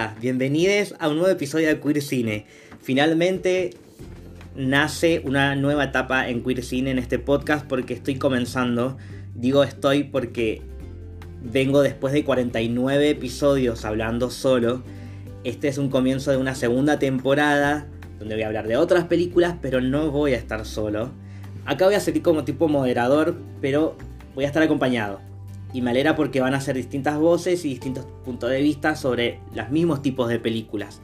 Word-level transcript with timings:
Bienvenidos 0.00 0.94
a 0.98 1.08
un 1.08 1.16
nuevo 1.16 1.30
episodio 1.30 1.68
de 1.68 1.78
Queer 1.78 2.00
Cine. 2.00 2.46
Finalmente 2.80 3.70
nace 4.56 5.20
una 5.26 5.54
nueva 5.56 5.84
etapa 5.84 6.28
en 6.30 6.42
Queer 6.42 6.64
Cine 6.64 6.90
en 6.90 6.98
este 6.98 7.18
podcast 7.18 7.66
porque 7.66 7.92
estoy 7.92 8.14
comenzando. 8.14 8.96
Digo 9.34 9.62
estoy 9.62 10.04
porque 10.04 10.62
vengo 11.42 11.82
después 11.82 12.14
de 12.14 12.24
49 12.24 13.10
episodios 13.10 13.84
hablando 13.84 14.30
solo. 14.30 14.82
Este 15.44 15.68
es 15.68 15.76
un 15.76 15.90
comienzo 15.90 16.30
de 16.30 16.38
una 16.38 16.54
segunda 16.54 16.98
temporada 16.98 17.86
donde 18.18 18.36
voy 18.36 18.44
a 18.44 18.46
hablar 18.46 18.68
de 18.68 18.78
otras 18.78 19.04
películas, 19.04 19.56
pero 19.60 19.82
no 19.82 20.10
voy 20.10 20.32
a 20.32 20.36
estar 20.36 20.64
solo. 20.64 21.12
Acá 21.66 21.84
voy 21.84 21.94
a 21.94 22.00
seguir 22.00 22.22
como 22.22 22.44
tipo 22.44 22.68
moderador, 22.68 23.36
pero 23.60 23.96
voy 24.34 24.44
a 24.44 24.46
estar 24.46 24.62
acompañado 24.62 25.29
y 25.72 25.82
me 25.82 25.90
alegra 25.90 26.16
porque 26.16 26.40
van 26.40 26.54
a 26.54 26.60
ser 26.60 26.76
distintas 26.76 27.18
voces 27.18 27.64
y 27.64 27.68
distintos 27.68 28.06
puntos 28.24 28.50
de 28.50 28.60
vista 28.60 28.96
sobre 28.96 29.40
los 29.54 29.70
mismos 29.70 30.02
tipos 30.02 30.28
de 30.28 30.38
películas. 30.38 31.00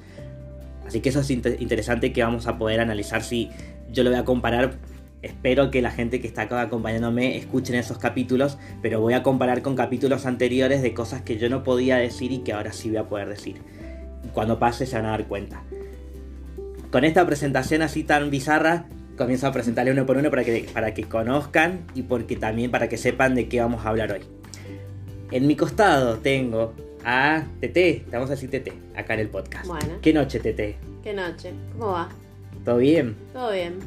Así 0.87 1.01
que 1.01 1.09
eso 1.09 1.21
es 1.21 1.31
interesante 1.31 2.13
que 2.13 2.23
vamos 2.23 2.47
a 2.47 2.59
poder 2.59 2.81
analizar 2.81 3.23
si 3.23 3.51
yo 3.91 4.05
lo 4.05 4.11
voy 4.11 4.19
a 4.19 4.25
comparar. 4.25 4.75
Espero 5.23 5.71
que 5.71 5.83
la 5.83 5.91
gente 5.91 6.21
que 6.21 6.29
está 6.29 6.43
acá 6.43 6.61
acompañándome 6.61 7.37
escuchen 7.37 7.75
esos 7.75 7.99
capítulos, 7.99 8.59
pero 8.83 9.01
voy 9.01 9.15
a 9.15 9.23
comparar 9.23 9.63
con 9.63 9.75
capítulos 9.75 10.27
anteriores 10.27 10.83
de 10.83 10.95
cosas 10.95 11.23
que 11.23 11.39
yo 11.39 11.49
no 11.49 11.65
podía 11.65 11.97
decir 11.97 12.31
y 12.31 12.39
que 12.39 12.53
ahora 12.53 12.73
sí 12.73 12.89
voy 12.89 12.99
a 12.99 13.09
poder 13.09 13.29
decir. 13.29 13.57
Cuando 14.33 14.59
pase 14.59 14.87
se 14.87 14.97
van 14.97 15.07
a 15.07 15.11
dar 15.11 15.27
cuenta. 15.27 15.63
Con 16.93 17.05
esta 17.05 17.27
presentación 17.27 17.83
así 17.83 18.05
tan 18.05 18.31
bizarra, 18.31 18.87
comienzo 19.17 19.49
a 19.49 19.53
presentarle 19.53 19.91
uno 19.91 20.07
por 20.07 20.17
uno 20.19 20.31
para 20.31 20.45
que, 20.45 20.69
para 20.73 20.95
que 20.95 21.05
conozcan 21.05 21.81
y 21.95 22.03
porque 22.03 22.37
también 22.37 22.71
para 22.71 22.89
que 22.89 22.97
sepan 22.97 23.35
de 23.35 23.49
qué 23.49 23.61
vamos 23.61 23.85
a 23.85 23.89
hablar 23.89 24.13
hoy. 24.13 24.21
En 25.31 25.47
mi 25.47 25.57
costado 25.57 26.19
tengo 26.19 26.73
a 27.05 27.45
Tete, 27.61 28.05
te 28.09 28.11
vamos 28.17 28.31
a 28.31 28.35
decir 28.35 28.51
Tete, 28.51 28.73
acá 28.95 29.15
en 29.15 29.21
el 29.21 29.29
podcast. 29.29 29.67
Bueno. 29.67 29.95
¿Qué 30.01 30.13
noche, 30.13 30.41
Tete? 30.41 30.77
¿Qué 31.03 31.13
noche? 31.13 31.53
¿Cómo 31.73 31.93
va? 31.93 32.09
¿Todo 32.65 32.79
bien? 32.79 33.17
Todo 33.33 33.53
bien. 33.53 33.79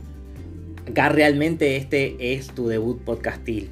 Acá 0.89 1.09
realmente 1.09 1.75
este 1.77 2.33
es 2.33 2.47
tu 2.47 2.67
debut 2.67 3.01
podcastil. 3.01 3.69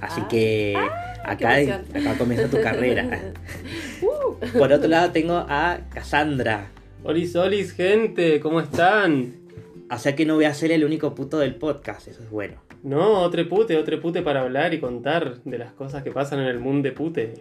Así 0.00 0.20
Ah. 0.24 0.28
que 0.28 0.74
Ah, 0.76 1.14
acá, 1.24 1.54
acá 1.94 2.18
comienza 2.18 2.48
tu 2.48 2.60
carrera. 2.60 3.32
Uh. 4.02 4.34
Por 4.58 4.70
otro 4.72 4.88
lado 4.88 5.10
tengo 5.10 5.34
a 5.48 5.80
Cassandra. 5.92 6.68
Olis, 7.02 7.34
olis, 7.34 7.72
gente, 7.72 8.40
¿cómo 8.40 8.60
están? 8.60 9.36
O 9.90 9.96
sea 9.98 10.14
que 10.14 10.26
no 10.26 10.34
voy 10.34 10.44
a 10.44 10.52
ser 10.52 10.70
el 10.70 10.84
único 10.84 11.14
puto 11.14 11.38
del 11.38 11.54
podcast, 11.54 12.08
eso 12.08 12.22
es 12.22 12.28
bueno. 12.30 12.56
No, 12.82 13.20
otro 13.22 13.48
pute, 13.48 13.76
otro 13.76 14.00
pute 14.00 14.22
para 14.22 14.42
hablar 14.42 14.72
y 14.74 14.78
contar 14.80 15.42
de 15.44 15.58
las 15.58 15.72
cosas 15.72 16.02
que 16.04 16.12
pasan 16.12 16.38
en 16.40 16.46
el 16.46 16.60
mundo 16.60 16.88
de 16.88 16.92
pute. 16.94 17.34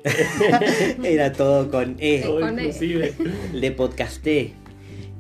Era 1.04 1.32
todo 1.32 1.70
con 1.70 1.96
E. 2.00 2.22
Todo 2.24 2.40
con 2.42 2.58
E. 2.60 2.64
inclusive. 2.66 3.14
Le 3.54 3.72
podcasté. 3.72 4.54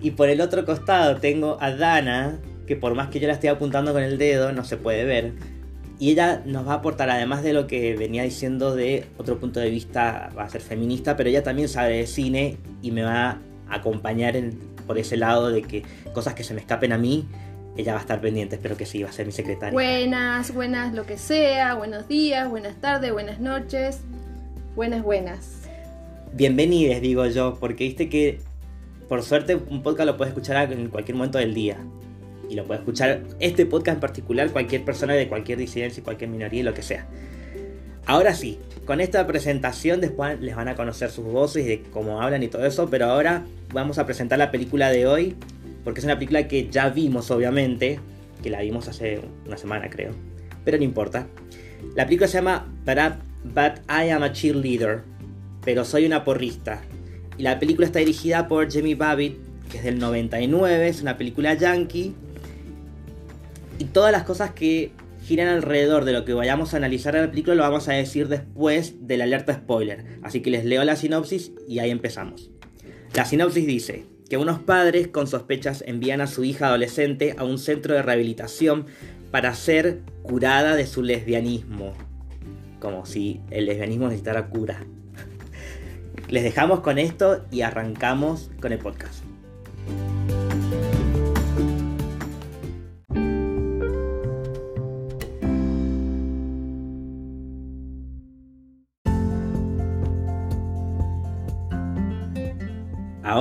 Y 0.01 0.11
por 0.11 0.29
el 0.29 0.41
otro 0.41 0.65
costado 0.65 1.17
tengo 1.17 1.57
a 1.61 1.71
Dana, 1.71 2.39
que 2.67 2.75
por 2.75 2.95
más 2.95 3.09
que 3.09 3.19
yo 3.19 3.27
la 3.27 3.33
esté 3.33 3.49
apuntando 3.49 3.93
con 3.93 4.01
el 4.03 4.17
dedo, 4.17 4.51
no 4.51 4.63
se 4.63 4.77
puede 4.77 5.05
ver. 5.05 5.33
Y 5.99 6.11
ella 6.11 6.41
nos 6.45 6.67
va 6.67 6.73
a 6.73 6.75
aportar, 6.77 7.09
además 7.09 7.41
de 7.43 7.53
lo 7.53 7.67
que 7.67 7.95
venía 7.95 8.23
diciendo 8.23 8.75
de 8.75 9.05
otro 9.17 9.37
punto 9.37 9.59
de 9.59 9.69
vista, 9.69 10.29
va 10.37 10.43
a 10.43 10.49
ser 10.49 10.61
feminista, 10.61 11.15
pero 11.15 11.29
ella 11.29 11.43
también 11.43 11.69
sabe 11.69 11.97
de 11.97 12.07
cine 12.07 12.57
y 12.81 12.91
me 12.91 13.03
va 13.03 13.39
a 13.69 13.75
acompañar 13.75 14.35
en- 14.35 14.57
por 14.85 14.97
ese 14.97 15.17
lado 15.17 15.49
de 15.51 15.61
que 15.61 15.83
cosas 16.13 16.33
que 16.33 16.43
se 16.43 16.53
me 16.53 16.59
escapen 16.59 16.91
a 16.91 16.97
mí, 16.97 17.25
ella 17.77 17.93
va 17.93 17.99
a 17.99 18.01
estar 18.01 18.21
pendiente, 18.21 18.55
espero 18.55 18.77
que 18.77 18.85
sí, 18.85 19.03
va 19.03 19.09
a 19.09 19.13
ser 19.13 19.25
mi 19.25 19.31
secretaria. 19.31 19.73
Buenas, 19.73 20.53
buenas 20.53 20.93
lo 20.93 21.05
que 21.05 21.17
sea, 21.17 21.75
buenos 21.75 22.07
días, 22.07 22.49
buenas 22.49 22.75
tardes, 22.75 23.11
buenas 23.11 23.39
noches, 23.39 23.99
buenas, 24.75 25.03
buenas. 25.03 25.63
Bienvenides, 26.33 27.01
digo 27.01 27.25
yo, 27.27 27.57
porque 27.59 27.83
viste 27.83 28.09
que 28.09 28.39
por 29.07 29.23
suerte 29.23 29.55
un 29.55 29.83
podcast 29.83 30.07
lo 30.07 30.17
puedes 30.17 30.33
escuchar 30.33 30.71
en 30.71 30.89
cualquier 30.89 31.17
momento 31.17 31.37
del 31.37 31.53
día. 31.53 31.77
Y 32.49 32.55
lo 32.55 32.65
puede 32.65 32.79
escuchar 32.79 33.21
este 33.39 33.65
podcast 33.65 33.95
en 33.95 34.01
particular 34.01 34.51
cualquier 34.51 34.83
persona 34.85 35.13
de 35.13 35.27
cualquier 35.27 35.57
disidencia 35.57 36.03
cualquier 36.03 36.29
minoría 36.29 36.63
lo 36.63 36.73
que 36.73 36.83
sea. 36.83 37.07
Ahora 38.05 38.35
sí, 38.35 38.59
con 38.85 39.01
esta 39.01 39.25
presentación 39.25 39.99
después 39.99 40.39
les 40.39 40.55
van 40.55 40.67
a 40.67 40.75
conocer 40.75 41.09
sus 41.09 41.25
voces 41.25 41.65
y 41.65 41.67
de 41.67 41.81
cómo 41.91 42.21
hablan 42.21 42.43
y 42.43 42.47
todo 42.47 42.63
eso, 42.65 42.87
pero 42.87 43.07
ahora 43.07 43.43
vamos 43.73 43.97
a 43.97 44.05
presentar 44.05 44.37
la 44.37 44.51
película 44.51 44.91
de 44.91 45.07
hoy, 45.07 45.35
porque 45.85 45.99
es 46.01 46.03
una 46.05 46.15
película 46.15 46.45
que 46.49 46.67
ya 46.69 46.89
vimos 46.89 47.31
obviamente, 47.31 47.99
que 48.43 48.49
la 48.49 48.59
vimos 48.61 48.89
hace 48.89 49.21
una 49.47 49.55
semana 49.57 49.89
creo, 49.89 50.11
pero 50.65 50.77
no 50.77 50.83
importa. 50.83 51.27
La 51.95 52.03
película 52.05 52.27
se 52.27 52.39
llama 52.39 52.67
But, 52.85 52.97
I- 52.97 53.47
But 53.47 53.79
I 53.89 54.09
Am 54.09 54.23
a 54.23 54.33
Cheerleader, 54.33 55.03
pero 55.63 55.85
soy 55.85 56.05
una 56.05 56.25
porrista. 56.25 56.81
Y 57.37 57.43
la 57.43 57.59
película 57.59 57.85
está 57.87 57.99
dirigida 57.99 58.47
por 58.49 58.69
Jamie 58.71 58.95
Babbitt, 58.95 59.37
que 59.71 59.77
es 59.77 59.83
del 59.85 59.99
99, 59.99 60.87
es 60.89 61.01
una 61.01 61.17
película 61.17 61.53
yankee. 61.53 62.13
Y 63.77 63.85
todas 63.85 64.11
las 64.11 64.23
cosas 64.23 64.51
que 64.51 64.91
giran 65.25 65.47
alrededor 65.47 66.05
de 66.05 66.13
lo 66.13 66.23
que 66.23 66.33
vayamos 66.33 66.73
a 66.73 66.77
analizar 66.77 67.15
en 67.15 67.23
la 67.23 67.29
película 67.29 67.55
lo 67.55 67.63
vamos 67.63 67.87
a 67.89 67.93
decir 67.93 68.27
después 68.27 69.07
de 69.07 69.17
la 69.17 69.23
alerta 69.25 69.53
spoiler. 69.53 70.05
Así 70.23 70.41
que 70.41 70.49
les 70.49 70.65
leo 70.65 70.83
la 70.83 70.95
sinopsis 70.95 71.51
y 71.67 71.79
ahí 71.79 71.89
empezamos. 71.89 72.51
La 73.13 73.25
sinopsis 73.25 73.65
dice 73.65 74.05
que 74.29 74.37
unos 74.37 74.59
padres 74.59 75.07
con 75.07 75.27
sospechas 75.27 75.83
envían 75.87 76.21
a 76.21 76.27
su 76.27 76.43
hija 76.43 76.67
adolescente 76.67 77.35
a 77.37 77.43
un 77.43 77.57
centro 77.57 77.93
de 77.93 78.01
rehabilitación 78.01 78.87
para 79.31 79.53
ser 79.53 80.01
curada 80.23 80.75
de 80.75 80.87
su 80.87 81.03
lesbianismo. 81.03 81.93
Como 82.79 83.05
si 83.05 83.41
el 83.51 83.65
lesbianismo 83.65 84.07
necesitara 84.07 84.47
cura. 84.47 84.85
Les 86.29 86.43
dejamos 86.43 86.79
con 86.79 86.97
esto 86.97 87.45
y 87.51 87.61
arrancamos 87.61 88.49
con 88.59 88.71
el 88.71 88.79
podcast. 88.79 89.23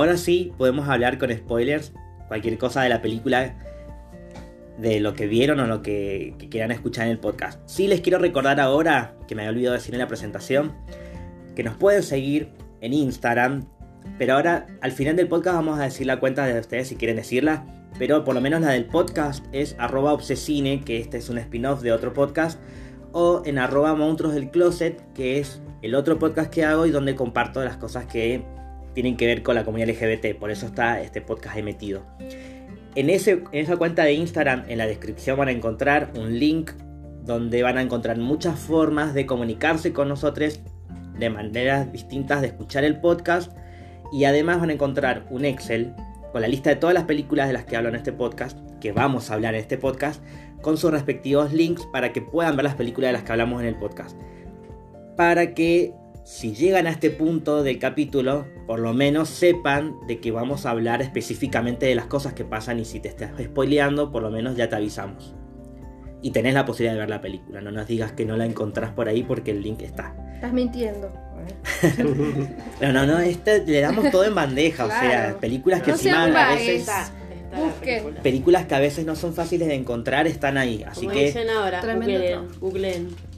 Ahora 0.05 0.17
sí 0.17 0.53
podemos 0.55 0.87
hablar 0.87 1.17
con 1.17 1.31
spoilers, 1.31 1.91
cualquier 2.27 2.59
cosa 2.59 2.83
de 2.83 2.89
la 2.89 3.01
película, 3.01 3.55
de 4.77 4.99
lo 4.99 5.15
que 5.15 5.25
vieron 5.25 5.59
o 5.59 5.65
lo 5.65 5.81
que, 5.81 6.35
que 6.37 6.47
quieran 6.47 6.69
escuchar 6.69 7.07
en 7.07 7.13
el 7.13 7.17
podcast. 7.17 7.59
Sí 7.65 7.87
les 7.87 8.01
quiero 8.01 8.19
recordar 8.19 8.59
ahora, 8.59 9.15
que 9.27 9.33
me 9.33 9.41
había 9.41 9.49
olvidado 9.49 9.73
decir 9.73 9.95
en 9.95 9.99
la 9.99 10.07
presentación, 10.07 10.75
que 11.55 11.63
nos 11.63 11.75
pueden 11.75 12.03
seguir 12.03 12.51
en 12.81 12.93
Instagram, 12.93 13.67
pero 14.19 14.35
ahora 14.35 14.67
al 14.81 14.91
final 14.91 15.15
del 15.15 15.27
podcast 15.27 15.55
vamos 15.55 15.79
a 15.79 15.85
decir 15.85 16.05
la 16.05 16.19
cuenta 16.19 16.45
de 16.45 16.59
ustedes 16.59 16.87
si 16.87 16.97
quieren 16.97 17.15
decirla, 17.15 17.65
pero 17.97 18.23
por 18.23 18.35
lo 18.35 18.41
menos 18.41 18.61
la 18.61 18.69
del 18.69 18.85
podcast 18.85 19.43
es 19.53 19.75
arroba 19.79 20.13
obsesine, 20.13 20.81
que 20.81 20.99
este 20.99 21.17
es 21.17 21.29
un 21.29 21.39
spin-off 21.39 21.81
de 21.81 21.91
otro 21.91 22.13
podcast, 22.13 22.59
o 23.11 23.41
en 23.43 23.57
arroba 23.57 23.95
monstruos 23.95 24.35
del 24.35 24.51
closet, 24.51 25.01
que 25.15 25.39
es 25.39 25.63
el 25.81 25.95
otro 25.95 26.19
podcast 26.19 26.53
que 26.53 26.63
hago 26.63 26.85
y 26.85 26.91
donde 26.91 27.15
comparto 27.15 27.65
las 27.65 27.77
cosas 27.77 28.05
que 28.05 28.45
tienen 28.95 29.17
que 29.17 29.27
ver 29.27 29.43
con 29.43 29.53
la 29.53 29.63
comunidad 29.63 29.89
LGBT, 29.89 30.39
por 30.39 30.49
eso 30.49 30.65
está 30.65 31.01
este 31.01 31.21
podcast 31.21 31.57
ahí 31.57 31.63
metido. 31.63 32.03
En, 32.95 33.09
ese, 33.09 33.43
en 33.51 33.65
esa 33.65 33.75
cuenta 33.75 34.03
de 34.03 34.13
Instagram, 34.13 34.63
en 34.69 34.77
la 34.77 34.87
descripción 34.87 35.37
van 35.37 35.49
a 35.49 35.51
encontrar 35.51 36.11
un 36.17 36.39
link 36.39 36.71
donde 37.23 37.61
van 37.61 37.77
a 37.77 37.81
encontrar 37.81 38.17
muchas 38.17 38.57
formas 38.57 39.13
de 39.13 39.25
comunicarse 39.25 39.91
con 39.91 40.07
nosotros 40.07 40.61
de 41.19 41.29
maneras 41.29 41.91
distintas 41.91 42.41
de 42.41 42.47
escuchar 42.47 42.83
el 42.85 42.99
podcast 42.99 43.51
y 44.13 44.23
además 44.23 44.59
van 44.59 44.69
a 44.69 44.73
encontrar 44.73 45.25
un 45.29 45.43
Excel 45.43 45.93
con 46.31 46.41
la 46.41 46.47
lista 46.47 46.69
de 46.69 46.77
todas 46.77 46.93
las 46.93 47.03
películas 47.03 47.47
de 47.47 47.53
las 47.53 47.65
que 47.65 47.75
hablo 47.75 47.89
en 47.89 47.95
este 47.95 48.13
podcast, 48.13 48.57
que 48.79 48.93
vamos 48.93 49.29
a 49.29 49.33
hablar 49.33 49.55
en 49.55 49.61
este 49.61 49.77
podcast, 49.77 50.23
con 50.61 50.77
sus 50.77 50.91
respectivos 50.91 51.51
links 51.51 51.85
para 51.91 52.13
que 52.13 52.21
puedan 52.21 52.55
ver 52.55 52.63
las 52.63 52.75
películas 52.75 53.09
de 53.09 53.13
las 53.13 53.23
que 53.23 53.31
hablamos 53.33 53.61
en 53.61 53.67
el 53.67 53.75
podcast. 53.75 54.17
Para 55.17 55.53
que 55.53 55.93
si 56.25 56.55
llegan 56.55 56.87
a 56.87 56.89
este 56.89 57.11
punto 57.11 57.61
del 57.61 57.77
capítulo, 57.77 58.47
por 58.65 58.79
lo 58.79 58.95
menos 58.95 59.29
sepan 59.29 59.95
de 60.07 60.19
que 60.19 60.31
vamos 60.31 60.65
a 60.65 60.71
hablar 60.71 61.03
específicamente 61.03 61.85
de 61.85 61.93
las 61.93 62.07
cosas 62.07 62.33
que 62.33 62.43
pasan 62.43 62.79
y 62.79 62.85
si 62.85 62.99
te 62.99 63.09
estás 63.09 63.29
spoileando, 63.39 64.11
por 64.11 64.23
lo 64.23 64.31
menos 64.31 64.57
ya 64.57 64.67
te 64.67 64.75
avisamos. 64.75 65.35
Y 66.23 66.31
tenés 66.31 66.55
la 66.55 66.65
posibilidad 66.65 66.93
de 66.93 66.99
ver 67.01 67.09
la 67.11 67.21
película, 67.21 67.61
no 67.61 67.69
nos 67.69 67.85
digas 67.85 68.11
que 68.13 68.25
no 68.25 68.37
la 68.37 68.45
encontrás 68.47 68.89
por 68.89 69.07
ahí 69.07 69.21
porque 69.21 69.51
el 69.51 69.61
link 69.61 69.83
está. 69.83 70.15
Estás 70.33 70.51
mintiendo. 70.51 71.13
No, 72.81 72.91
no, 72.91 73.05
no, 73.05 73.19
este 73.19 73.63
le 73.63 73.81
damos 73.81 74.09
todo 74.09 74.25
en 74.25 74.33
bandeja, 74.33 74.85
o 74.85 74.89
sea, 74.89 75.37
películas 75.39 75.83
que 75.83 75.91
No 75.91 75.97
encima 75.97 76.23
a 76.23 76.55
veces... 76.55 76.81
Está, 76.81 77.01
está 77.03 77.79
película. 77.79 78.21
Películas 78.23 78.65
que 78.65 78.73
a 78.73 78.79
veces 78.79 79.05
no 79.05 79.15
son 79.15 79.35
fáciles 79.35 79.67
de 79.67 79.75
encontrar 79.75 80.25
están 80.25 80.57
ahí, 80.57 80.83
así 80.83 81.01
Como 81.01 81.11
que 81.11 81.25
dicen 81.25 81.51
ahora, 81.51 81.81
Tremendo 81.81 82.49
googleen, 82.59 82.59
googleen. 82.59 83.34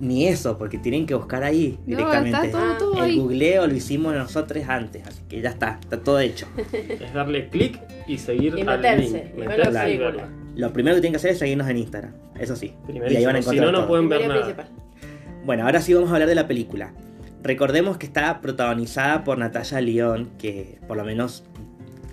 Ni 0.00 0.26
eso, 0.26 0.56
porque 0.58 0.78
tienen 0.78 1.04
que 1.06 1.14
buscar 1.14 1.44
ahí 1.44 1.78
No, 1.86 1.96
directamente. 1.96 2.46
está 2.46 2.58
todo, 2.58 2.76
todo 2.78 2.94
El 3.04 3.10
ahí. 3.10 3.18
googleo 3.18 3.66
lo 3.66 3.74
hicimos 3.74 4.14
nosotros 4.14 4.64
antes, 4.66 5.06
así 5.06 5.20
que 5.28 5.40
ya 5.40 5.50
está, 5.50 5.78
está 5.80 6.00
todo 6.00 6.18
hecho. 6.20 6.46
Es 6.72 7.12
darle 7.14 7.48
clic 7.48 7.78
y 8.08 8.18
seguir 8.18 8.54
Y 8.56 8.62
al 8.62 8.66
meterse, 8.66 9.02
link. 9.12 9.24
y 9.34 9.38
ver 9.40 9.48
Meterse 9.48 9.98
verla. 9.98 10.28
Lo 10.56 10.72
primero 10.72 10.96
que 10.96 11.00
tienen 11.02 11.12
que 11.12 11.18
hacer 11.18 11.30
es 11.32 11.38
seguirnos 11.38 11.68
en 11.68 11.76
Instagram, 11.78 12.12
eso 12.38 12.56
sí. 12.56 12.74
Y 12.88 13.14
ahí 13.16 13.24
van 13.24 13.36
a 13.36 13.42
Si 13.42 13.44
encontrar 13.50 13.66
no, 13.66 13.72
no 13.72 13.78
todo. 13.78 13.88
pueden 13.88 14.08
ver 14.08 14.26
nada. 14.26 14.40
principal. 14.40 14.68
Bueno, 15.44 15.64
ahora 15.64 15.80
sí 15.80 15.94
vamos 15.94 16.10
a 16.10 16.14
hablar 16.14 16.28
de 16.28 16.34
la 16.34 16.46
película. 16.48 16.92
recordemos 17.42 17.96
que 17.96 18.06
está 18.06 18.40
protagonizada 18.42 19.24
por 19.24 19.38
Natalia 19.38 19.80
León, 19.80 20.30
que 20.38 20.78
por 20.86 20.96
lo 20.96 21.04
menos 21.04 21.44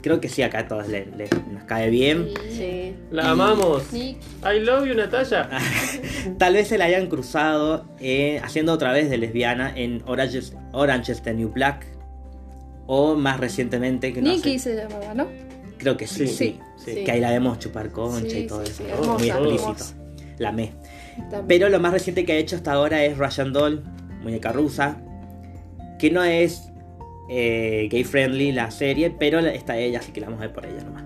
creo 0.08 0.22
que 0.22 0.30
sí, 0.30 0.42
acá 0.42 0.60
a 0.60 0.68
todos 0.68 0.86
nos 0.88 1.64
cae 1.66 1.90
bien. 1.90 2.30
Sí. 2.50 2.96
La 3.12 3.24
Y- 3.24 3.28
amamos. 3.28 3.84
I 3.94 4.16
love 4.62 4.86
you, 4.88 4.94
Natalia. 4.96 5.50
Tal 6.38 6.54
vez 6.54 6.70
se 6.70 6.78
la 6.78 6.86
hayan 6.86 7.08
cruzado 7.08 7.86
eh, 8.00 8.40
haciendo 8.44 8.72
otra 8.74 8.92
vez 8.94 9.10
de 9.10 9.18
lesbiana 9.18 9.72
en 9.76 10.02
Orange, 10.08 10.42
Orange 10.72 11.12
is 11.12 11.22
the 11.22 11.34
New 11.34 11.50
Black. 11.50 11.86
O 12.88 13.16
más 13.16 13.40
recientemente, 13.40 14.14
que 14.14 14.22
no 14.22 14.30
Nikki 14.32 14.60
se 14.60 14.76
llamaba, 14.76 15.14
¿no? 15.14 15.28
creo 15.78 15.96
que 15.98 16.08
sí, 16.08 16.26
Sí. 16.28 16.34
sí, 16.36 16.60
Sí. 16.96 17.04
Que 17.04 17.12
ahí 17.12 17.20
la 17.20 17.30
vemos 17.32 17.60
chupar 17.60 17.92
concha 17.92 18.30
Sí, 18.30 18.38
y 18.40 18.48
todo 18.48 18.66
sí, 18.66 18.72
eso. 18.72 18.88
hermosa, 18.88 19.14
Muy 19.20 19.28
explícito. 19.30 19.64
hermosa. 19.72 19.96
La. 20.40 20.48
También. 20.50 20.72
Pero 21.48 21.70
lo 21.70 21.80
más 21.80 21.92
reciente 21.92 22.24
que 22.26 22.32
ha 22.34 22.38
hecho 22.38 22.56
hasta 22.56 22.72
ahora 22.72 23.04
es 23.04 23.18
Russian 23.18 23.52
Doll, 23.54 23.84
muñeca 24.24 24.52
rusa, 24.54 24.98
que 26.00 26.10
no 26.10 26.24
es 26.24 26.70
eh, 27.30 27.88
gay 27.92 28.04
friendly 28.04 28.52
la 28.52 28.72
serie, 28.72 29.10
pero 29.12 29.40
está 29.40 29.78
ella, 29.78 30.00
así 30.00 30.12
que 30.12 30.22
la 30.22 30.28
vamos 30.28 30.42
a 30.42 30.46
ver 30.48 30.54
por 30.54 30.66
ella 30.66 30.84
nomás. 30.84 31.04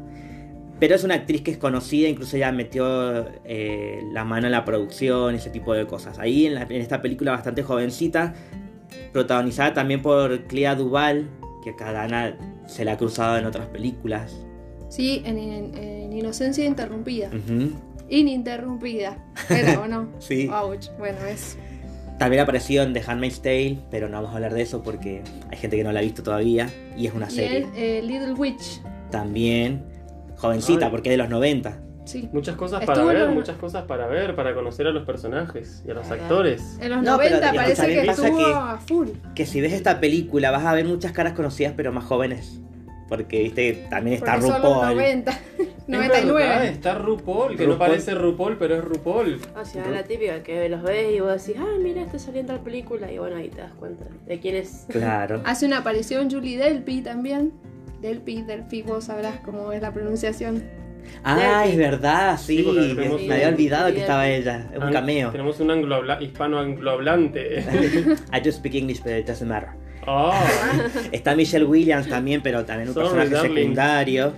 Pero 0.79 0.95
es 0.95 1.03
una 1.03 1.13
actriz 1.13 1.41
que 1.41 1.51
es 1.51 1.57
conocida, 1.57 2.07
incluso 2.09 2.37
ya 2.37 2.51
metió 2.51 3.27
eh, 3.45 3.99
la 4.13 4.23
mano 4.25 4.47
en 4.47 4.51
la 4.51 4.65
producción, 4.65 5.35
ese 5.35 5.49
tipo 5.51 5.73
de 5.75 5.85
cosas. 5.85 6.17
Ahí 6.17 6.47
en, 6.47 6.55
la- 6.55 6.63
en 6.63 6.71
esta 6.81 7.01
película 7.01 7.31
bastante 7.31 7.61
jovencita, 7.61 8.33
protagonizada 9.13 9.73
también 9.73 10.01
por 10.01 10.45
Clea 10.47 10.75
Duval, 10.75 11.29
que 11.63 11.71
acá 11.71 11.91
Dana 11.91 12.35
se 12.67 12.83
la 12.85 12.93
ha 12.93 12.97
cruzado 12.97 13.37
en 13.37 13.45
otras 13.45 13.67
películas. 13.67 14.35
Sí, 14.89 15.21
en, 15.25 15.37
en- 15.37 15.77
en 15.77 16.13
Inocencia 16.13 16.65
Interrumpida. 16.65 17.27
Ujú, 17.27 17.71
Ininterrumpida. 18.09 19.17
Era 19.49 19.79
o 19.81 19.87
no. 19.87 20.09
Sí. 20.19 20.49
Ouch. 20.51 20.87
Bueno, 20.97 21.19
es. 21.25 21.57
También 22.21 22.43
apareció 22.43 22.83
en 22.83 22.93
The 22.93 23.01
Handmaid's 23.07 23.41
Tale, 23.41 23.79
pero 23.89 24.07
no 24.07 24.17
vamos 24.17 24.31
a 24.31 24.35
hablar 24.35 24.53
de 24.53 24.61
eso 24.61 24.83
porque 24.83 25.23
hay 25.49 25.57
gente 25.57 25.75
que 25.75 25.83
no 25.83 25.91
la 25.91 26.01
ha 26.01 26.03
visto 26.03 26.21
todavía 26.21 26.69
y 26.95 27.07
es 27.07 27.13
una 27.15 27.27
Y 27.27 27.31
serie. 27.31 27.57
es 27.59 27.67
eh, 27.75 28.01
Little 28.03 28.33
Witch. 28.33 28.79
También 29.09 29.83
jovencita 30.37 30.85
Ay. 30.85 30.91
porque 30.91 31.09
es 31.09 31.13
de 31.13 31.17
los 31.17 31.29
90. 31.29 31.81
Sí. 32.05 32.29
Muchas 32.31 32.55
cosas 32.55 32.81
Estuvo 32.81 32.95
para 32.95 33.07
ver, 33.07 33.25
los- 33.25 33.33
muchas 33.33 33.57
cosas 33.57 33.85
para 33.85 34.05
ver, 34.05 34.35
para 34.35 34.53
conocer 34.53 34.85
a 34.85 34.91
los 34.91 35.03
personajes 35.05 35.83
y 35.87 35.89
a 35.89 35.93
los 35.95 36.11
actores. 36.11 36.77
En 36.79 36.91
los 36.91 37.01
No, 37.03 37.17
pero 37.17 37.37
90 37.37 37.45
escucha, 37.47 37.61
parece 37.63 37.87
¿qué 37.87 38.01
que 38.03 38.09
estuvo 38.11 38.37
que- 38.37 38.53
a 38.53 38.77
full. 38.85 39.07
Que 39.33 39.45
si 39.47 39.59
ves 39.61 39.73
esta 39.73 39.99
película 39.99 40.51
vas 40.51 40.65
a 40.65 40.73
ver 40.73 40.85
muchas 40.85 41.11
caras 41.13 41.33
conocidas 41.33 41.73
pero 41.75 41.91
más 41.91 42.03
jóvenes. 42.05 42.59
Porque, 43.09 43.43
viste, 43.43 43.87
también 43.89 44.15
está 44.17 44.33
Porque 44.33 44.47
son 44.47 44.61
los 44.61 44.73
RuPaul. 44.75 44.95
90. 44.95 45.39
Es 45.93 45.99
verdad, 45.99 46.23
99. 46.23 46.67
está 46.69 46.95
RuPaul, 46.95 47.49
que 47.57 47.63
RuPaul. 47.65 47.69
no 47.69 47.77
parece 47.77 48.15
RuPaul, 48.15 48.57
pero 48.57 48.75
es 48.75 48.83
RuPaul. 48.83 49.39
O 49.59 49.65
sea, 49.65 49.87
la 49.87 50.03
típica 50.03 50.41
que 50.43 50.69
los 50.69 50.81
ves 50.83 51.13
y 51.15 51.19
vos 51.19 51.45
decís, 51.45 51.61
ah, 51.61 51.77
mira, 51.81 52.01
está 52.01 52.19
saliendo 52.19 52.53
la 52.53 52.59
película. 52.63 53.11
Y 53.11 53.17
bueno, 53.17 53.35
ahí 53.35 53.49
te 53.49 53.61
das 53.61 53.73
cuenta 53.73 54.05
de 54.25 54.39
quién 54.39 54.55
es. 54.55 54.85
Claro. 54.89 55.41
Hace 55.45 55.65
una 55.65 55.79
aparición 55.79 56.29
Julie 56.29 56.57
Delpy 56.57 57.01
también. 57.01 57.51
Delpy, 58.01 58.41
Delpy, 58.41 58.81
vos 58.81 59.05
sabrás 59.05 59.39
cómo 59.45 59.71
es 59.71 59.81
la 59.81 59.93
pronunciación. 59.93 60.63
Ah, 61.23 61.61
Delphi. 61.63 61.71
es 61.71 61.77
verdad, 61.77 62.37
sí. 62.39 62.65
Me, 63.27 63.33
había 63.33 63.49
olvidado 63.49 63.91
que 63.93 64.01
estaba 64.01 64.27
ella. 64.29 64.69
Es 64.71 64.77
un 64.77 64.83
Ang- 64.85 64.93
cameo. 64.93 65.31
Tenemos 65.31 65.59
un 65.59 65.71
anglo 65.71 66.01
hispano 66.21 66.59
anglohablante. 66.59 67.59
I 68.33 68.39
just 68.43 68.59
speak 68.59 68.75
English, 68.75 69.01
but 69.03 69.11
it 69.13 69.27
doesn't 69.27 69.47
matter. 69.47 69.69
Oh, 70.07 70.33
Está 71.11 71.35
Michelle 71.35 71.65
Williams 71.65 72.07
también, 72.09 72.41
pero 72.41 72.65
también 72.65 72.89
un 72.89 72.95
Sorry, 72.95 73.09
personaje 73.09 73.29
darling. 73.35 73.55
secundario. 73.55 74.33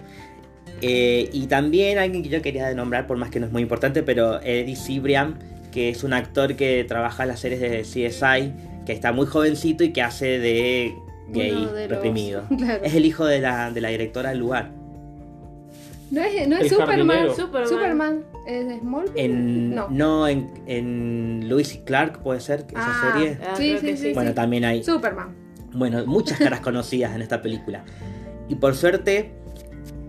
Eh, 0.85 1.30
y 1.31 1.47
también 1.47 1.97
alguien 1.97 2.24
que 2.24 2.30
yo 2.30 2.41
quería 2.41 2.74
nombrar, 2.74 3.07
por 3.07 3.18
más 3.18 3.30
que 3.30 3.39
no 3.39 3.45
es 3.45 3.51
muy 3.51 3.62
importante, 3.62 4.03
pero 4.03 4.41
Eddie 4.41 4.75
Cibrian, 4.75 5.39
que 5.71 5.89
es 5.89 6.03
un 6.03 6.12
actor 6.13 6.56
que 6.56 6.83
trabaja 6.83 7.24
en 7.24 7.30
las 7.30 7.39
series 7.39 7.62
de 7.62 7.81
CSI, 7.83 8.51
que 8.85 8.91
está 8.91 9.12
muy 9.13 9.25
jovencito 9.25 9.83
y 9.83 9.94
que 9.94 10.01
hace 10.01 10.39
de 10.39 10.94
gay 11.30 11.51
los- 11.51 11.71
reprimido. 11.89 12.44
Claro. 12.57 12.83
Es 12.83 12.94
el 12.95 13.06
hijo 13.06 13.25
de 13.25 13.39
la, 13.39 13.71
de 13.71 13.80
la 13.81 13.89
directora 13.89 14.30
del 14.31 14.39
lugar. 14.39 14.71
No 16.12 16.21
es, 16.21 16.47
no 16.47 16.57
es 16.57 16.69
Superman. 16.69 17.30
Superman. 17.35 17.68
Superman. 17.68 18.24
¿Es 18.45 18.68
de 18.68 18.80
Smallville? 18.80 19.13
En, 19.24 19.74
No. 19.75 19.88
no, 19.89 20.27
en, 20.27 20.50
en 20.68 21.45
Lewis 21.47 21.74
y 21.75 21.77
Clark 21.80 22.21
puede 22.21 22.39
ser 22.41 22.65
esa 22.69 22.75
Ah, 22.75 23.13
serie. 23.13 23.38
Ah, 23.41 23.56
Sí, 23.56 23.77
sí, 23.80 23.97
sí, 23.97 24.13
Bueno, 24.13 24.33
también 24.33 24.65
hay. 24.65 24.83
Superman. 24.83 25.33
Bueno, 25.71 26.06
muchas 26.06 26.38
caras 26.38 26.59
conocidas 26.59 27.15
en 27.15 27.21
esta 27.24 27.41
película. 27.41 27.83
Y 28.47 28.56
por 28.56 28.75
suerte, 28.75 29.31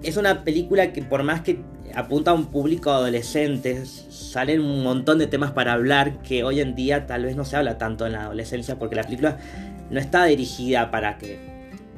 es 0.05 0.17
una 0.17 0.45
película 0.45 0.93
que 0.93 1.03
por 1.03 1.23
más 1.23 1.41
que 1.41 1.61
apunta 1.95 2.33
a 2.33 2.35
un 2.35 2.47
público 2.47 2.91
adolescente, 2.91 3.85
salen 3.87 4.61
un 4.61 4.83
montón 4.83 5.19
de 5.19 5.27
temas 5.27 5.53
para 5.53 5.73
hablar 5.73 6.23
que 6.23 6.45
hoy 6.45 6.61
en 6.61 6.75
día 6.75 7.07
tal 7.07 7.25
vez 7.25 7.37
no 7.37 7.45
se 7.45 7.57
habla 7.57 7.79
tanto 7.79 8.07
en 8.07 8.13
la 8.13 8.25
adolescencia 8.25 8.79
porque 8.79 8.97
la 8.97 9.05
película 9.05 9.39
no 9.91 10.01
está 10.01 10.25
dirigida 10.25 10.91
para 10.91 11.19
que... 11.19 11.55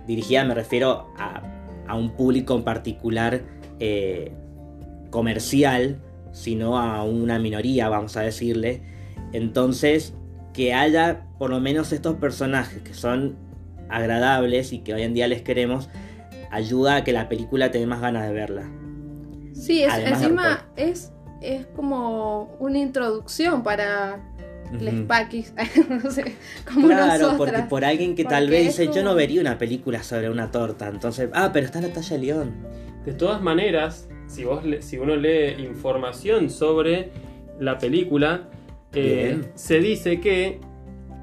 Dirigida 0.07 0.45
me 0.45 0.55
refiero 0.55 1.13
a, 1.19 1.43
a 1.89 1.97
un 1.97 2.11
público 2.11 2.55
en 2.55 2.63
particular 2.63 3.43
eh, 3.81 4.33
comercial, 5.11 5.99
sino 6.33 6.79
a 6.79 7.03
una 7.03 7.39
minoría, 7.39 7.89
vamos 7.89 8.17
a 8.17 8.21
decirle. 8.21 8.83
Entonces, 9.33 10.15
que 10.53 10.75
haya 10.75 11.27
por 11.39 11.51
lo 11.51 11.61
menos 11.61 11.93
estos 11.93 12.17
personajes 12.17 12.83
que 12.83 12.95
son 12.95 13.37
agradables 13.89 14.73
y 14.73 14.81
que 14.81 14.95
hoy 14.95 15.03
en 15.03 15.15
día 15.15 15.29
les 15.29 15.43
queremos, 15.43 15.89
ayuda 16.51 16.97
a 16.97 17.05
que 17.05 17.13
la 17.13 17.29
película 17.29 17.71
te 17.71 17.79
dé 17.79 17.87
más 17.87 18.01
ganas 18.01 18.27
de 18.27 18.33
verla. 18.33 18.71
Sí, 19.53 19.83
es, 19.83 19.93
Además 19.93 20.21
de 20.21 20.27
encima 20.27 20.67
es, 20.77 21.13
es 21.41 21.67
como 21.75 22.55
una 22.59 22.79
introducción 22.79 23.63
para 23.63 24.21
les 24.81 24.95
Ujú. 24.95 25.07
paquis, 25.07 25.55
no 25.89 26.11
sé, 26.11 26.35
como 26.67 26.89
Claro, 26.89 27.07
nosotras. 27.29 27.37
porque 27.37 27.63
por 27.69 27.85
alguien 27.85 28.15
que 28.17 28.25
tal 28.25 28.51
vez 28.51 28.67
dice, 28.77 28.91
yo 28.93 29.03
no 29.05 29.15
vería 29.15 29.41
una 29.41 29.59
película 29.59 30.03
sobre 30.03 30.29
una 30.29 30.51
torta, 30.51 30.89
entonces, 30.89 31.31
ah, 31.35 31.51
pero 31.53 31.67
está 31.67 31.81
Natalia 31.81 32.19
León. 32.19 32.55
De 33.05 33.13
todas 33.13 33.41
maneras, 33.41 34.09
si, 34.27 34.45
vos 34.45 34.65
le- 34.65 34.83
si 34.83 34.99
uno 34.99 35.15
lee 35.15 35.55
información 35.65 36.51
sobre 36.51 37.11
la 37.61 37.79
película, 37.79 38.49
eh, 38.93 39.41
se 39.55 39.79
dice 39.81 40.21
que. 40.21 40.61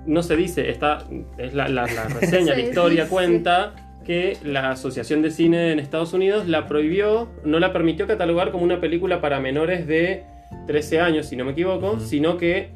No 0.06 0.22
se 0.24 0.36
dice, 0.36 0.70
está, 0.70 1.06
es 1.38 1.54
la, 1.54 1.68
la- 1.70 1.86
la 1.88 2.06
reseña, 2.10 2.52
la 2.56 2.56
Sí, 2.56 2.62
historia 2.62 3.04
sí. 3.06 3.10
cuenta 3.10 3.74
que 4.04 4.38
la 4.44 4.72
Asociación 4.72 5.22
de 5.22 5.32
Cine 5.32 5.72
en 5.72 5.80
Estados 5.80 6.14
Unidos 6.14 6.48
la 6.48 6.68
prohibió, 6.68 7.30
no 7.44 7.60
la 7.60 7.72
permitió 7.74 8.08
catalogar 8.08 8.52
como 8.52 8.64
una 8.64 8.80
película 8.80 9.22
para 9.22 9.40
menores 9.40 9.88
de 9.88 10.24
13 10.68 11.00
años, 11.00 11.28
si 11.28 11.36
no 11.36 11.46
me 11.46 11.52
equivoco, 11.52 12.00
sino 12.00 12.38
que 12.38 12.70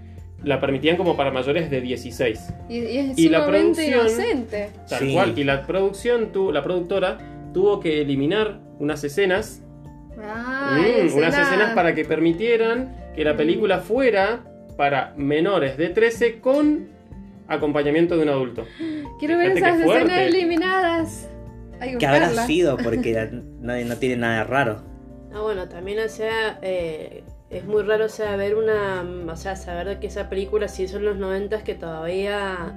la 0.43 0.59
permitían 0.59 0.97
como 0.97 1.17
para 1.17 1.31
mayores 1.31 1.69
de 1.69 1.81
16. 1.81 2.53
Y, 2.69 2.77
y 2.79 2.97
es 2.97 3.17
Y 3.19 3.29
la 3.29 3.45
producción- 3.47 4.01
inocente. 4.01 4.69
Tal 4.87 4.99
Sí. 4.99 5.13
cual. 5.13 5.33
Y 5.37 5.43
la 5.43 5.65
producción, 5.65 6.31
tu, 6.31 6.51
la 6.51 6.61
productora, 6.63 7.17
tuvo 7.53 7.79
que 7.79 8.01
eliminar 8.01 8.59
unas 8.79 9.03
escenas 9.03 9.63
Ah, 10.19 10.75
Mm, 10.79 11.15
unas 11.15 11.37
escenas 11.37 11.75
para 11.75 11.93
que 11.93 12.03
permitieran 12.03 12.95
que 13.15 13.23
la 13.23 13.33
Mm. 13.33 13.37
película 13.37 13.77
fuera 13.79 14.43
para 14.75 15.13
menores 15.15 15.77
de 15.77 15.89
13 15.89 16.39
con 16.39 16.87
acompañamiento 17.47 18.15
de 18.17 18.23
un 18.23 18.29
adulto. 18.29 18.65
Quiero 19.19 19.37
ver 19.37 19.57
esas 19.57 19.79
escenas 19.79 20.19
eliminadas. 20.19 21.29
Hay 21.79 21.91
que 21.91 21.97
¿Qué 21.99 22.07
habrá 22.07 22.29
sido? 22.45 22.77
Porque 22.77 23.29
no, 23.61 23.75
no 23.75 23.97
tiene 23.97 24.17
nada 24.17 24.43
raro. 24.43 24.83
Ah, 25.33 25.41
bueno, 25.41 25.67
también, 25.67 25.99
o 25.99 26.09
sea, 26.09 26.59
eh, 26.61 27.23
es 27.49 27.65
muy 27.65 27.83
raro, 27.83 28.05
o 28.05 28.09
sea, 28.09 28.35
ver 28.35 28.55
una, 28.55 29.05
o 29.31 29.35
sea, 29.35 29.55
saber 29.55 29.87
de 29.87 29.99
que 29.99 30.07
esa 30.07 30.29
película 30.29 30.67
se 30.67 30.83
hizo 30.83 30.97
en 30.97 31.05
los 31.05 31.17
90 31.17 31.63
que 31.63 31.75
todavía 31.75 32.73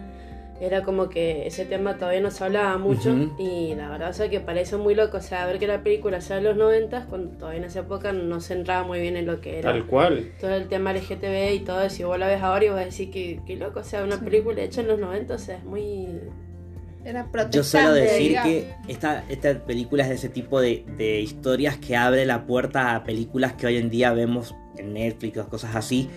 era 0.60 0.82
como 0.82 1.08
que 1.08 1.46
ese 1.46 1.64
tema 1.64 1.96
todavía 1.96 2.20
no 2.20 2.30
se 2.30 2.44
hablaba 2.44 2.76
mucho 2.76 3.16
y 3.38 3.74
la 3.74 3.88
verdad, 3.88 4.10
o 4.10 4.12
sea, 4.12 4.28
que 4.28 4.40
parece 4.40 4.76
muy 4.76 4.94
loco, 4.94 5.16
o 5.16 5.20
sea, 5.22 5.46
ver 5.46 5.58
que 5.58 5.66
la 5.66 5.82
película 5.82 6.20
sea 6.20 6.36
de 6.36 6.42
los 6.42 6.56
90 6.56 7.06
cuando 7.06 7.30
todavía 7.38 7.58
en 7.60 7.64
esa 7.64 7.80
época 7.80 8.12
no 8.12 8.40
se 8.40 8.52
entraba 8.54 8.86
muy 8.86 9.00
bien 9.00 9.16
en 9.16 9.26
lo 9.26 9.40
que 9.40 9.58
era 9.58 9.72
Tal 9.72 9.86
cual. 9.86 10.32
todo 10.40 10.54
el 10.54 10.68
tema 10.68 10.92
LGTB 10.92 11.54
y 11.54 11.60
todo 11.60 11.80
eso, 11.82 12.02
y 12.02 12.04
vos 12.04 12.18
la 12.18 12.28
ves 12.28 12.42
ahora 12.42 12.64
y 12.64 12.68
vas 12.68 12.82
a 12.82 12.84
decir 12.84 13.10
que, 13.10 13.40
que 13.46 13.56
loco, 13.56 13.80
o 13.80 13.84
sea, 13.84 14.04
una 14.04 14.18
Sí. 14.18 14.24
película 14.24 14.60
hecha 14.62 14.82
en 14.82 14.88
los 14.88 14.98
90, 14.98 15.34
o 15.34 15.38
sea, 15.38 15.56
es 15.56 15.64
muy... 15.64 16.06
Era 17.02 17.26
Yo 17.50 17.64
suelo 17.64 17.94
decir 17.94 18.28
digamos. 18.28 18.50
que 18.52 18.74
esta, 18.88 19.24
esta 19.30 19.54
película 19.64 20.02
es 20.02 20.10
de 20.10 20.14
ese 20.16 20.28
tipo 20.28 20.60
de, 20.60 20.84
de 20.98 21.20
historias 21.22 21.78
que 21.78 21.96
abre 21.96 22.26
la 22.26 22.44
puerta 22.46 22.94
a 22.94 23.04
películas 23.04 23.54
que 23.54 23.66
hoy 23.66 23.78
en 23.78 23.88
día 23.88 24.12
vemos 24.12 24.54
en 24.76 24.92
Netflix 24.92 25.38
o 25.38 25.48
cosas 25.48 25.74
así 25.74 26.10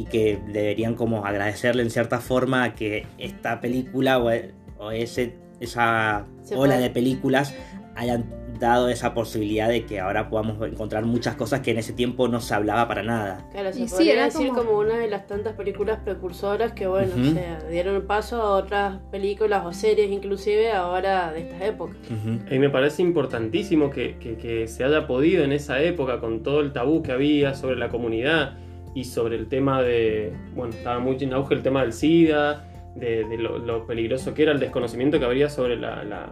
y 0.00 0.04
que 0.06 0.38
deberían 0.46 0.94
como 0.94 1.26
agradecerle 1.26 1.82
en 1.82 1.90
cierta 1.90 2.20
forma 2.20 2.64
a 2.64 2.74
que 2.74 3.06
esta 3.18 3.60
película 3.60 4.18
o, 4.18 4.30
o 4.78 4.90
ese, 4.92 5.34
esa 5.60 6.26
ola 6.54 6.78
de 6.78 6.90
películas 6.90 7.54
hayan 7.96 8.38
dado 8.58 8.88
esa 8.90 9.14
posibilidad 9.14 9.68
de 9.68 9.86
que 9.86 10.00
ahora 10.00 10.28
podamos 10.28 10.56
encontrar 10.66 11.04
muchas 11.06 11.34
cosas 11.34 11.60
que 11.60 11.70
en 11.70 11.78
ese 11.78 11.94
tiempo 11.94 12.28
no 12.28 12.40
se 12.40 12.54
hablaba 12.54 12.86
para 12.88 13.02
nada. 13.02 13.46
Claro, 13.52 13.72
se 13.72 13.80
Y 13.80 13.88
sí, 13.88 13.94
podría 13.94 14.12
era 14.12 14.24
decir 14.26 14.48
como- 14.48 14.64
como... 14.64 14.78
una 14.80 14.98
de 14.98 15.08
las 15.08 15.26
tantas 15.26 15.54
películas 15.54 15.98
precursoras 16.04 16.72
que, 16.72 16.86
bueno, 16.86 17.12
o 17.18 17.32
sea, 17.32 17.58
dieron 17.70 18.06
paso 18.06 18.36
a 18.42 18.50
otras 18.56 19.00
películas 19.10 19.64
o 19.64 19.72
series 19.72 20.10
inclusive 20.10 20.72
ahora 20.72 21.32
de 21.32 21.40
estas 21.40 21.62
épocas. 21.62 21.96
Ujú. 22.10 22.54
Y 22.54 22.58
me 22.58 22.68
parece 22.70 23.00
importantísimo 23.02 23.90
que, 23.90 24.16
que- 24.18 24.36
que 24.36 24.66
se 24.68 24.84
haya 24.84 25.06
podido 25.06 25.42
en 25.42 25.52
esa 25.52 25.80
época, 25.82 26.20
con 26.20 26.42
todo 26.42 26.60
el 26.60 26.72
tabú 26.72 27.02
que 27.02 27.12
había 27.12 27.54
sobre 27.54 27.76
la 27.76 27.88
comunidad 27.88 28.58
y 28.94 29.04
sobre 29.04 29.36
el 29.36 29.46
tema 29.48 29.82
de. 29.82 30.32
Bueno, 30.54 30.72
estaba 30.74 30.98
muy 30.98 31.16
en 31.20 31.32
auge 31.32 31.54
el 31.54 31.62
tema 31.62 31.82
del 31.82 31.92
SIDA, 31.92 32.64
de, 32.96 33.24
de 33.24 33.38
lo, 33.38 33.58
lo 33.58 33.86
peligroso 33.86 34.34
que 34.34 34.42
era, 34.42 34.52
el 34.52 34.60
desconocimiento 34.60 35.18
que 35.18 35.24
habría 35.24 35.48
sobre 35.48 35.76
la, 35.76 36.02
la- 36.04 36.30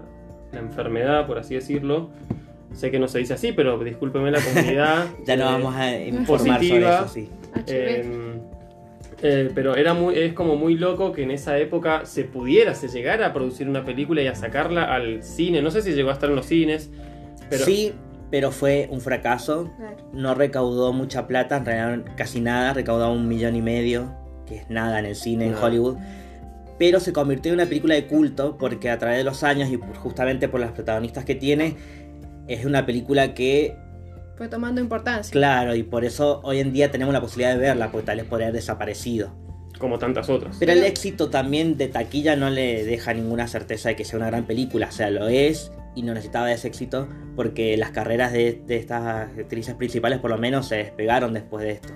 la 0.53 0.61
enfermedad, 0.61 1.27
por 1.27 1.39
así 1.39 1.55
decirlo. 1.55 2.11
Sé 2.73 2.91
que 2.91 2.99
no 2.99 3.07
se 3.09 3.19
dice 3.19 3.35
así, 3.35 3.53
pero 3.53 3.79
discúlpeme 3.79 4.31
la 4.31 4.41
comunidad. 4.41 5.07
Ya 5.27 5.37
no 5.37 5.43
eh, 5.43 5.53
vamos 5.53 5.75
a 5.75 5.97
informar 5.99 6.29
sobre 6.39 6.49
positiva. 6.59 6.99
eso, 7.01 7.09
sí. 7.09 7.29
Eh, 7.67 8.05
eh, 9.23 9.51
pero 9.55 9.75
era 9.75 9.95
muy, 9.95 10.17
es 10.17 10.33
como 10.33 10.55
muy 10.57 10.77
loco 10.77 11.13
que 11.13 11.23
en 11.25 11.31
esa 11.33 11.59
época 11.59 12.07
se 12.07 12.25
pudiera, 12.25 12.75
se 12.75 12.89
llegara 12.89 13.27
a 13.27 13.33
producir 13.33 13.69
una 13.69 13.85
película 13.85 14.23
y 14.23 14.27
a 14.29 14.35
sacarla 14.35 14.95
al 14.95 15.23
cine. 15.23 15.61
No 15.61 15.71
sé 15.71 15.83
si 15.83 15.93
llegó 15.93 16.11
a 16.11 16.13
estar 16.13 16.31
en 16.31 16.37
los 16.37 16.47
cines, 16.47 16.91
pero 17.51 17.65
Sí, 17.65 17.93
pero 18.31 18.51
fue 18.51 18.89
un 18.91 19.01
fracaso. 19.01 19.71
Claro. 19.77 19.97
No 20.13 20.35
recaudó 20.35 20.93
mucha 20.93 21.27
plata, 21.27 21.57
en 21.59 21.65
realidad 21.65 22.13
casi 22.17 22.41
nada, 22.41 22.73
recaudó 22.75 23.13
un 23.13 23.29
millón 23.29 23.57
y 23.57 23.63
medio, 23.63 24.15
que 24.47 24.57
es 24.57 24.71
nada 24.71 24.99
en 24.99 25.07
el 25.07 25.17
cine 25.17 25.47
en. 25.47 25.55
Hollywood. 25.55 25.97
Pero 26.79 27.01
se 27.01 27.13
convirtió 27.13 27.53
en 27.53 27.59
una 27.59 27.67
película 27.67 27.95
de 27.95 28.07
culto 28.07 28.57
porque 28.57 28.91
a 28.91 28.99
través 28.99 29.19
de 29.19 29.25
los 29.25 29.43
años 29.43 29.69
y 29.71 29.77
justamente 29.97 30.49
por 30.49 30.61
las 30.61 30.73
protagonistas 30.73 31.25
que 31.25 31.35
tiene, 31.35 31.77
es 32.47 32.65
una 32.65 32.87
película 32.87 33.35
que, 33.35 33.77
Fue 34.37 34.49
tomando 34.49 34.81
importancia. 34.81 35.33
claro, 35.33 35.75
y 35.75 35.83
por 35.83 36.05
eso 36.05 36.41
hoy 36.45 36.61
en 36.61 36.73
día 36.73 36.91
tenemos 36.91 37.13
la 37.13 37.21
posibilidad 37.21 37.53
de 37.53 37.59
verla, 37.59 37.91
porque 37.91 38.07
tal 38.07 38.19
vez 38.19 38.27
podría 38.27 38.47
haber 38.49 38.61
desaparecido. 38.61 39.33
Como 39.79 39.99
tantas 39.99 40.29
otras. 40.29 40.57
Pero 40.59 40.73
el 40.73 40.85
éxito 40.85 41.31
también 41.31 41.77
de 41.77 41.89
taquilla 41.89 42.37
no 42.37 42.51
le 42.51 42.85
deja 42.85 43.15
ninguna 43.15 43.47
certeza 43.49 43.89
de 43.91 43.97
que 43.97 44.05
sea 44.05 44.19
una 44.19 44.27
gran 44.27 44.45
película. 44.47 44.89
O 44.89 44.93
sea, 44.93 45.11
lo 45.11 45.29
es 45.29 45.73
y 45.95 46.03
no 46.03 46.15
necesitaba 46.15 46.53
ese 46.53 46.69
éxito 46.69 47.09
porque 47.35 47.77
las 47.77 47.91
carreras 47.91 48.33
de, 48.33 48.61
de 48.67 48.77
estas 48.77 49.29
actrices 49.39 49.75
principales 49.75 50.19
por 50.19 50.31
lo 50.31 50.39
menos 50.39 50.69
se 50.69 50.77
despegaron 50.77 51.33
después 51.33 51.65
de 51.65 51.73
esto. 51.73 51.89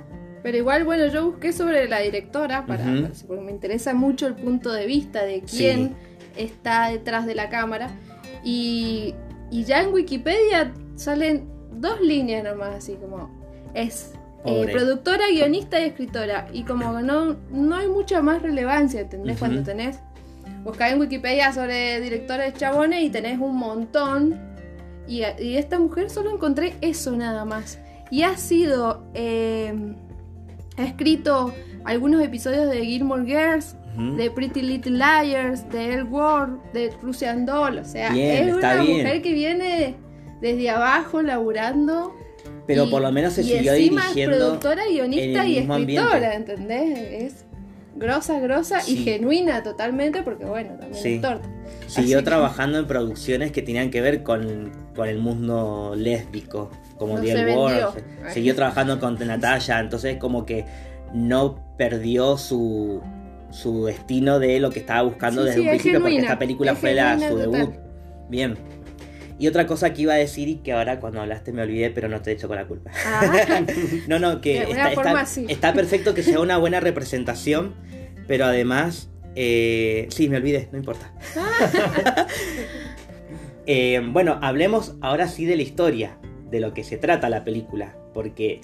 Pero 0.43 0.57
igual, 0.57 0.85
bueno, 0.85 1.07
yo 1.07 1.27
busqué 1.31 1.53
sobre 1.53 1.89
la 1.89 2.01
directora 2.01 2.67
para- 2.67 2.85
porque 3.29 3.43
me 3.43 3.53
interesa 3.53 3.95
mucho 3.95 4.27
el 4.27 4.35
punto 4.35 4.73
de 4.73 4.87
vista 4.87 5.23
de 5.25 5.43
quién 5.43 5.95
está 6.37 6.89
detrás 6.91 7.27
de 7.27 7.35
la 7.37 7.49
cámara. 7.49 7.91
Y, 8.43 9.15
y 9.51 9.65
ya 9.65 9.83
en 9.83 9.93
Wikipedia 9.93 10.73
salen 10.97 11.49
dos 11.75 12.01
líneas 12.01 12.43
nomás, 12.45 12.75
así 12.77 12.95
como 12.95 13.31
es 13.75 14.13
eh, 14.45 14.69
productora, 14.73 15.25
guionista 15.31 15.81
y 15.81 15.85
escritora. 15.85 16.49
Y 16.53 16.65
como 16.65 17.01
no, 17.01 17.37
no 17.51 17.77
hay 17.77 17.89
mucha 17.89 18.23
más 18.23 18.43
relevancia, 18.43 19.01
¿entendés? 19.01 19.39
Cuando 19.39 19.63
tenés, 19.63 19.99
buscás 20.65 20.93
en 20.93 21.01
Wikipedia 21.01 21.53
sobre 21.53 22.01
directores 22.01 22.55
chabones 22.55 23.05
y 23.05 23.11
tenés 23.11 23.39
un 23.39 23.57
montón. 23.57 24.41
Y, 25.07 25.23
y 25.41 25.57
esta 25.57 25.79
mujer 25.79 26.11
solo 26.11 26.31
encontré 26.31 26.75
eso 26.81 27.13
nada 27.13 27.45
más. 27.45 27.79
Y 28.11 28.23
ha 28.23 28.37
sido, 28.37 29.05
eh, 29.15 29.95
ha 30.77 30.85
escrito 30.85 31.55
algunos 31.85 32.23
episodios 32.23 32.69
de 32.71 32.85
Gilmore 32.85 33.25
Girls, 33.25 33.77
de 34.17 34.31
Pretty 34.31 34.63
Little 34.63 34.93
Liars, 34.93 35.69
de 35.71 35.95
El 35.95 36.05
War, 36.05 36.51
de 36.73 36.91
Russian 37.03 37.45
Doll. 37.45 37.79
O 37.79 37.85
sea, 37.85 38.11
Bien, 38.11 38.49
es 38.49 38.55
una 38.55 38.77
bien. 38.77 38.99
mujer 38.99 39.21
que 39.23 39.33
viene 39.35 39.97
desde 40.41 40.71
abajo 40.71 41.21
laburando. 41.21 42.15
Pero 42.67 42.85
y- 42.85 42.91
por 42.91 43.03
lo 43.03 43.11
menos 43.13 43.33
se 43.35 43.43
siguió 43.43 43.73
encima 43.73 44.01
es 44.03 44.15
dirigiendo. 44.15 44.37
productora, 44.39 44.83
guionista 44.89 45.47
y 45.47 45.59
escritora, 45.59 45.75
ambiente. 45.77 46.35
¿entendés? 46.37 46.99
Es 47.23 47.45
grosa, 47.97 48.39
grosa 48.41 48.81
y 48.87 48.97
genuina 48.97 49.63
totalmente, 49.63 50.23
porque 50.23 50.45
bueno, 50.45 50.71
también 50.79 50.95
Sí. 51.03 51.15
es 51.15 51.21
torta. 51.21 51.49
Siguió 51.87 52.19
Así 52.19 52.25
que- 52.25 52.31
trabajando 52.31 52.79
en 52.79 52.87
producciones 52.87 53.53
que 53.53 53.63
tenían 53.63 53.91
que 53.91 54.01
ver 54.01 54.23
con, 54.23 54.73
con 54.95 55.09
el 55.09 55.19
mundo 55.19 55.95
lésbico, 55.97 56.71
como 56.97 57.17
No 57.17 57.21
The 57.23 57.33
se. 57.33 58.31
Siguió 58.33 58.55
trabajando 58.55 58.99
con 59.01 59.19
Natalia, 59.19 59.81
entonces 59.81 60.17
como 60.17 60.47
que 60.47 60.65
no 61.13 61.57
perdió 61.77 62.39
su, 62.39 63.03
su 63.51 63.85
destino 63.87 64.39
de 64.39 64.61
lo 64.61 64.71
que 64.71 64.79
estaba 64.79 65.03
buscando 65.03 65.43
Sí, 65.43 65.49
desde 65.49 65.61
un 65.61 65.69
principio, 65.69 66.01
porque 66.01 66.17
esta 66.19 66.39
película 66.39 66.75
fue 66.75 66.95
la, 66.95 67.19
su 67.19 67.29
total. 67.37 67.51
debut. 67.53 67.75
Bien. 68.31 68.57
Y 69.43 69.49
otra 69.49 69.67
cosa 69.67 69.93
que 69.93 70.03
iba 70.03 70.15
a 70.15 70.19
decir 70.19 70.47
y 70.47 70.55
que 70.59 70.71
ahora 70.71 71.01
cuando 71.01 71.21
hablaste 71.21 71.53
me 71.53 71.63
olvidé, 71.63 71.91
pero 71.91 72.09
no 72.09 72.23
te 72.23 72.31
echo 72.31 72.47
con 72.47 72.59
la 72.59 72.69
culpa. 72.69 72.93
Ah, 73.05 73.65
No, 74.07 74.21
no, 74.21 74.41
que 74.41 74.65
está, 75.49 75.75
perfecto 75.75 76.15
que 76.15 76.23
sea 76.23 76.39
una 76.39 76.59
buena 76.59 76.79
representación, 76.79 77.75
pero 78.29 78.45
además, 78.45 79.11
eh, 79.35 80.07
sí, 80.11 80.29
me 80.29 80.37
olvidé, 80.37 80.69
no 80.71 80.79
importa. 80.79 81.13
Eh, 83.65 84.01
bueno, 84.05 84.41
hablemos 84.43 84.97
ahora 85.01 85.29
sí 85.29 85.45
de 85.45 85.55
la 85.55 85.63
historia, 85.63 86.19
de 86.51 86.59
lo 86.59 86.75
que 86.75 86.83
se 86.83 86.97
trata 86.97 87.29
la 87.29 87.45
película, 87.45 87.95
porque 88.13 88.61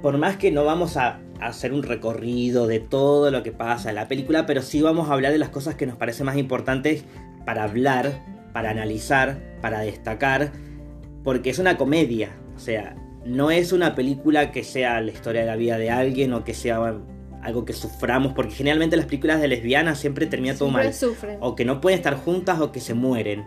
por 0.00 0.16
más 0.16 0.36
que 0.36 0.52
no 0.52 0.64
vamos 0.64 0.96
a 0.96 1.18
hacer 1.40 1.72
un 1.72 1.82
recorrido 1.82 2.68
de 2.68 2.78
todo 2.78 3.32
lo 3.32 3.42
que 3.42 3.50
pasa 3.50 3.88
en 3.88 3.96
la 3.96 4.06
película, 4.06 4.46
pero 4.46 4.62
sí 4.62 4.80
vamos 4.80 5.10
a 5.10 5.14
hablar 5.14 5.32
de 5.32 5.38
las 5.38 5.48
cosas 5.48 5.74
que 5.74 5.86
nos 5.86 5.96
parecen 5.96 6.26
más 6.26 6.36
importantes 6.36 7.02
para 7.44 7.64
hablar, 7.64 8.22
para 8.52 8.70
analizar, 8.70 9.38
para 9.60 9.80
destacar, 9.80 10.52
porque 11.24 11.50
es 11.50 11.58
una 11.58 11.76
comedia, 11.76 12.30
o 12.56 12.58
sea, 12.58 12.96
no 13.24 13.50
es 13.50 13.72
una 13.72 13.94
película 13.94 14.50
que 14.52 14.64
sea 14.64 15.00
la 15.00 15.10
historia 15.10 15.42
de 15.42 15.46
la 15.46 15.56
vida 15.56 15.78
de 15.78 15.90
alguien 15.90 16.32
o 16.32 16.44
que 16.44 16.54
sea 16.54 16.80
algo 17.42 17.64
que 17.64 17.72
suframos, 17.72 18.32
porque 18.32 18.52
generalmente 18.52 18.96
las 18.96 19.06
películas 19.06 19.40
de 19.40 19.48
lesbianas 19.48 19.98
siempre 19.98 20.26
terminan 20.26 20.56
todo 20.56 20.68
siempre 20.68 20.84
mal. 20.84 20.94
sufren. 20.94 21.38
o 21.40 21.54
que 21.54 21.64
no 21.64 21.80
pueden 21.80 21.98
estar 21.98 22.16
juntas 22.16 22.60
o 22.60 22.72
que 22.72 22.80
se 22.80 22.94
mueren. 22.94 23.46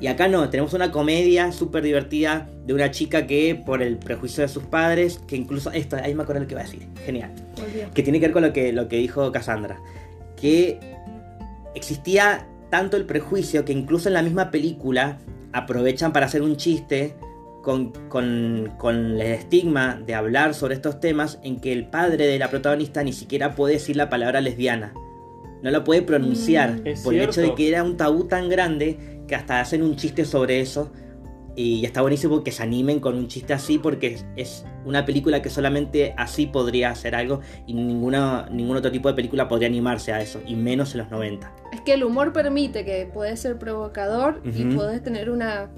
Y 0.00 0.06
acá 0.06 0.28
no, 0.28 0.48
tenemos 0.48 0.74
una 0.74 0.92
comedia 0.92 1.50
súper 1.50 1.82
divertida 1.82 2.48
de 2.64 2.72
una 2.72 2.90
chica 2.92 3.26
que 3.26 3.60
por 3.66 3.82
el 3.82 3.98
prejuicio 3.98 4.42
de 4.42 4.48
sus 4.48 4.62
padres, 4.62 5.20
que 5.26 5.36
incluso 5.36 5.72
esto, 5.72 5.96
ahí 5.96 6.14
me 6.14 6.22
acuerdo 6.22 6.42
lo 6.42 6.46
que 6.46 6.54
iba 6.54 6.60
a 6.60 6.64
decir, 6.64 6.86
genial, 7.04 7.32
que 7.94 8.02
tiene 8.04 8.20
que 8.20 8.26
ver 8.26 8.32
con 8.32 8.42
lo 8.42 8.52
que, 8.52 8.72
lo 8.72 8.86
que 8.86 8.96
dijo 8.96 9.32
Cassandra, 9.32 9.80
que 10.36 10.78
existía 11.74 12.46
tanto 12.70 12.96
el 12.96 13.04
prejuicio 13.04 13.64
que 13.64 13.72
incluso 13.72 14.08
en 14.08 14.14
la 14.14 14.22
misma 14.22 14.50
película 14.50 15.18
aprovechan 15.52 16.12
para 16.12 16.26
hacer 16.26 16.42
un 16.42 16.56
chiste 16.56 17.14
con, 17.62 17.92
con, 18.08 18.72
con 18.78 18.96
el 18.96 19.20
estigma 19.22 20.00
de 20.06 20.14
hablar 20.14 20.54
sobre 20.54 20.74
estos 20.74 21.00
temas 21.00 21.38
en 21.42 21.60
que 21.60 21.72
el 21.72 21.86
padre 21.86 22.26
de 22.26 22.38
la 22.38 22.50
protagonista 22.50 23.02
ni 23.02 23.12
siquiera 23.12 23.54
puede 23.54 23.74
decir 23.74 23.96
la 23.96 24.08
palabra 24.08 24.40
lesbiana. 24.40 24.94
No 25.62 25.70
la 25.70 25.82
puede 25.84 26.02
pronunciar 26.02 26.80
Mm. 26.80 27.02
Por 27.02 27.14
el 27.14 27.22
hecho 27.22 27.40
de 27.40 27.54
que 27.54 27.68
era 27.68 27.82
un 27.82 27.96
tabú 27.96 28.24
tan 28.24 28.48
grande 28.48 29.22
que 29.26 29.34
hasta 29.34 29.60
hacen 29.60 29.82
un 29.82 29.96
chiste 29.96 30.24
sobre 30.24 30.60
eso. 30.60 30.92
Y 31.58 31.84
está 31.84 32.02
buenísimo 32.02 32.44
que 32.44 32.52
se 32.52 32.62
animen 32.62 33.00
con 33.00 33.16
un 33.16 33.26
chiste 33.26 33.52
así 33.52 33.78
porque 33.78 34.06
es, 34.14 34.24
es 34.36 34.64
una 34.84 35.04
película 35.04 35.42
que 35.42 35.50
solamente 35.50 36.14
así 36.16 36.46
podría 36.46 36.90
hacer 36.90 37.16
algo 37.16 37.40
y 37.66 37.74
ninguna, 37.74 38.48
ningún 38.48 38.76
otro 38.76 38.92
tipo 38.92 39.08
de 39.08 39.14
película 39.14 39.48
podría 39.48 39.66
animarse 39.66 40.12
a 40.12 40.20
eso, 40.20 40.40
y 40.46 40.54
menos 40.54 40.94
en 40.94 41.00
los 41.00 41.10
90. 41.10 41.52
Es 41.72 41.80
que 41.80 41.94
el 41.94 42.04
humor 42.04 42.32
permite 42.32 42.84
que 42.84 43.10
podés 43.12 43.40
ser 43.40 43.58
provocador 43.58 44.40
y 44.44 44.66
podés 44.66 45.02
tener 45.02 45.30
una, 45.30 45.68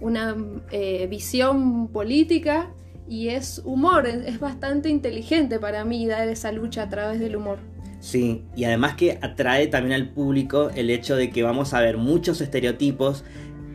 una 0.00 0.34
eh, 0.72 1.06
visión 1.08 1.86
política 1.86 2.74
y 3.08 3.28
es 3.28 3.62
humor, 3.64 4.08
es 4.08 4.40
bastante 4.40 4.88
inteligente 4.88 5.60
para 5.60 5.84
mí 5.84 6.04
dar 6.08 6.26
esa 6.26 6.50
lucha 6.50 6.82
a 6.82 6.88
través 6.88 7.20
del 7.20 7.36
humor. 7.36 7.60
Sí, 8.00 8.44
y 8.56 8.64
además 8.64 8.96
que 8.96 9.20
atrae 9.22 9.68
también 9.68 10.00
al 10.00 10.08
público 10.10 10.70
el 10.74 10.90
hecho 10.90 11.14
de 11.14 11.30
que 11.30 11.44
vamos 11.44 11.74
a 11.74 11.80
ver 11.80 11.96
muchos 11.96 12.40
estereotipos 12.40 13.24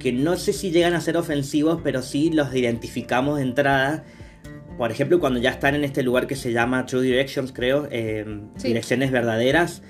que 0.04 0.12
no 0.12 0.36
sé 0.36 0.54
si 0.54 0.70
llegan 0.70 0.94
a 0.94 1.02
ser 1.02 1.18
ofensivos, 1.18 1.80
pero 1.84 2.02
sí 2.04 2.30
los 2.30 2.54
identificamos 2.54 3.38
de 3.38 3.44
entrada. 3.44 4.04
Por 4.78 4.92
ejemplo, 4.92 5.20
cuando 5.20 5.40
ya 5.40 5.50
están 5.52 5.76
en 5.76 5.84
este 5.84 6.04
lugar 6.04 6.28
que 6.28 6.36
se 6.36 6.52
llama 6.52 6.86
True 6.86 7.02
Directions, 7.04 7.54
creo, 7.54 7.88
eh, 7.90 8.26
Sí. 8.58 8.68
direcciones 8.68 9.12
verdaderas, 9.12 9.82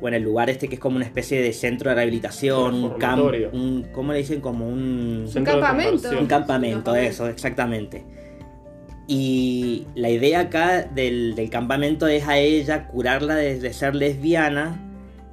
o 0.00 0.08
en 0.08 0.14
el 0.14 0.22
lugar 0.22 0.50
este 0.50 0.68
que 0.68 0.74
es 0.74 0.80
como 0.80 0.96
una 0.96 1.04
especie 1.06 1.40
de 1.40 1.52
centro 1.52 1.88
de 1.90 1.94
rehabilitación, 1.96 2.74
un 2.74 2.90
campo, 2.98 3.30
un, 3.52 3.86
¿cómo 3.92 4.12
le 4.12 4.18
dicen? 4.18 4.40
Como 4.40 4.68
un... 4.68 5.26
Un 5.34 5.44
campamento, 5.44 6.10
Un 6.20 6.26
campamento. 6.26 6.94
eso, 6.94 7.28
exactamente. 7.28 8.04
Y 9.08 9.86
la 9.94 10.10
idea 10.10 10.40
acá 10.40 10.82
del, 10.82 11.34
del 11.34 11.50
campamento 11.50 12.06
es 12.06 12.26
a 12.28 12.38
ella 12.38 12.88
curarla 12.88 13.34
de, 13.36 13.58
de 13.58 13.72
ser 13.72 13.94
lesbiana. 13.94 14.88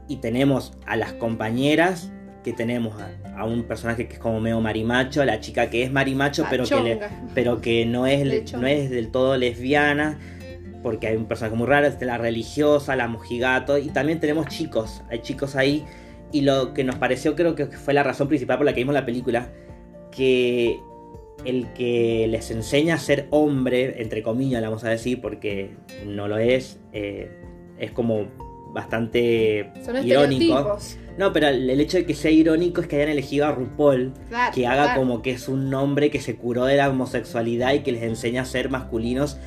Y 0.08 0.18
tenemos 0.18 0.74
a 0.88 0.96
las 0.96 1.14
compañeras, 1.14 2.12
que 2.44 2.52
tenemos 2.54 3.00
a, 3.00 3.12
a 3.40 3.46
un 3.46 3.64
personaje 3.64 4.08
que 4.08 4.14
es 4.14 4.20
como 4.20 4.40
medio 4.40 4.60
marimacho, 4.62 5.24
la 5.26 5.40
chica 5.40 5.70
que 5.70 5.84
es 5.84 5.92
marimacho, 5.92 6.44
pero 6.50 6.64
que, 6.64 6.84
le- 6.84 7.00
pero 7.34 7.62
que 7.62 7.86
no 7.86 8.06
es, 8.06 8.54
no 8.62 8.68
es 8.68 8.90
del 8.90 9.10
todo 9.12 9.38
lesbiana. 9.38 10.20
Porque 10.84 11.08
hay 11.08 11.18
un 11.18 11.26
personaje 11.26 11.56
muy 11.58 11.68
raro, 11.68 11.88
es 11.88 12.02
la 12.02 12.18
religiosa, 12.18 12.96
la 12.96 13.08
mojigato. 13.10 13.78
Y 13.78 13.90
también 13.90 14.20
tenemos 14.22 14.48
chicos, 14.48 15.02
hay 15.10 15.20
chicos 15.20 15.56
ahí. 15.58 15.84
Y 16.32 16.42
lo 16.42 16.74
que 16.74 16.84
nos 16.86 16.96
pareció, 16.96 17.36
creo 17.36 17.54
que 17.56 17.66
fue 17.68 17.94
la 17.94 18.04
razón 18.04 18.28
principal 18.30 18.58
por 18.58 18.66
la 18.66 18.74
que 18.74 18.80
vimos 18.82 18.94
la 18.94 19.06
película, 19.06 19.50
que 20.12 20.80
el 21.46 21.68
que 21.74 22.28
les 22.30 22.52
enseña 22.52 22.96
a 22.96 22.98
ser 22.98 23.28
hombre, 23.30 24.02
entre 24.02 24.22
comillas, 24.24 24.62
le 24.62 24.68
vamos 24.68 24.84
a 24.84 24.90
decir, 24.90 25.22
porque 25.22 25.72
no 26.06 26.28
lo 26.28 26.38
es, 26.38 26.80
eh, 26.94 27.30
es 27.78 27.92
como 27.92 28.28
bastante 28.74 29.72
Son 29.86 30.06
irónico. 30.06 30.78
No, 31.18 31.34
pero 31.34 31.50
el 31.50 31.70
el 31.70 31.82
hecho 31.82 31.98
de 31.98 32.06
que 32.06 32.14
sea 32.16 32.32
irónico 32.32 32.80
es 32.82 32.88
que 32.88 32.96
hayan 32.96 33.10
elegido 33.10 33.46
a 33.46 33.52
RuPaul, 33.52 34.14
Claro, 34.30 34.54
que 34.56 34.66
haga 34.68 34.84
claro. 34.86 35.02
como 35.02 35.22
que 35.22 35.32
es 35.32 35.50
un 35.50 35.74
hombre 35.74 36.10
que 36.12 36.22
se 36.22 36.36
curó 36.38 36.66
de 36.66 36.78
la 36.78 36.90
homosexualidad 36.90 37.74
y 37.74 37.80
que 37.80 37.92
les 37.92 38.04
enseña 38.04 38.44
a 38.44 38.46
ser 38.46 38.70
masculinos 38.70 39.38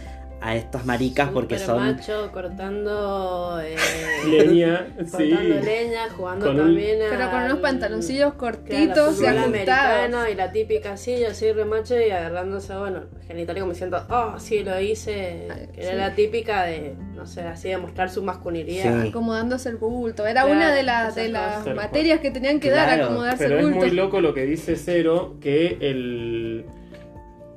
a 0.44 0.56
estas 0.56 0.84
maricas 0.84 1.30
porque 1.30 1.58
son... 1.58 1.78
macho 1.78 2.30
cortando 2.32 3.61
eh, 3.62 3.76
Leña, 4.28 4.87
sí. 5.04 5.30
cortando 5.30 5.61
leña, 5.61 6.08
jugando 6.16 6.46
Con 6.46 6.61
un- 6.61 6.66
también 6.66 7.02
a. 7.02 7.11
Pero 7.11 7.30
con 7.30 7.42
unos 7.44 7.58
pantaloncillos 7.58 8.34
cortitos 8.34 9.20
y 9.22 9.26
americano 9.26 10.28
y 10.28 10.34
la 10.34 10.50
típica 10.52 10.96
silla 10.96 11.30
así 11.30 11.52
remacho 11.52 11.99
y 12.00 12.11
agarrándose, 12.11 12.75
bueno, 12.76 13.02
genitalia 13.26 13.62
como 13.62 13.72
diciendo, 13.72 14.04
oh, 14.11 14.34
sí, 14.38 14.62
lo 14.64 14.78
hice. 14.80 15.49
Ay, 15.50 15.68
Que 15.72 15.82
era 15.82 15.90
sí. 15.92 15.96
la 15.96 16.14
típica 16.14 16.64
de, 16.64 16.94
no 17.14 17.26
sé, 17.26 17.42
así 17.42 17.68
de 17.68 17.78
mostrar 17.78 18.11
su 18.11 18.22
masculinidad. 18.22 19.02
Sí. 19.02 19.08
Acomodándose 19.11 19.68
el 19.68 19.76
bulto. 19.76 20.26
Era 20.26 20.42
Claro, 20.42 20.56
una 20.56 20.72
de, 20.75 20.82
las 20.82 21.14
de 21.14 21.28
materias 21.75 22.20
que 22.20 22.30
tenían 22.30 22.58
que 22.61 22.70
dar, 22.70 23.00
acomodarse 23.00 23.44
Pero 23.44 23.58
el 23.58 23.61
es 23.61 23.70
bulto. 23.70 23.87
muy 23.87 23.90
loco 23.94 24.20
lo 24.20 24.34
que 24.34 24.44
dice 24.44 24.76
Cero, 24.76 25.37
que 25.40 25.78
el, 25.80 26.64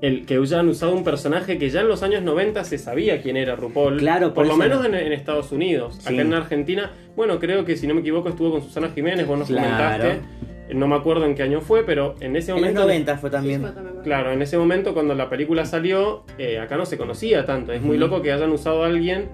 el 0.05 0.25
que 0.25 0.35
hayan 0.35 0.67
usado 0.69 0.93
un 0.93 1.03
personaje 1.03 1.57
que 1.57 1.69
ya 1.69 1.81
en 1.81 1.87
los 1.87 2.03
años 2.03 2.21
90 2.23 2.63
se 2.63 2.77
sabía 2.77 3.21
quién 3.21 3.37
era 3.37 3.55
RuPaul. 3.55 3.97
Claro, 3.97 4.33
por 4.33 4.45
por, 4.45 4.47
lo 4.47 4.57
menos 4.57 4.79
no. 4.79 4.85
en, 4.85 4.95
en 4.95 5.13
Estados 5.13 5.51
Unidos. 5.51 5.97
Sí. 5.99 6.13
Acá 6.13 6.21
en 6.21 6.33
Argentina, 6.33 6.91
bueno, 7.15 7.39
creo 7.39 7.65
que 7.65 7.75
si 7.77 7.87
no 7.87 7.93
me 7.95 8.01
equivoco 8.01 8.29
estuvo 8.29 8.51
con 8.51 8.61
Susana 8.61 8.89
Jiménez, 8.93 9.25
vos 9.27 9.39
nos 9.39 9.47
Claro. 9.47 9.67
comentaste. 9.67 10.21
No 10.73 10.87
me 10.87 10.95
acuerdo 10.95 11.25
en 11.25 11.35
qué 11.35 11.43
año 11.43 11.61
fue, 11.61 11.85
pero 11.85 12.15
en 12.21 12.35
ese 12.35 12.49
En 12.51 12.55
los 12.57 12.61
momento... 12.61 12.81
90 12.81 13.17
fue 13.19 13.29
Sí, 13.29 13.35
también. 13.35 13.61
fue 13.61 13.71
también. 13.71 13.95
Claro, 14.03 14.31
en 14.31 14.41
ese 14.41 14.57
momento 14.57 14.93
cuando 14.93 15.13
la 15.13 15.29
película 15.29 15.63
salió, 15.65 16.23
eh, 16.39 16.57
acá 16.59 16.75
no 16.75 16.85
se 16.87 16.97
conocía 16.97 17.45
tanto. 17.45 17.71
Es 17.71 17.81
muy 17.81 17.97
loco 17.97 18.21
que 18.21 18.31
hayan 18.31 18.51
usado 18.51 18.83
a 18.83 18.87
alguien 18.87 19.29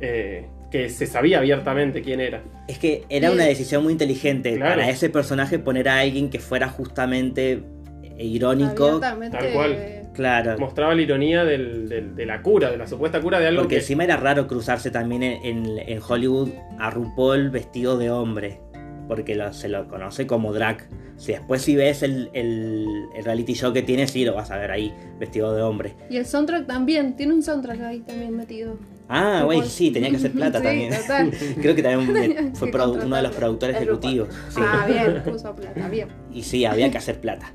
eh, 0.00 0.46
que 0.70 0.88
se 0.88 1.06
sabía 1.06 1.38
abiertamente 1.38 2.02
quién 2.02 2.20
era. 2.20 2.42
Es 2.68 2.78
que 2.78 3.04
era 3.08 3.30
una 3.32 3.44
decisión 3.44 3.82
muy 3.82 3.92
inteligente 3.92 4.54
Claro. 4.56 4.76
para 4.80 4.88
ese 4.90 5.08
personaje 5.10 5.58
poner 5.58 5.88
a 5.88 5.98
alguien 6.00 6.30
que 6.30 6.38
fuera 6.38 6.68
justamente 6.68 7.62
eh, 8.04 8.24
irónico. 8.24 9.00
Tal 9.00 9.16
cual. 9.54 9.76
Claro. 10.16 10.58
Mostraba 10.58 10.94
la 10.94 11.02
ironía 11.02 11.44
del- 11.44 11.88
del- 11.88 12.14
de 12.16 12.26
la 12.26 12.40
cura, 12.42 12.70
de 12.70 12.78
la 12.78 12.86
supuesta 12.86 13.20
cura 13.20 13.38
de 13.38 13.48
algo 13.48 13.62
Porque 13.62 13.76
que... 13.76 13.80
encima 13.82 14.02
era 14.04 14.16
raro 14.16 14.46
cruzarse 14.48 14.90
también 14.90 15.22
en, 15.22 15.44
en- 15.44 15.78
en 15.78 16.00
Hollywood 16.06 16.48
a 16.78 16.90
RuPaul 16.90 17.50
vestido 17.50 17.98
de 17.98 18.10
hombre. 18.10 18.60
Porque 19.08 19.34
lo- 19.34 19.52
se 19.52 19.68
lo 19.68 19.86
conoce 19.88 20.26
como 20.26 20.52
drag. 20.52 20.88
Si 21.16 21.32
después 21.32 21.62
si 21.62 21.76
ves 21.76 22.02
el, 22.02 22.28
el- 22.34 22.86
el 23.14 23.24
reality 23.24 23.54
show 23.54 23.72
que 23.72 23.82
tiene, 23.82 24.06
sí 24.08 24.24
lo 24.24 24.34
vas 24.34 24.50
a 24.50 24.56
ver 24.58 24.70
ahí, 24.70 24.92
vestido 25.18 25.54
de 25.54 25.62
hombre. 25.62 25.94
Y 26.10 26.16
el 26.16 26.26
soundtrack 26.26 26.66
también, 26.66 27.14
tiene 27.16 27.32
un 27.34 27.42
soundtrack 27.42 27.80
ahí 27.82 28.00
también 28.00 28.36
metido. 28.36 28.76
Ah, 29.08 29.42
güey, 29.44 29.62
sí, 29.62 29.92
tenía 29.92 30.10
que 30.10 30.16
hacer 30.16 30.32
plata 30.32 30.58
Sí, 30.60 30.64
también. 30.64 30.90
total. 30.94 31.30
Creo 31.62 31.74
que 31.76 31.82
también 31.82 32.54
fue 32.54 32.70
uno 32.70 33.16
de 33.16 33.22
los 33.22 33.32
productores 33.36 33.76
Es 33.76 33.82
ejecutivos. 33.82 34.28
Sí. 34.48 34.60
Ah, 34.62 34.84
bien, 34.88 35.22
puso 35.24 35.54
plata, 35.54 35.88
bien. 35.88 36.08
Y 36.32 36.42
sí, 36.42 36.64
había 36.64 36.90
que 36.90 36.98
hacer 36.98 37.20
plata. 37.20 37.52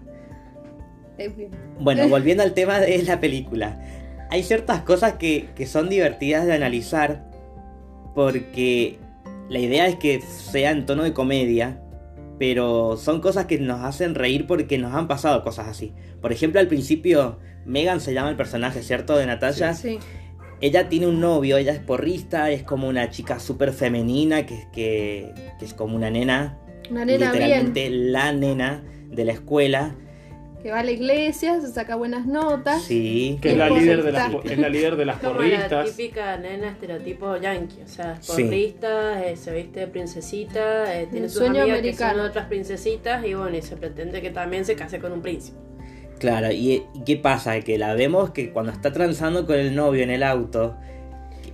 Bueno, 1.80 2.08
volviendo 2.10 2.44
al 2.44 2.54
tema 2.54 2.80
de 2.80 3.02
la 3.04 3.20
película. 3.20 3.80
Hay 4.30 4.44
ciertas 4.44 4.82
cosas 4.84 5.14
que, 5.14 5.50
que 5.56 5.66
son 5.66 5.90
divertidas 5.90 6.46
de 6.46 6.54
analizar 6.54 7.30
porque 8.16 9.00
la 9.50 9.60
idea 9.60 9.88
es 9.88 9.96
que 9.98 10.22
sea 10.22 10.72
en 10.72 10.86
tono 10.86 11.04
de 11.04 11.14
comedia, 11.14 11.82
pero 12.40 12.98
son 12.98 13.22
cosas 13.22 13.46
que 13.46 13.60
nos 13.60 13.82
hacen 13.82 14.16
reír 14.16 14.48
porque 14.48 14.78
nos 14.78 14.94
han 14.94 15.08
pasado 15.08 15.44
cosas 15.44 15.68
así. 15.68 15.94
Por 16.22 16.32
ejemplo, 16.32 16.60
al 16.60 16.68
principio, 16.68 17.38
Megan 17.66 18.00
se 18.02 18.14
llama 18.14 18.30
el 18.30 18.36
personaje, 18.36 18.82
¿cierto? 18.82 19.18
De 19.18 19.26
Natalia. 19.26 19.74
Sí. 19.74 20.00
Ella 20.62 20.90
tiene 20.90 21.08
un 21.08 21.20
novio, 21.20 21.58
ella 21.58 21.74
es 21.74 21.80
porrista, 21.80 22.52
es 22.52 22.64
como 22.64 22.88
una 22.88 23.10
chica 23.10 23.40
súper 23.40 23.74
femenina, 23.74 24.46
que, 24.46 24.68
que, 24.72 25.34
que 25.60 25.66
es 25.66 25.74
como 25.74 25.96
una 25.96 26.10
nena, 26.10 26.60
Una 26.90 27.04
nena 27.04 27.32
bien, 27.32 27.44
literalmente 27.44 27.90
la 27.90 28.32
nena 28.32 28.84
de 29.10 29.26
la 29.26 29.34
escuela. 29.34 29.96
Que 30.62 30.72
va 30.72 30.80
a 30.80 30.84
la 30.84 30.92
iglesia, 30.92 31.60
se 31.62 31.68
saca 31.72 31.96
buenas 31.96 32.26
notas. 32.26 32.84
Sí. 32.84 33.38
Que 33.42 33.52
es 33.52 33.58
la, 33.58 33.70
líder 33.70 34.04
de 34.04 34.12
las, 34.12 34.32
es 34.46 34.58
la 34.58 34.70
líder 34.70 34.96
de 34.96 35.06
las 35.06 35.18
Como 35.18 35.42
la 35.42 35.84
típica 35.86 36.38
nena 36.38 36.70
estereotipo 36.70 37.38
yankee, 37.38 37.82
o 37.84 37.88
sea, 37.88 38.14
es 38.20 38.26
Sí. 38.28 38.44
porrista, 38.44 39.26
eh, 39.26 39.36
se 39.36 39.54
viste 39.54 39.82
de 39.82 39.88
princesita, 39.88 41.00
eh, 41.00 41.08
tiene 41.12 41.30
sus 41.30 41.40
sueño 41.40 41.62
amigas 41.62 41.80
americano. 41.80 42.12
que 42.14 42.18
son 42.20 42.30
otras 42.30 42.46
princesitas 42.48 43.26
y 43.26 43.34
bueno, 43.34 43.58
y 43.58 43.62
se 43.62 43.76
pretende 43.78 44.22
que 44.22 44.30
también 44.32 44.66
se 44.66 44.76
case 44.76 45.00
con 45.00 45.12
un 45.12 45.22
príncipe. 45.22 45.58
Claro, 46.20 46.52
¿y, 46.52 46.84
y 46.94 47.04
qué 47.06 47.18
pasa? 47.18 47.60
Que 47.62 47.78
la 47.80 47.96
vemos 47.96 48.30
que 48.30 48.52
cuando 48.52 48.72
está 48.72 48.92
transando 48.94 49.46
con 49.48 49.56
el 49.58 49.74
novio 49.76 50.04
en 50.04 50.12
el 50.12 50.22
auto, 50.22 50.76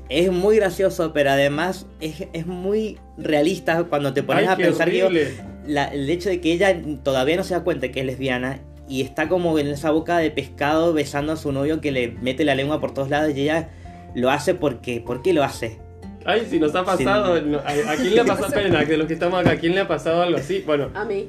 es 0.10 0.32
muy 0.32 0.56
gracioso, 0.58 1.14
pero 1.14 1.32
además 1.32 1.86
es, 2.02 2.28
es 2.34 2.46
muy 2.46 2.98
realista 3.18 3.84
cuando 3.86 4.14
te 4.14 4.24
pones 4.24 4.48
Ay, 4.48 4.54
a 4.54 4.58
pensar 4.58 4.90
que 4.92 5.34
la- 5.66 5.86
el 5.88 6.10
hecho 6.10 6.30
de 6.30 6.40
que 6.42 6.52
ella 6.54 6.78
todavía 7.04 7.36
no 7.38 7.44
se 7.44 7.54
da 7.54 7.64
cuenta 7.64 7.90
que 7.92 8.00
es 8.02 8.06
lesbiana 8.06 8.60
y 8.88 9.02
está 9.02 9.28
como 9.28 9.58
en 9.60 9.68
esa 9.68 9.92
boca 9.92 10.18
de 10.18 10.32
pescado 10.32 10.94
besando 10.94 11.34
a 11.34 11.38
su 11.38 11.52
novio 11.52 11.82
que 11.82 11.92
le 11.92 12.10
mete 12.10 12.46
la 12.46 12.56
lengua 12.56 12.80
por 12.80 12.94
todos 12.94 13.10
lados 13.10 13.36
y 13.36 13.42
ella 13.42 13.70
lo 14.14 14.32
hace 14.32 14.56
porque, 14.56 15.02
¿por 15.02 15.22
qué 15.22 15.34
lo 15.34 15.44
hace? 15.44 15.80
Ay, 16.28 16.46
si 16.50 16.60
nos 16.60 16.76
ha 16.76 16.84
pasado. 16.84 17.42
no, 17.42 17.60
¿A, 17.60 17.92
a 17.92 17.96
quién 17.96 18.14
le 18.16 18.22
ha 18.22 18.26
pasado? 18.26 18.48
Esperen, 18.48 18.88
de 18.88 18.98
los 18.98 19.08
que 19.08 19.14
estamos 19.14 19.40
acá, 19.40 19.52
¿a 19.52 19.56
quién 19.56 19.74
le 19.74 19.82
ha 19.82 19.88
pasado 19.88 20.22
algo 20.22 20.38
así? 20.38 20.62
Bueno. 20.66 20.90
A 20.94 21.06
mí. 21.06 21.26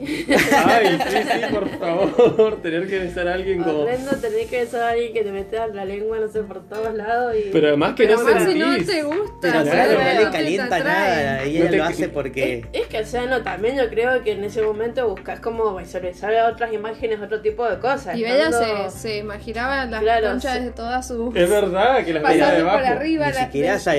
Ay, 0.67 0.99
sí, 1.09 1.17
sí, 1.23 1.55
por 1.55 1.69
favor. 1.79 2.61
Tener 2.63 2.89
que 2.89 2.99
besar 2.99 3.29
a 3.29 3.35
alguien 3.35 3.63
como. 3.63 3.81
Horrendo 3.81 4.11
tener 4.17 4.47
que 4.49 4.61
besar 4.61 4.83
a 4.83 4.89
alguien 4.91 5.13
que 5.13 5.23
te 5.23 5.31
mete 5.33 5.57
la 5.73 5.85
lengua, 5.85 6.19
no 6.19 6.29
sé, 6.29 6.41
por 6.43 6.69
todos 6.69 6.95
lados 6.95 7.35
y... 7.37 7.51
Pero 7.53 7.69
además 7.69 7.95
que 7.95 8.07
Pero 8.07 8.19
no 8.19 8.25
más 8.25 8.45
si 8.45 8.59
no 8.59 8.73
sentís. 8.73 8.87
te 8.89 9.03
gusta. 9.03 9.33
Pero 9.41 9.63
claro, 9.63 9.93
no 9.93 10.21
le 10.25 10.31
calienta 10.31 10.79
nada, 10.81 11.43
ella 11.45 11.65
No 11.65 11.71
te- 11.71 11.77
lo 11.77 11.85
hace 11.85 12.09
porque... 12.09 12.67
Es 12.73 12.87
que, 12.89 12.99
o 13.01 13.07
sea, 13.07 13.27
no, 13.27 13.43
también 13.43 13.77
yo 13.77 13.89
creo 13.89 14.23
que 14.23 14.33
en 14.33 14.45
ese 14.45 14.63
momento 14.63 15.09
buscas 15.09 15.41
como 15.41 15.77
visualizar 15.77 16.33
otras 16.53 16.73
imágenes, 16.73 17.21
otro 17.21 17.41
tipo 17.41 17.69
de 17.69 17.79
cosas. 17.79 18.17
Y 18.17 18.25
ella 18.25 18.49
estando- 18.49 18.91
se, 18.91 18.99
se 18.99 19.17
imaginaba 19.19 19.85
las 19.87 20.01
Claro, 20.03 20.29
conchas 20.31 20.65
de 20.65 20.71
todas 20.73 21.07
sus. 21.07 21.35
Es 21.37 21.49
verdad 21.49 22.05
que 22.05 22.13
las 22.15 22.23
veía 22.23 22.45
pasando 22.45 22.71
por 22.71 22.81
debajo. 22.81 22.99
arriba. 22.99 23.27
Ni 23.29 23.33
la- 23.33 23.45
siquiera 23.47 23.73
de- 23.75 23.79
se 23.79 23.91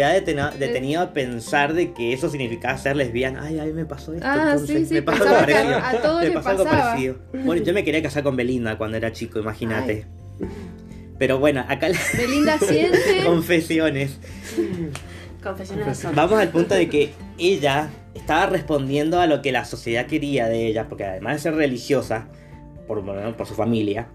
a 0.95 1.13
pensar 1.13 1.73
de 1.73 1.93
que 1.93 2.13
eso 2.13 2.29
significaba 2.29 2.77
ser 2.77 2.95
lesbiana. 2.95 3.41
Ay, 3.43 3.59
ay, 3.59 3.73
me 3.73 3.85
pasó 3.85 4.13
esto. 4.13 4.25
Ah, 4.27 4.51
entonces, 4.53 4.79
sí, 4.79 4.85
sí, 4.87 4.93
me 4.95 5.01
pasó 5.01 5.23
algo 5.23 5.35
parecido. 5.39 5.75
a- 5.77 5.89
a 5.89 6.01
todos 6.01 6.23
me 6.23 6.31
pasó 6.31 6.49
algo 6.49 6.63
pasaba. 6.65 6.83
parecido. 6.91 7.15
Bueno, 7.45 7.63
yo 7.63 7.73
me 7.73 7.83
quería 7.83 8.01
casar 8.03 8.23
con 8.23 8.35
Belinda 8.35 8.77
cuando 8.77 8.97
era 8.97 9.11
chico, 9.11 9.39
imagínate. 9.39 10.05
Pero 11.17 11.39
bueno, 11.39 11.65
acá 11.67 11.89
las 11.89 12.15
Belinda 12.17 12.57
siente. 12.57 12.97
confesiones. 13.25 14.17
Confesiones. 15.43 16.05
Vamos 16.15 16.39
al 16.39 16.49
punto 16.49 16.75
de 16.75 16.89
que 16.89 17.11
ella 17.37 17.89
estaba 18.13 18.45
respondiendo 18.47 19.19
a 19.21 19.27
lo 19.27 19.41
que 19.41 19.51
la 19.51 19.63
sociedad 19.65 20.05
quería 20.05 20.47
de 20.47 20.67
ella, 20.67 20.87
porque 20.89 21.05
además 21.05 21.35
de 21.35 21.39
ser 21.39 21.55
religiosa, 21.55 22.27
por, 22.87 23.01
bueno, 23.03 23.35
por 23.37 23.47
su 23.47 23.53
familia, 23.53 24.07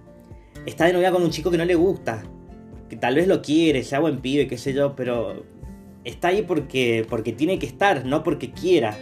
está 0.66 0.86
de 0.86 0.92
novia 0.92 1.10
con 1.12 1.22
un 1.22 1.30
chico 1.30 1.50
que 1.50 1.56
no 1.58 1.64
le 1.64 1.74
gusta, 1.74 2.22
que 2.90 2.96
tal 2.96 3.14
vez 3.14 3.26
lo 3.26 3.40
quiere, 3.40 3.82
sea 3.84 4.00
buen 4.00 4.18
pibe, 4.18 4.46
qué 4.46 4.58
sé 4.58 4.74
yo, 4.74 4.94
pero 4.94 5.44
está 6.04 6.28
ahí 6.28 6.42
porque, 6.42 7.06
porque 7.08 7.32
tiene 7.32 7.58
que 7.58 7.66
estar, 7.66 8.04
no 8.04 8.22
porque 8.22 8.52
quiera. 8.52 8.96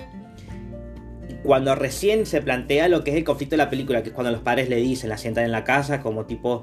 Cuando 1.42 1.74
recién 1.74 2.24
se 2.24 2.40
plantea 2.40 2.88
lo 2.88 3.02
que 3.02 3.10
es 3.10 3.16
el 3.16 3.24
conflicto 3.24 3.54
de 3.54 3.58
la 3.58 3.70
película, 3.70 4.02
que 4.02 4.10
es 4.10 4.14
cuando 4.14 4.30
los 4.30 4.42
padres 4.42 4.68
le 4.68 4.76
dicen, 4.76 5.10
la 5.10 5.18
sientan 5.18 5.44
en 5.44 5.52
la 5.52 5.64
casa, 5.64 6.00
como 6.00 6.24
tipo, 6.24 6.62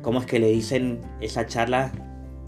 ¿cómo 0.00 0.20
es 0.20 0.26
que 0.26 0.38
le 0.38 0.48
dicen 0.48 1.00
esa 1.20 1.46
charla? 1.46 1.92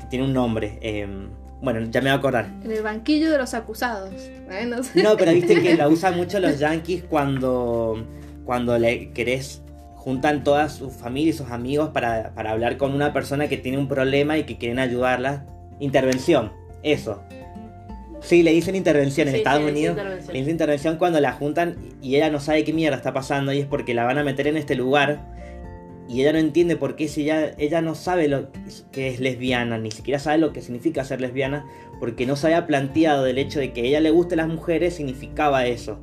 Tiene 0.08 0.24
un 0.24 0.32
nombre. 0.32 0.78
em, 0.82 1.28
bueno, 1.60 1.80
ya 1.90 2.00
me 2.00 2.10
voy 2.10 2.16
a 2.16 2.18
acordar. 2.18 2.46
En 2.62 2.70
el 2.70 2.82
banquillo 2.82 3.30
de 3.30 3.38
los 3.38 3.54
acusados. 3.54 4.12
¿eh? 4.50 4.66
No 4.68 4.82
sé. 4.82 5.02
No, 5.02 5.16
pero 5.16 5.32
viste 5.32 5.62
que 5.62 5.76
la 5.76 5.88
usan 5.88 6.16
mucho 6.16 6.38
los 6.38 6.58
yankees 6.58 7.04
cuando, 7.04 8.06
cuando 8.44 8.78
le 8.78 9.12
querés, 9.12 9.62
juntan 9.94 10.44
toda 10.44 10.68
su 10.68 10.90
familia 10.90 11.30
y 11.30 11.32
sus 11.32 11.50
amigos 11.50 11.88
para, 11.88 12.34
para 12.34 12.52
hablar 12.52 12.76
con 12.76 12.92
una 12.92 13.14
persona 13.14 13.48
que 13.48 13.56
tiene 13.56 13.78
un 13.78 13.88
problema 13.88 14.36
y 14.36 14.44
que 14.44 14.58
quieren 14.58 14.78
ayudarla. 14.78 15.46
Intervención, 15.80 16.52
eso. 16.84 17.22
Sí, 18.20 18.42
le 18.42 18.52
dicen 18.52 18.74
intervención 18.76 19.28
en 19.28 19.34
Sí, 19.34 19.38
Estados 19.38 19.62
sí, 19.64 19.68
Unidos. 19.70 19.96
intervención. 19.96 20.32
Le 20.32 20.38
dicen 20.38 20.52
intervención 20.52 20.96
cuando 20.96 21.20
la 21.20 21.32
juntan 21.32 21.76
y 22.00 22.16
ella 22.16 22.30
no 22.30 22.40
sabe 22.40 22.64
qué 22.64 22.72
mierda 22.72 22.96
está 22.96 23.12
pasando 23.12 23.52
y 23.52 23.58
es 23.58 23.66
porque 23.66 23.92
la 23.92 24.04
van 24.04 24.16
a 24.18 24.24
meter 24.24 24.46
en 24.46 24.56
este 24.56 24.74
lugar 24.76 25.20
y 26.08 26.20
ella 26.22 26.32
no 26.32 26.38
entiende 26.38 26.76
por 26.76 26.96
qué 26.96 27.08
si 27.08 27.22
ella, 27.24 27.52
ella 27.58 27.82
no 27.82 27.94
sabe 27.94 28.28
lo 28.28 28.48
que 28.92 29.08
es 29.08 29.20
lesbiana, 29.20 29.76
ni 29.78 29.90
siquiera 29.90 30.18
sabe 30.18 30.38
lo 30.38 30.52
que 30.52 30.62
significa 30.62 31.04
ser 31.04 31.20
lesbiana, 31.20 31.66
porque 32.00 32.24
no 32.26 32.36
se 32.36 32.46
había 32.46 32.66
planteado 32.66 33.24
del 33.24 33.38
hecho 33.38 33.58
de 33.60 33.72
que 33.72 33.82
a 33.82 33.84
ella 33.84 34.00
le 34.00 34.10
gusten 34.10 34.38
las 34.38 34.48
mujeres 34.48 34.94
significaba 34.96 35.66
eso. 35.66 36.00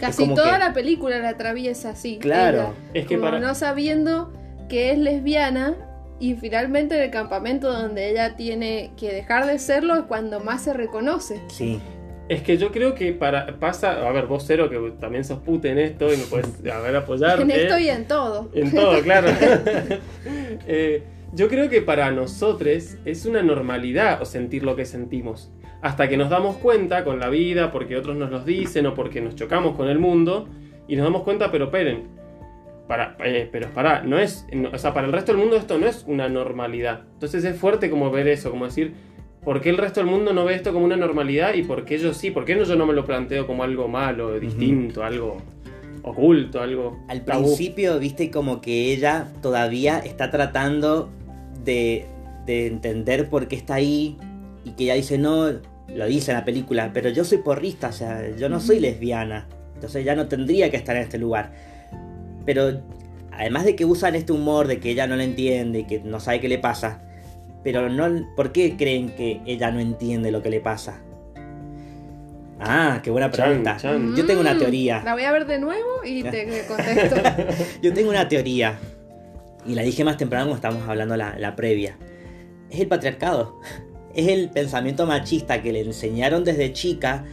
Casi 0.00 0.28
toda 0.28 0.52
que- 0.54 0.58
la 0.58 0.72
película 0.72 1.18
la 1.18 1.30
atraviesa 1.30 1.90
así. 1.90 2.18
Claro. 2.18 2.58
ella, 2.58 2.72
Es 3.02 3.06
que 3.06 3.16
como 3.16 3.28
para. 3.30 3.40
no 3.40 3.54
sabiendo 3.54 4.32
que 4.68 4.92
es 4.92 4.98
lesbiana. 4.98 5.74
Y 6.20 6.34
finalmente 6.34 6.96
en 6.96 7.02
el 7.02 7.10
campamento 7.10 7.72
donde 7.72 8.10
ella 8.10 8.36
tiene 8.36 8.90
que 8.96 9.12
dejar 9.12 9.46
de 9.46 9.58
serlo 9.58 9.94
es 9.94 10.02
cuando 10.02 10.40
más 10.40 10.62
se 10.62 10.72
reconoce. 10.72 11.40
Sí. 11.48 11.80
Es 12.28 12.42
que 12.42 12.58
yo 12.58 12.70
creo 12.72 12.94
que 12.94 13.12
para 13.12 13.58
pasa, 13.58 14.06
a 14.06 14.12
ver, 14.12 14.26
vos 14.26 14.44
cero 14.46 14.68
que 14.68 14.92
también 15.00 15.24
sos 15.24 15.38
puta 15.38 15.68
en 15.68 15.78
esto 15.78 16.12
y 16.12 16.18
me 16.18 16.24
puedes 16.24 16.46
a 16.72 16.80
ver 16.80 16.96
apoyar. 16.96 17.40
En 17.40 17.50
eh, 17.50 17.62
esto 17.62 17.78
y 17.78 17.88
en 17.88 18.06
todo. 18.06 18.50
En 18.54 18.72
todo, 18.72 19.02
claro. 19.02 19.28
Eh, 20.66 21.02
yo 21.32 21.48
creo 21.48 21.68
que 21.68 21.82
para 21.82 22.10
nosotros 22.10 22.96
es 23.04 23.26
una 23.26 23.42
normalidad 23.42 24.22
sentir 24.24 24.62
lo 24.62 24.76
que 24.76 24.84
sentimos. 24.84 25.50
Hasta 25.80 26.08
que 26.08 26.16
nos 26.16 26.30
damos 26.30 26.56
cuenta 26.56 27.04
con 27.04 27.20
la 27.20 27.28
vida, 27.28 27.70
porque 27.70 27.96
otros 27.96 28.16
nos 28.16 28.30
los 28.30 28.44
dicen 28.44 28.86
o 28.86 28.94
porque 28.94 29.20
nos 29.20 29.34
chocamos 29.34 29.76
con 29.76 29.88
el 29.88 29.98
mundo, 29.98 30.48
y 30.88 30.96
nos 30.96 31.04
damos 31.04 31.22
cuenta, 31.22 31.50
pero 31.52 31.66
esperen, 31.66 32.08
para, 32.88 33.16
eh, 33.24 33.48
pero 33.52 33.68
para, 33.70 34.02
no 34.02 34.18
es, 34.18 34.46
no- 34.52 34.70
o 34.70 34.78
sea, 34.78 34.92
para 34.94 35.06
el 35.06 35.12
resto 35.12 35.32
del 35.32 35.40
mundo 35.40 35.56
esto 35.56 35.78
no 35.78 35.86
es 35.86 36.04
una 36.08 36.28
normalidad. 36.28 37.02
Entonces 37.14 37.44
es 37.44 37.56
fuerte 37.56 37.90
como 37.90 38.10
ver 38.10 38.26
eso, 38.28 38.50
como 38.50 38.64
decir, 38.64 38.94
¿por 39.44 39.60
qué 39.60 39.68
el 39.70 39.76
resto 39.78 40.00
del 40.00 40.08
mundo 40.10 40.32
no 40.32 40.44
ve 40.44 40.54
esto 40.54 40.72
como 40.72 40.84
una 40.86 40.96
normalidad 40.96 41.54
y 41.54 41.62
por 41.62 41.84
qué 41.84 41.98
yo 41.98 42.14
sí? 42.14 42.30
¿Por 42.30 42.44
qué 42.44 42.56
no 42.56 42.64
yo 42.64 42.74
no 42.76 42.86
me 42.86 42.94
lo 42.94 43.04
planteo 43.04 43.46
como 43.46 43.62
algo 43.62 43.86
malo, 43.88 44.40
distinto, 44.40 45.04
algo 45.04 45.36
oculto, 46.02 46.60
algo 46.62 46.98
Al 47.08 47.24
tabú? 47.24 47.44
principio, 47.44 47.98
viste 47.98 48.30
como 48.30 48.60
que 48.60 48.92
ella 48.92 49.28
todavía 49.42 49.98
está 49.98 50.30
tratando 50.30 51.10
de, 51.64 52.06
de 52.46 52.66
entender 52.68 53.28
por 53.28 53.48
qué 53.48 53.56
está 53.56 53.74
ahí 53.74 54.16
y 54.64 54.70
que 54.72 54.84
ella 54.84 54.94
dice, 54.94 55.18
no, 55.18 55.50
lo 55.94 56.06
dice 56.06 56.30
en 56.30 56.36
la 56.38 56.44
película, 56.44 56.90
pero 56.94 57.10
yo 57.10 57.24
soy 57.24 57.38
porrista, 57.38 57.88
o 57.88 57.92
sea, 57.92 58.34
yo 58.36 58.48
no 58.48 58.60
soy 58.60 58.80
lesbiana, 58.80 59.46
entonces 59.74 60.04
ya 60.04 60.14
no 60.14 60.26
tendría 60.28 60.70
que 60.70 60.76
estar 60.76 60.96
en 60.96 61.02
este 61.02 61.18
lugar. 61.18 61.52
Pero 62.48 62.80
además 63.30 63.66
de 63.66 63.76
que 63.76 63.84
usan 63.84 64.14
este 64.14 64.32
humor 64.32 64.68
de 64.68 64.80
que 64.80 64.88
ella 64.92 65.06
no 65.06 65.16
lo 65.16 65.22
entiende 65.22 65.80
y 65.80 65.84
que 65.84 66.00
no 66.00 66.18
sabe 66.18 66.40
qué 66.40 66.48
le 66.48 66.56
pasa, 66.56 67.02
pero 67.62 67.90
no, 67.90 68.26
¿por 68.36 68.52
qué 68.52 68.74
creen 68.78 69.10
que 69.10 69.42
ella 69.44 69.70
no 69.70 69.80
entiende 69.80 70.30
lo 70.30 70.42
que 70.42 70.48
le 70.48 70.60
pasa? 70.60 71.02
Ah, 72.58 73.00
qué 73.04 73.10
buena 73.10 73.30
pregunta. 73.30 73.76
chan. 73.76 74.16
Yo 74.16 74.24
tengo 74.24 74.40
una 74.40 74.54
Mm, 74.54 74.58
teoría. 74.58 75.02
La 75.04 75.12
voy 75.12 75.24
a 75.24 75.32
ver 75.32 75.46
de 75.46 75.58
nuevo 75.58 76.02
y 76.06 76.22
te 76.22 76.64
contesto. 76.66 77.16
Yo 77.82 77.92
tengo 77.92 78.08
una 78.08 78.26
teoría. 78.28 78.78
Y 79.66 79.74
la 79.74 79.82
dije 79.82 80.02
más 80.04 80.16
temprano 80.16 80.46
cuando 80.46 80.56
estábamos 80.56 80.88
hablando 80.88 81.14
la, 81.18 81.38
la 81.38 81.54
previa. 81.54 81.98
Es 82.70 82.80
el 82.80 82.88
patriarcado. 82.88 83.60
Es 84.14 84.26
el 84.28 84.48
pensamiento 84.48 85.04
machista 85.04 85.60
que 85.62 85.70
le 85.70 85.82
enseñaron 85.82 86.44
desde 86.44 86.72
chica. 86.72 87.26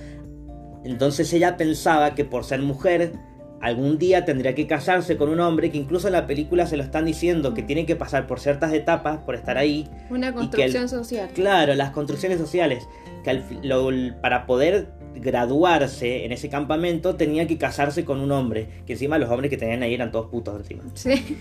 Entonces 0.84 1.32
ella 1.32 1.56
pensaba 1.56 2.14
que 2.16 2.26
por 2.26 2.44
ser 2.44 2.62
mujer, 2.62 3.14
algún 3.62 3.98
día 3.98 4.26
tendría 4.26 4.54
que 4.56 4.68
casarse 4.68 5.18
con 5.18 5.30
un 5.30 5.40
hombre 5.40 5.72
que 5.72 5.78
incluso 5.78 6.08
en 6.08 6.14
la 6.14 6.28
película 6.28 6.68
se 6.68 6.78
lo 6.78 6.84
están 6.84 7.06
diciendo 7.06 7.54
que 7.54 7.64
tiene 7.64 7.86
que 7.86 7.96
pasar 7.96 8.28
por 8.28 8.40
ciertas 8.40 8.74
etapas 8.74 9.20
por 9.20 9.36
estar 9.36 9.58
ahí. 9.58 9.88
Una 10.10 10.28
Y 10.28 10.32
que 10.32 10.36
construcción 10.38 10.84
el- 10.84 10.90
social. 10.90 11.30
Claro, 11.34 11.74
las 11.76 11.92
construcciones 11.92 12.38
sociales. 12.40 12.88
Que 13.24 13.30
al 13.32 13.44
lo- 13.64 13.90
para 14.22 14.46
poder 14.46 14.90
graduarse 15.16 16.26
en 16.26 16.32
ese 16.32 16.50
campamento 16.50 17.16
tenía 17.16 17.48
que 17.48 17.58
casarse 17.58 18.06
con 18.06 18.20
un 18.20 18.32
hombre. 18.32 18.68
Que 18.86 18.94
encima 18.94 19.18
los 19.18 19.30
hombres 19.30 19.50
que 19.50 19.58
tenían 19.58 19.82
ahí 19.84 19.94
eran 19.94 20.12
todos 20.12 20.28
putos 20.28 20.60
encima. 20.60 20.84
Sí. 20.94 21.38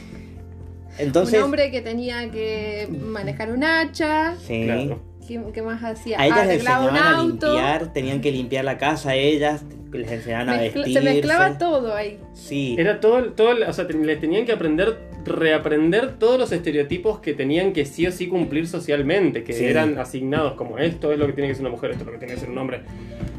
Entonces, 0.98 1.38
un 1.38 1.44
hombre 1.46 1.70
que 1.72 1.80
tenía 1.82 2.30
que 2.30 2.88
manejar 3.04 3.50
un 3.50 3.64
hacha. 3.64 4.36
sí. 4.36 4.62
Claro. 4.64 5.00
¿Qué, 5.26 5.40
qué 5.52 5.62
más 5.62 5.82
hacía? 5.82 6.20
A 6.20 6.26
ellas 6.26 6.46
les 6.46 6.56
enseñaban 6.60 6.96
a 6.96 7.22
limpiar, 7.22 7.92
tenían 7.92 8.20
que 8.20 8.30
limpiar 8.32 8.64
la 8.64 8.78
casa 8.78 9.10
a 9.10 9.14
ellas, 9.14 9.64
les 9.92 10.10
enseñaban 10.10 10.48
a 10.50 10.58
vestirse. 10.58 10.92
se 10.92 11.00
mezclaba 11.00 11.58
todo 11.58 11.94
ahí. 11.94 12.18
Sí, 12.34 12.76
Era 12.78 13.00
todo, 13.00 13.32
todo 13.32 13.50
o 13.68 13.72
sea, 13.72 13.86
te- 13.86 13.94
le 13.94 14.16
tenían 14.16 14.44
que 14.44 14.52
aprender, 14.52 14.98
reaprender 15.24 16.18
todos 16.18 16.38
los 16.38 16.52
estereotipos 16.52 17.20
que 17.20 17.32
tenían 17.32 17.72
que 17.72 17.86
sí 17.86 18.06
o 18.06 18.12
sí 18.12 18.26
cumplir 18.28 18.66
socialmente, 18.66 19.44
que 19.44 19.52
Sí. 19.52 19.64
eran 19.64 19.98
asignados 19.98 20.54
como 20.54 20.78
esto 20.78 21.12
es 21.12 21.18
lo 21.18 21.26
que 21.26 21.32
tiene 21.32 21.48
que 21.48 21.54
ser 21.54 21.62
una 21.62 21.70
mujer, 21.70 21.92
esto 21.92 22.02
es 22.02 22.06
lo 22.06 22.12
que 22.12 22.18
tiene 22.18 22.34
que 22.34 22.40
ser 22.40 22.50
un 22.50 22.58
hombre. 22.58 22.82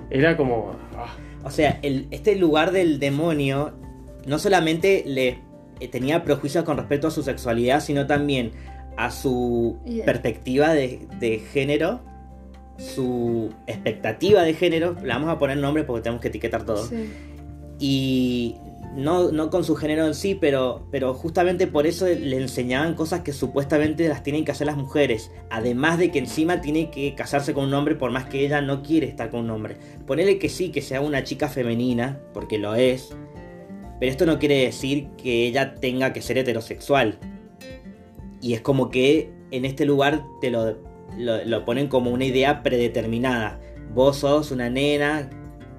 Era 0.09 0.37
como... 0.37 0.75
ah, 0.97 1.13
o 1.43 1.51
sea, 1.51 1.79
el- 1.83 2.07
este 2.11 2.35
lugar 2.35 2.71
del 2.71 2.99
demonio 2.99 3.73
no 4.25 4.39
solamente 4.39 5.03
le 5.05 5.39
eh, 5.81 5.87
tenía 5.89 6.23
prejuicios 6.23 6.63
con 6.63 6.77
respecto 6.77 7.07
a 7.07 7.11
su 7.11 7.21
sexualidad, 7.21 7.81
sino 7.81 8.07
también 8.07 8.51
a 8.97 9.11
su 9.11 9.77
perspectiva 10.05 10.73
de, 10.73 11.07
de 11.19 11.39
género, 11.39 12.01
su 12.77 13.53
expectativa 13.67 14.43
de 14.43 14.53
género, 14.53 14.95
le 15.01 15.07
vamos 15.07 15.29
a 15.29 15.37
poner 15.37 15.57
nombre 15.57 15.83
porque 15.83 16.03
tenemos 16.03 16.21
que 16.21 16.29
etiquetar 16.29 16.65
todo. 16.65 16.85
Sí. 16.85 17.09
y 17.79 18.55
no, 18.95 19.31
no 19.31 19.49
con 19.49 19.63
su 19.63 19.75
género 19.75 20.05
en 20.07 20.15
sí, 20.15 20.35
pero, 20.39 20.87
pero 20.89 21.13
justamente 21.13 21.67
por 21.67 21.85
eso 21.85 22.07
le 22.07 22.37
enseñaban 22.37 22.95
cosas 22.95 23.21
que 23.21 23.33
supuestamente 23.33 24.07
las 24.07 24.23
tienen 24.23 24.45
que 24.45 24.51
hacer 24.51 24.67
las 24.67 24.77
mujeres. 24.77 25.31
Además 25.49 25.99
de 25.99 26.11
que 26.11 26.19
encima 26.19 26.61
tiene 26.61 26.89
que 26.89 27.13
casarse 27.13 27.53
con 27.53 27.65
un 27.65 27.73
hombre 27.73 27.95
por 27.95 28.11
más 28.11 28.25
que 28.25 28.45
ella 28.45 28.61
no 28.61 28.81
quiere 28.83 29.07
estar 29.07 29.29
con 29.29 29.41
un 29.41 29.49
hombre. 29.49 29.75
Ponele 30.07 30.39
que 30.39 30.47
sí, 30.47 30.69
que 30.69 30.81
sea 30.81 31.01
una 31.01 31.23
chica 31.23 31.49
femenina, 31.49 32.21
porque 32.33 32.57
lo 32.57 32.75
es. 32.75 33.09
Pero 33.99 34.11
esto 34.11 34.25
no 34.25 34.39
quiere 34.39 34.65
decir 34.65 35.09
que 35.17 35.45
ella 35.45 35.75
tenga 35.75 36.13
que 36.13 36.21
ser 36.21 36.37
heterosexual. 36.37 37.19
Y 38.45 38.53
es 38.53 38.61
como 38.61 38.91
que 38.91 39.31
en 39.49 39.65
este 39.65 39.85
lugar 39.85 40.23
te 40.39 40.51
lo, 40.51 40.77
lo, 41.17 41.43
lo 41.43 41.65
ponen 41.65 41.87
como 41.87 42.11
una 42.11 42.25
idea 42.25 42.61
predeterminada. 42.61 43.59
Vos 43.95 44.17
sos 44.17 44.51
una 44.51 44.69
nena 44.69 45.31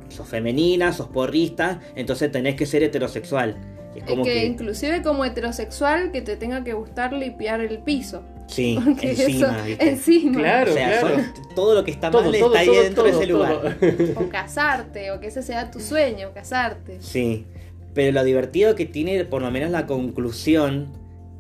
sos 0.09 0.29
femenina, 0.29 0.93
sos 0.93 1.07
porrista, 1.09 1.81
entonces 1.95 2.31
tenés 2.33 2.57
que 2.57 2.67
ser 2.67 2.83
heterosexual. 2.83 3.57
Es 3.95 4.03
Es 4.03 4.09
como 4.09 4.25
que, 4.25 4.33
que, 4.33 4.47
inclusive 4.47 5.03
como 5.03 5.25
heterosexual 5.25 6.11
que 6.11 6.23
te 6.23 6.37
tenga 6.37 6.65
que 6.65 6.73
gustar 6.73 7.13
limpiar 7.13 7.61
el 7.61 7.79
piso. 7.79 8.23
sí, 8.49 8.79
Porque 8.85 9.11
encima, 9.11 9.47
eso, 9.59 9.65
¿viste? 9.65 9.89
encima. 9.89 10.39
Claro. 10.41 10.71
O 10.73 10.75
sea, 10.75 11.01
son- 11.03 11.25
todo 11.55 11.75
lo 11.77 11.85
que 11.85 11.93
está 11.93 12.11
todo, 12.11 12.23
mal 12.23 12.33
todo, 12.39 12.47
está 12.55 12.59
ahí 12.61 12.67
todo, 12.67 12.83
dentro 12.83 13.03
de 13.05 13.11
ese 13.11 13.27
todo. 13.29 13.37
lugar. 13.37 13.77
O 14.17 14.29
casarte, 14.29 15.13
o 15.13 15.21
que 15.21 15.29
ese 15.29 15.43
sea 15.43 15.71
tu 15.71 15.79
sueño, 15.79 16.31
casarte. 16.35 16.99
Sí, 17.01 17.47
pero 17.95 18.11
lo 18.13 18.25
divertido 18.25 18.75
que 18.75 18.87
tiene, 18.87 19.25
por 19.25 19.41
lo 19.43 19.51
menos 19.53 19.71
la 19.71 19.87
conclusión, 19.87 20.89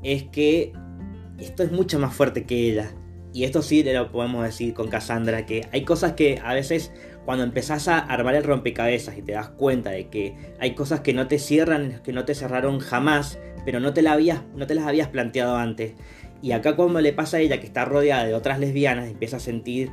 es 0.02 0.22
que 0.24 0.72
esto 1.38 1.62
es 1.62 1.72
mucho 1.72 1.98
más 1.98 2.14
fuerte 2.14 2.44
que 2.44 2.70
ella. 2.70 2.92
Y 3.32 3.44
esto 3.44 3.60
sí 3.60 3.82
lo 3.82 4.10
podemos 4.10 4.44
decir 4.44 4.72
con 4.72 4.88
Cassandra, 4.88 5.44
que 5.44 5.68
hay 5.70 5.84
cosas 5.84 6.14
que 6.14 6.40
a 6.42 6.54
veces 6.54 6.90
cuando 7.26 7.44
empezás 7.44 7.88
a 7.88 7.98
armar 7.98 8.34
el 8.34 8.44
rompecabezas 8.44 9.18
y 9.18 9.22
te 9.22 9.32
das 9.32 9.48
cuenta 9.50 9.90
de 9.90 10.08
que 10.08 10.36
hay 10.58 10.74
cosas 10.74 11.00
que 11.00 11.12
no 11.12 11.28
te 11.28 11.38
cierran, 11.38 12.00
que 12.02 12.12
no 12.12 12.24
te 12.24 12.34
cerraron 12.34 12.78
jamás, 12.78 13.38
pero 13.64 13.80
no 13.80 13.92
te, 13.92 14.00
la 14.00 14.12
habías, 14.12 14.42
no 14.54 14.66
te 14.66 14.74
las 14.74 14.86
habías 14.86 15.08
planteado 15.08 15.56
antes. 15.56 15.94
Y 16.40 16.52
acá 16.52 16.76
cuando 16.76 17.00
le 17.00 17.12
pasa 17.12 17.38
a 17.38 17.40
ella 17.40 17.60
que 17.60 17.66
está 17.66 17.84
rodeada 17.84 18.24
de 18.24 18.32
otras 18.32 18.58
lesbianas, 18.58 19.08
empieza 19.10 19.38
a 19.38 19.40
sentir 19.40 19.90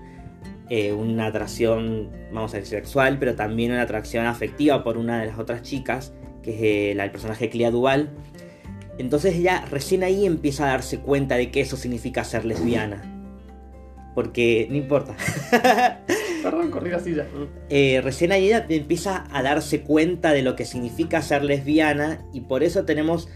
eh, 0.70 0.94
una 0.94 1.26
atracción, 1.26 2.10
vamos 2.32 2.54
a 2.54 2.58
decir, 2.58 2.78
sexual, 2.78 3.18
pero 3.20 3.36
también 3.36 3.72
una 3.72 3.82
atracción 3.82 4.26
afectiva 4.26 4.84
por 4.84 4.98
una 4.98 5.20
de 5.20 5.28
las 5.28 5.40
otras 5.40 5.64
chicas, 5.64 6.14
que 6.42 6.52
es 6.56 6.62
eh, 6.62 6.92
el 6.92 7.12
personaje 7.12 7.50
Clea 7.50 7.72
Duval. 7.72 8.12
Entonces 8.98 9.36
ella 9.36 9.66
recién 9.70 10.04
ahí 10.04 10.26
empieza 10.26 10.66
a 10.66 10.68
darse 10.72 11.00
cuenta 11.00 11.36
de 11.36 11.52
que 11.52 11.62
eso 11.62 11.78
significa 11.78 12.24
ser 12.24 12.46
lesbiana. 12.46 13.10
Porque 14.14 14.68
no 14.70 14.76
importa. 14.78 15.16
Perdón, 16.44 16.70
corrí 16.70 16.92
la 16.92 17.00
silla. 17.00 17.26
Eh, 17.70 18.02
recién 18.04 18.32
ahí 18.32 18.46
ella 18.46 18.66
empieza 18.70 19.26
a 19.32 19.42
darse 19.42 19.82
cuenta 19.82 20.34
de 20.34 20.44
lo 20.44 20.56
que 20.56 20.66
significa 20.66 21.22
ser 21.22 21.44
lesbiana 21.44 22.24
y 22.32 22.42
por 22.42 22.64
eso 22.64 22.86
tenemos 22.86 23.28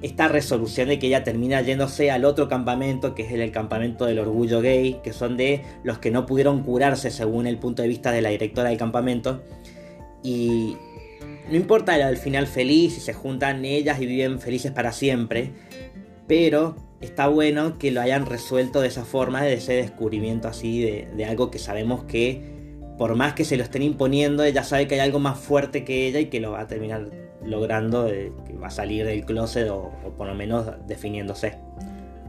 esta 0.00 0.28
resolución 0.28 0.88
de 0.88 0.98
que 0.98 1.08
ella 1.08 1.22
termina 1.22 1.60
yéndose 1.60 2.10
al 2.10 2.24
otro 2.24 2.48
campamento, 2.48 3.14
que 3.14 3.22
es 3.24 3.32
el, 3.32 3.40
el 3.40 3.52
campamento 3.52 4.06
del 4.06 4.18
orgullo 4.18 4.60
gay, 4.60 5.00
que 5.04 5.12
son 5.12 5.36
de 5.36 5.62
los 5.84 5.98
que 5.98 6.10
no 6.10 6.26
pudieron 6.26 6.62
curarse 6.62 7.10
según 7.10 7.46
el 7.46 7.58
punto 7.58 7.82
de 7.82 7.88
vista 7.88 8.10
de 8.10 8.22
la 8.22 8.30
directora 8.30 8.70
del 8.70 8.78
campamento. 8.78 9.42
Y 10.24 10.76
no 11.50 11.56
importa 11.56 11.96
el 11.96 12.16
final 12.16 12.46
feliz, 12.46 12.94
si 12.94 13.00
se 13.00 13.12
juntan 13.12 13.64
ellas 13.64 14.00
y 14.00 14.06
viven 14.06 14.40
felices 14.40 14.72
para 14.72 14.92
siempre, 14.92 15.50
pero 16.26 16.76
está 17.00 17.26
bueno 17.26 17.78
que 17.78 17.90
lo 17.90 18.00
hayan 18.00 18.26
resuelto 18.26 18.80
de 18.80 18.88
esa 18.88 19.04
forma, 19.04 19.42
de 19.42 19.54
ese 19.54 19.74
descubrimiento 19.74 20.48
así, 20.48 20.82
de, 20.82 21.24
algo 21.24 21.50
que 21.50 21.58
sabemos 21.58 22.04
que 22.04 22.52
por 22.96 23.16
más 23.16 23.32
que 23.32 23.44
se 23.44 23.56
lo 23.56 23.64
estén 23.64 23.82
imponiendo, 23.82 24.44
ella 24.44 24.62
sabe 24.62 24.86
que 24.86 24.94
hay 24.94 25.00
algo 25.00 25.18
más 25.18 25.38
fuerte 25.38 25.84
que 25.84 26.06
ella 26.06 26.20
y 26.20 26.26
que 26.26 26.40
lo 26.40 26.52
va 26.52 26.60
a 26.60 26.66
terminar 26.68 27.10
logrando, 27.44 28.06
eh, 28.06 28.32
que 28.46 28.52
va 28.52 28.68
a 28.68 28.70
salir 28.70 29.04
del 29.04 29.24
closet 29.24 29.68
o, 29.70 29.90
por 30.16 30.28
lo 30.28 30.34
menos 30.34 30.66
definiéndose. 30.86 31.58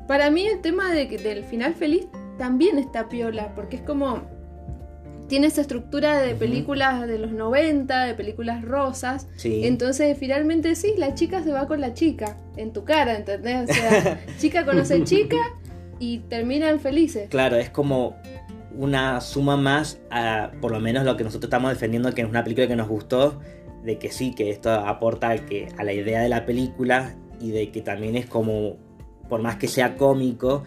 Para 0.08 0.32
mí 0.32 0.48
el 0.48 0.62
tema 0.62 0.92
del 0.92 1.44
final 1.44 1.76
feliz 1.76 2.08
también 2.38 2.80
está 2.80 3.08
piola, 3.10 3.54
porque 3.56 3.76
es 3.76 3.82
como... 3.84 4.33
Tiene 5.28 5.48
esa 5.48 5.62
estructura 5.62 6.22
de 6.22 6.36
películas 6.36 7.08
de 7.08 7.18
los 7.18 7.32
90, 7.32 8.06
de 8.06 8.14
películas 8.14 8.64
rosas. 8.64 9.28
Sí. 9.36 9.62
Entonces, 9.66 10.18
finalmente 10.18 10.76
sí, 10.76 10.94
la 10.98 11.16
chica 11.16 11.44
se 11.44 11.52
va 11.52 11.68
con 11.68 11.82
la 11.82 11.94
chica, 11.94 12.38
en 12.58 12.74
tu 12.74 12.84
cara, 12.84 13.16
¿entendés? 13.16 13.70
O 13.70 13.74
sea, 13.74 14.20
chica 14.38 14.66
conoce 14.66 15.04
chica 15.04 15.38
y 16.00 16.20
terminan 16.20 16.80
felices. 16.80 17.30
Claro, 17.30 17.56
es 17.56 17.70
como 17.70 18.16
una 18.76 19.22
suma 19.22 19.56
más 19.56 20.00
a 20.10 20.52
por 20.60 20.72
lo 20.72 20.80
menos 20.80 21.06
lo 21.06 21.16
que 21.16 21.24
nosotros 21.24 21.48
estamos 21.48 21.72
defendiendo, 21.72 22.14
que 22.14 22.22
es 22.22 22.28
una 22.28 22.44
película 22.44 22.68
que 22.68 22.76
nos 22.76 22.88
gustó, 22.88 23.40
de 23.84 23.98
que 23.98 24.12
sí, 24.12 24.34
que 24.34 24.50
esto 24.50 24.72
aporta 24.72 25.36
que, 25.38 25.68
a 25.78 25.84
la 25.84 25.94
idea 25.94 26.22
de 26.22 26.30
la 26.30 26.46
película 26.46 27.16
y 27.40 27.52
de 27.52 27.72
que 27.72 27.82
también 27.82 28.16
es 28.16 28.26
como, 28.26 28.78
por 29.30 29.42
más 29.42 29.58
que 29.58 29.68
sea 29.68 29.96
cómico, 29.96 30.64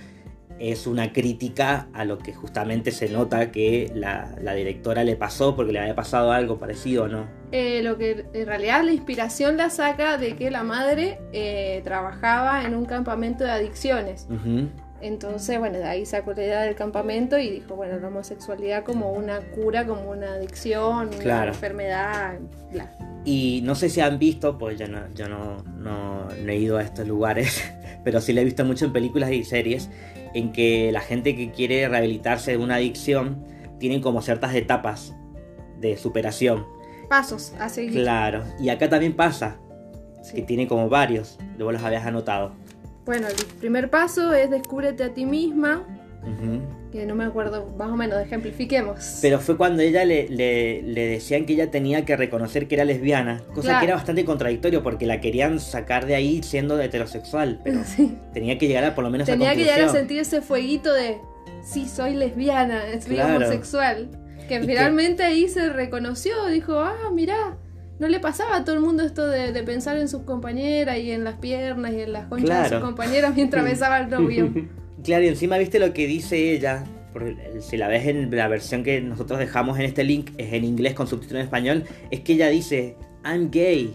es 0.59 0.87
una 0.87 1.13
crítica 1.13 1.89
a 1.93 2.05
lo 2.05 2.19
que 2.19 2.33
justamente 2.33 2.91
se 2.91 3.09
nota 3.11 3.51
que 3.53 3.91
la, 3.95 4.35
la 4.41 4.55
directora 4.55 5.05
le 5.05 5.15
pasó 5.17 5.55
porque 5.55 5.73
le 5.73 5.81
había 5.81 5.95
pasado 5.95 6.33
algo 6.33 6.59
parecido, 6.59 7.09
¿no? 7.09 7.27
Eh, 7.53 7.83
lo 7.83 7.99
que 7.99 8.25
en 8.33 8.47
realidad 8.47 8.83
la 8.83 8.93
inspiración 8.93 9.57
la 9.57 9.69
saca 9.71 10.17
de 10.17 10.35
que 10.37 10.51
la 10.51 10.63
madre 10.63 11.19
eh, 11.33 11.81
trabajaba 11.85 12.65
en 12.65 12.75
un 12.75 12.87
campamento 12.87 13.45
de 13.45 13.51
adicciones. 13.51 14.27
Entonces, 15.03 15.59
bueno, 15.59 15.77
de 15.77 15.85
ahí 15.85 16.07
sacó 16.07 16.33
la 16.33 16.43
idea 16.43 16.63
del 16.63 16.75
campamento 16.75 17.39
y 17.39 17.51
dijo, 17.51 17.77
bueno, 17.77 17.99
la 17.99 18.09
homosexualidad 18.09 18.83
como 18.83 19.13
una 19.13 19.41
cura, 19.41 19.87
como 19.87 20.11
una 20.11 20.33
adicción, 20.35 21.09
una 21.09 21.19
Claro. 21.19 21.49
enfermedad, 21.53 22.39
bla. 22.73 22.91
Y 23.25 23.61
no 23.65 23.75
sé 23.75 23.91
si 23.91 24.01
han 24.01 24.19
visto, 24.19 24.57
pues 24.57 24.79
yo 24.79 24.89
no, 24.89 25.01
yo 25.15 25.29
no, 25.29 25.63
no, 25.77 26.29
no 26.31 26.51
he 26.53 26.57
ido 26.57 26.79
a 26.79 26.83
estos 26.83 27.07
lugares, 27.07 27.63
pero 28.05 28.21
sí 28.23 28.33
lo 28.33 28.41
he 28.41 28.45
visto 28.45 28.65
mucho 28.65 28.87
en 28.87 28.93
películas 28.95 29.31
y 29.33 29.45
series, 29.45 29.91
en 30.37 30.53
que 30.53 30.91
la 30.93 31.01
gente 31.01 31.35
que 31.35 31.51
quiere 31.51 31.89
rehabilitarse 31.89 32.51
de 32.53 32.57
una 32.59 32.75
adicción 32.77 33.45
tienen 33.79 34.01
como 34.03 34.21
ciertas 34.23 34.55
etapas 34.55 35.15
de 35.81 35.97
superación. 35.97 36.67
Pasos 37.09 37.55
a 37.59 37.69
seguir. 37.69 38.03
Claro, 38.03 38.43
y 38.61 38.69
acá 38.69 38.89
también 38.89 39.15
pasa, 39.15 39.59
Sí. 40.23 40.35
que 40.37 40.43
tiene 40.43 40.67
como 40.69 40.89
varios, 40.89 41.39
luego 41.57 41.73
los 41.73 41.83
habías 41.83 42.05
anotado. 42.05 42.53
Bueno, 43.05 43.29
el 43.29 43.35
primer 43.61 43.89
paso 43.89 44.35
es 44.35 44.51
descúbrete 44.51 45.05
a 45.05 45.15
ti 45.15 45.25
misma, 45.25 45.85
Ujú. 46.23 46.61
Que 46.97 47.07
no 47.07 47.15
me 47.15 47.25
acuerdo, 47.25 47.73
más 47.79 47.89
o 47.91 47.97
menos, 47.97 48.21
ejemplifiquemos. 48.21 49.19
Pero 49.23 49.39
fue 49.39 49.57
cuando 49.57 49.83
ella 49.83 50.05
le, 50.05 50.29
le- 50.29 50.83
le 50.83 51.07
decían 51.07 51.47
que 51.47 51.53
ella 51.53 51.71
tenía 51.71 52.05
que 52.05 52.17
reconocer 52.17 52.67
que 52.69 52.75
era 52.75 52.85
lesbiana, 52.85 53.43
cosa 53.55 53.69
Claro. 53.69 53.79
que 53.81 53.85
era 53.87 53.95
bastante 53.95 54.25
contradictorio 54.25 54.83
porque 54.83 55.07
la 55.07 55.21
querían 55.21 55.61
sacar 55.61 56.07
de 56.07 56.15
ahí 56.15 56.43
siendo 56.43 56.81
heterosexual, 56.81 57.61
pero 57.65 57.81
Sí. 57.97 58.17
tenía 58.33 58.59
que 58.59 58.67
llegar 58.69 58.85
a 58.85 58.95
por 58.95 59.05
lo 59.05 59.11
menos 59.11 59.27
Tenía 59.27 59.51
a 59.51 59.55
que 59.55 59.65
llegar 59.65 59.81
a 59.83 59.89
sentir 59.89 60.19
ese 60.21 60.43
fueguito 60.43 60.93
de, 60.93 61.19
sí, 61.63 61.87
soy 61.89 62.15
lesbiana, 62.15 62.83
soy 63.01 63.15
Claro. 63.17 63.37
homosexual. 63.37 64.09
Que 64.49 64.57
Y 64.57 64.61
que- 64.61 64.67
finalmente 64.67 65.23
ahí 65.25 65.49
se 65.49 65.71
reconoció, 65.71 66.47
dijo, 66.47 66.79
ah, 66.79 67.11
mirá, 67.13 67.57
no 67.99 68.09
le 68.09 68.21
pasaba 68.21 68.57
a 68.57 68.65
todo 68.65 68.75
el 68.77 68.83
mundo 68.83 69.03
esto 69.03 69.27
de, 69.27 69.53
de 69.53 69.63
pensar 69.63 69.97
en 69.97 70.09
sus 70.09 70.23
compañeras 70.23 70.99
y 70.99 71.11
en 71.13 71.25
las 71.25 71.37
piernas 71.37 71.93
y 71.95 72.01
en 72.03 72.13
las 72.13 72.27
conchas 72.27 72.65
de 72.71 72.77
sus 72.77 72.85
compañeras 72.85 73.35
mientras 73.35 73.65
besaba 73.65 73.97
al 73.97 74.11
novio. 74.11 74.53
Claro, 75.07 75.25
y 75.25 75.29
encima 75.29 75.57
viste 75.57 75.79
lo 75.79 75.93
que 75.95 76.07
dice 76.07 76.53
ella, 76.53 76.85
porque 77.13 77.37
si 77.61 77.77
la 77.79 77.89
ves 77.89 78.07
en 78.07 78.35
la 78.37 78.49
versión 78.49 78.83
que 78.83 79.01
nosotros 79.01 79.39
dejamos 79.39 79.79
en 79.79 79.85
este 79.87 80.05
link, 80.05 80.33
es 80.37 80.53
en 80.53 80.65
inglés 80.65 80.93
con 80.95 81.07
subtítulo 81.07 81.39
en 81.41 81.45
español, 81.47 81.85
es 82.11 82.21
que 82.21 82.35
ella 82.35 82.49
dice, 82.49 82.97
I'm 83.25 83.51
gay. 83.51 83.95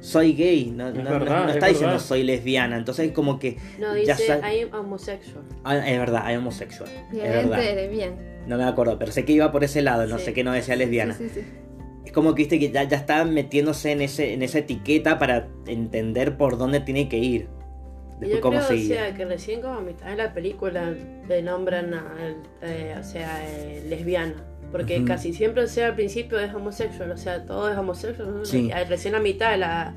Soy 0.00 0.32
gay, 0.34 0.72
no, 0.74 0.88
Es 0.88 0.94
no- 0.94 1.02
no- 1.04 1.10
verdad, 1.10 1.42
no 1.44 1.48
es 1.50 1.54
está 1.56 1.66
diciendo 1.68 1.92
verdad. 1.94 2.04
soy 2.06 2.22
lesbiana, 2.24 2.76
entonces 2.76 3.12
como 3.12 3.38
que 3.38 3.56
No, 3.78 3.96
ya 3.96 4.16
dice 4.16 4.40
I'm 4.42 4.72
homosexual. 4.74 5.44
Ah, 5.62 5.76
es 5.78 5.98
verdad, 5.98 6.22
hay 6.24 6.36
homosexual. 6.36 6.90
Bien, 7.12 7.26
es 7.26 7.32
verdad. 7.48 7.90
Bien. 7.90 8.14
No 8.48 8.56
me 8.58 8.64
acuerdo, 8.64 8.98
pero 8.98 9.12
sé 9.12 9.24
que 9.24 9.32
iba 9.32 9.52
por 9.52 9.62
ese 9.62 9.80
lado, 9.82 10.06
no 10.08 10.18
Sí. 10.18 10.24
sé 10.26 10.32
que 10.32 10.42
no 10.42 10.52
decía 10.52 10.74
lesbiana. 10.74 11.14
Sí, 11.14 11.28
sí, 11.28 11.40
sí. 11.40 11.46
Es 12.04 12.10
como 12.10 12.34
que 12.34 12.42
viste 12.42 12.58
que 12.58 12.70
ya, 12.72 12.82
ya 12.82 12.96
está 12.96 13.24
metiéndose 13.24 13.92
en 13.92 14.02
ese, 14.02 14.32
en 14.32 14.42
esa 14.42 14.58
etiqueta 14.58 15.18
para 15.20 15.48
entender 15.68 16.36
por 16.36 16.58
dónde 16.58 16.80
tiene 16.80 17.08
que 17.08 17.18
ir. 17.18 17.48
Después 18.22 18.36
Yo 18.36 18.40
cómo 18.40 18.60
creo, 18.60 18.78
o 18.78 18.82
sea, 18.86 19.14
que 19.14 19.24
recién 19.24 19.60
como 19.60 19.74
a 19.74 19.80
mitad 19.80 20.06
de 20.06 20.16
la 20.16 20.32
película 20.32 20.94
le 21.28 21.42
nombran 21.42 21.92
a, 21.92 22.14
eh, 22.62 22.94
o 22.98 23.02
sea, 23.02 23.42
eh, 23.48 23.82
lesbiana. 23.88 24.34
Porque 24.70 24.98
Ujú. 24.98 25.06
casi 25.06 25.32
siempre, 25.32 25.64
o 25.64 25.66
sea, 25.66 25.88
al 25.88 25.96
principio 25.96 26.38
es 26.38 26.54
homosexual, 26.54 27.10
o 27.10 27.16
sea, 27.16 27.44
todo 27.44 27.68
es 27.68 27.76
homosexual. 27.76 28.40
Sí. 28.44 28.70
Y 28.70 28.84
recién 28.84 29.16
a 29.16 29.20
mitad 29.20 29.50
de 29.50 29.56
la 29.58 29.94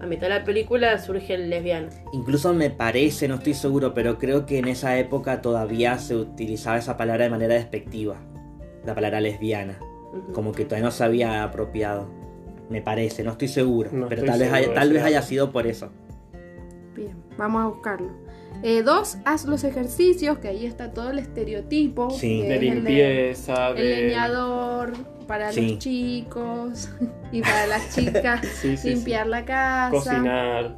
a 0.00 0.06
mitad 0.06 0.28
de 0.28 0.34
la 0.38 0.44
película 0.44 0.96
surge 0.98 1.34
el 1.34 1.50
lesbiano. 1.50 1.88
Incluso 2.12 2.54
me 2.54 2.70
parece, 2.70 3.28
no 3.28 3.34
estoy 3.34 3.52
seguro, 3.52 3.92
pero 3.92 4.16
creo 4.16 4.46
que 4.46 4.58
en 4.58 4.68
esa 4.68 4.96
época 4.98 5.42
todavía 5.42 5.98
se 5.98 6.16
utilizaba 6.16 6.78
esa 6.78 6.96
palabra 6.96 7.24
de 7.24 7.30
manera 7.30 7.54
despectiva. 7.54 8.16
La 8.86 8.94
palabra 8.94 9.20
lesbiana. 9.20 9.78
Ujú. 10.14 10.32
Como 10.32 10.52
que 10.52 10.64
todavía 10.64 10.86
no 10.86 10.90
se 10.90 11.04
había 11.04 11.42
apropiado. 11.42 12.08
Me 12.70 12.80
parece, 12.80 13.24
no 13.24 13.32
estoy 13.32 13.48
seguro. 13.48 13.90
No 13.92 14.08
pero 14.08 14.22
estoy 14.22 14.30
tal 14.30 14.38
vez, 14.38 14.48
seguro 14.48 14.70
haya, 14.70 14.80
tal 14.80 14.92
vez 14.94 15.02
haya 15.02 15.22
sido 15.22 15.52
por 15.52 15.66
eso. 15.66 15.90
Bien, 16.98 17.16
vamos 17.36 17.62
a 17.62 17.66
buscarlo. 17.68 18.10
Eh, 18.62 18.82
dos, 18.82 19.18
haz 19.24 19.44
los 19.44 19.62
ejercicios, 19.64 20.38
que 20.38 20.48
ahí 20.48 20.66
está 20.66 20.92
todo 20.92 21.10
el 21.10 21.18
estereotipo. 21.20 22.10
Sí. 22.10 22.42
De 22.42 22.56
el 22.56 22.60
limpieza, 22.60 23.68
El 23.70 23.76
de. 23.76 23.96
leñador 24.06 24.92
para 25.28 25.52
Sí. 25.52 25.60
los 25.72 25.78
chicos 25.78 26.90
y 27.32 27.40
para 27.42 27.66
las 27.68 27.94
chicas 27.94 28.40
Sí, 28.60 28.70
sí, 28.70 28.76
sí. 28.76 28.88
limpiar 28.94 29.26
la 29.28 29.44
casa. 29.44 29.90
Cocinar. 29.92 30.76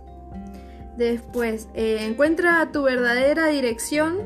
Después, 0.97 1.69
eh, 1.75 1.99
encuentra 2.03 2.71
tu 2.73 2.83
verdadera 2.83 3.47
dirección. 3.49 4.19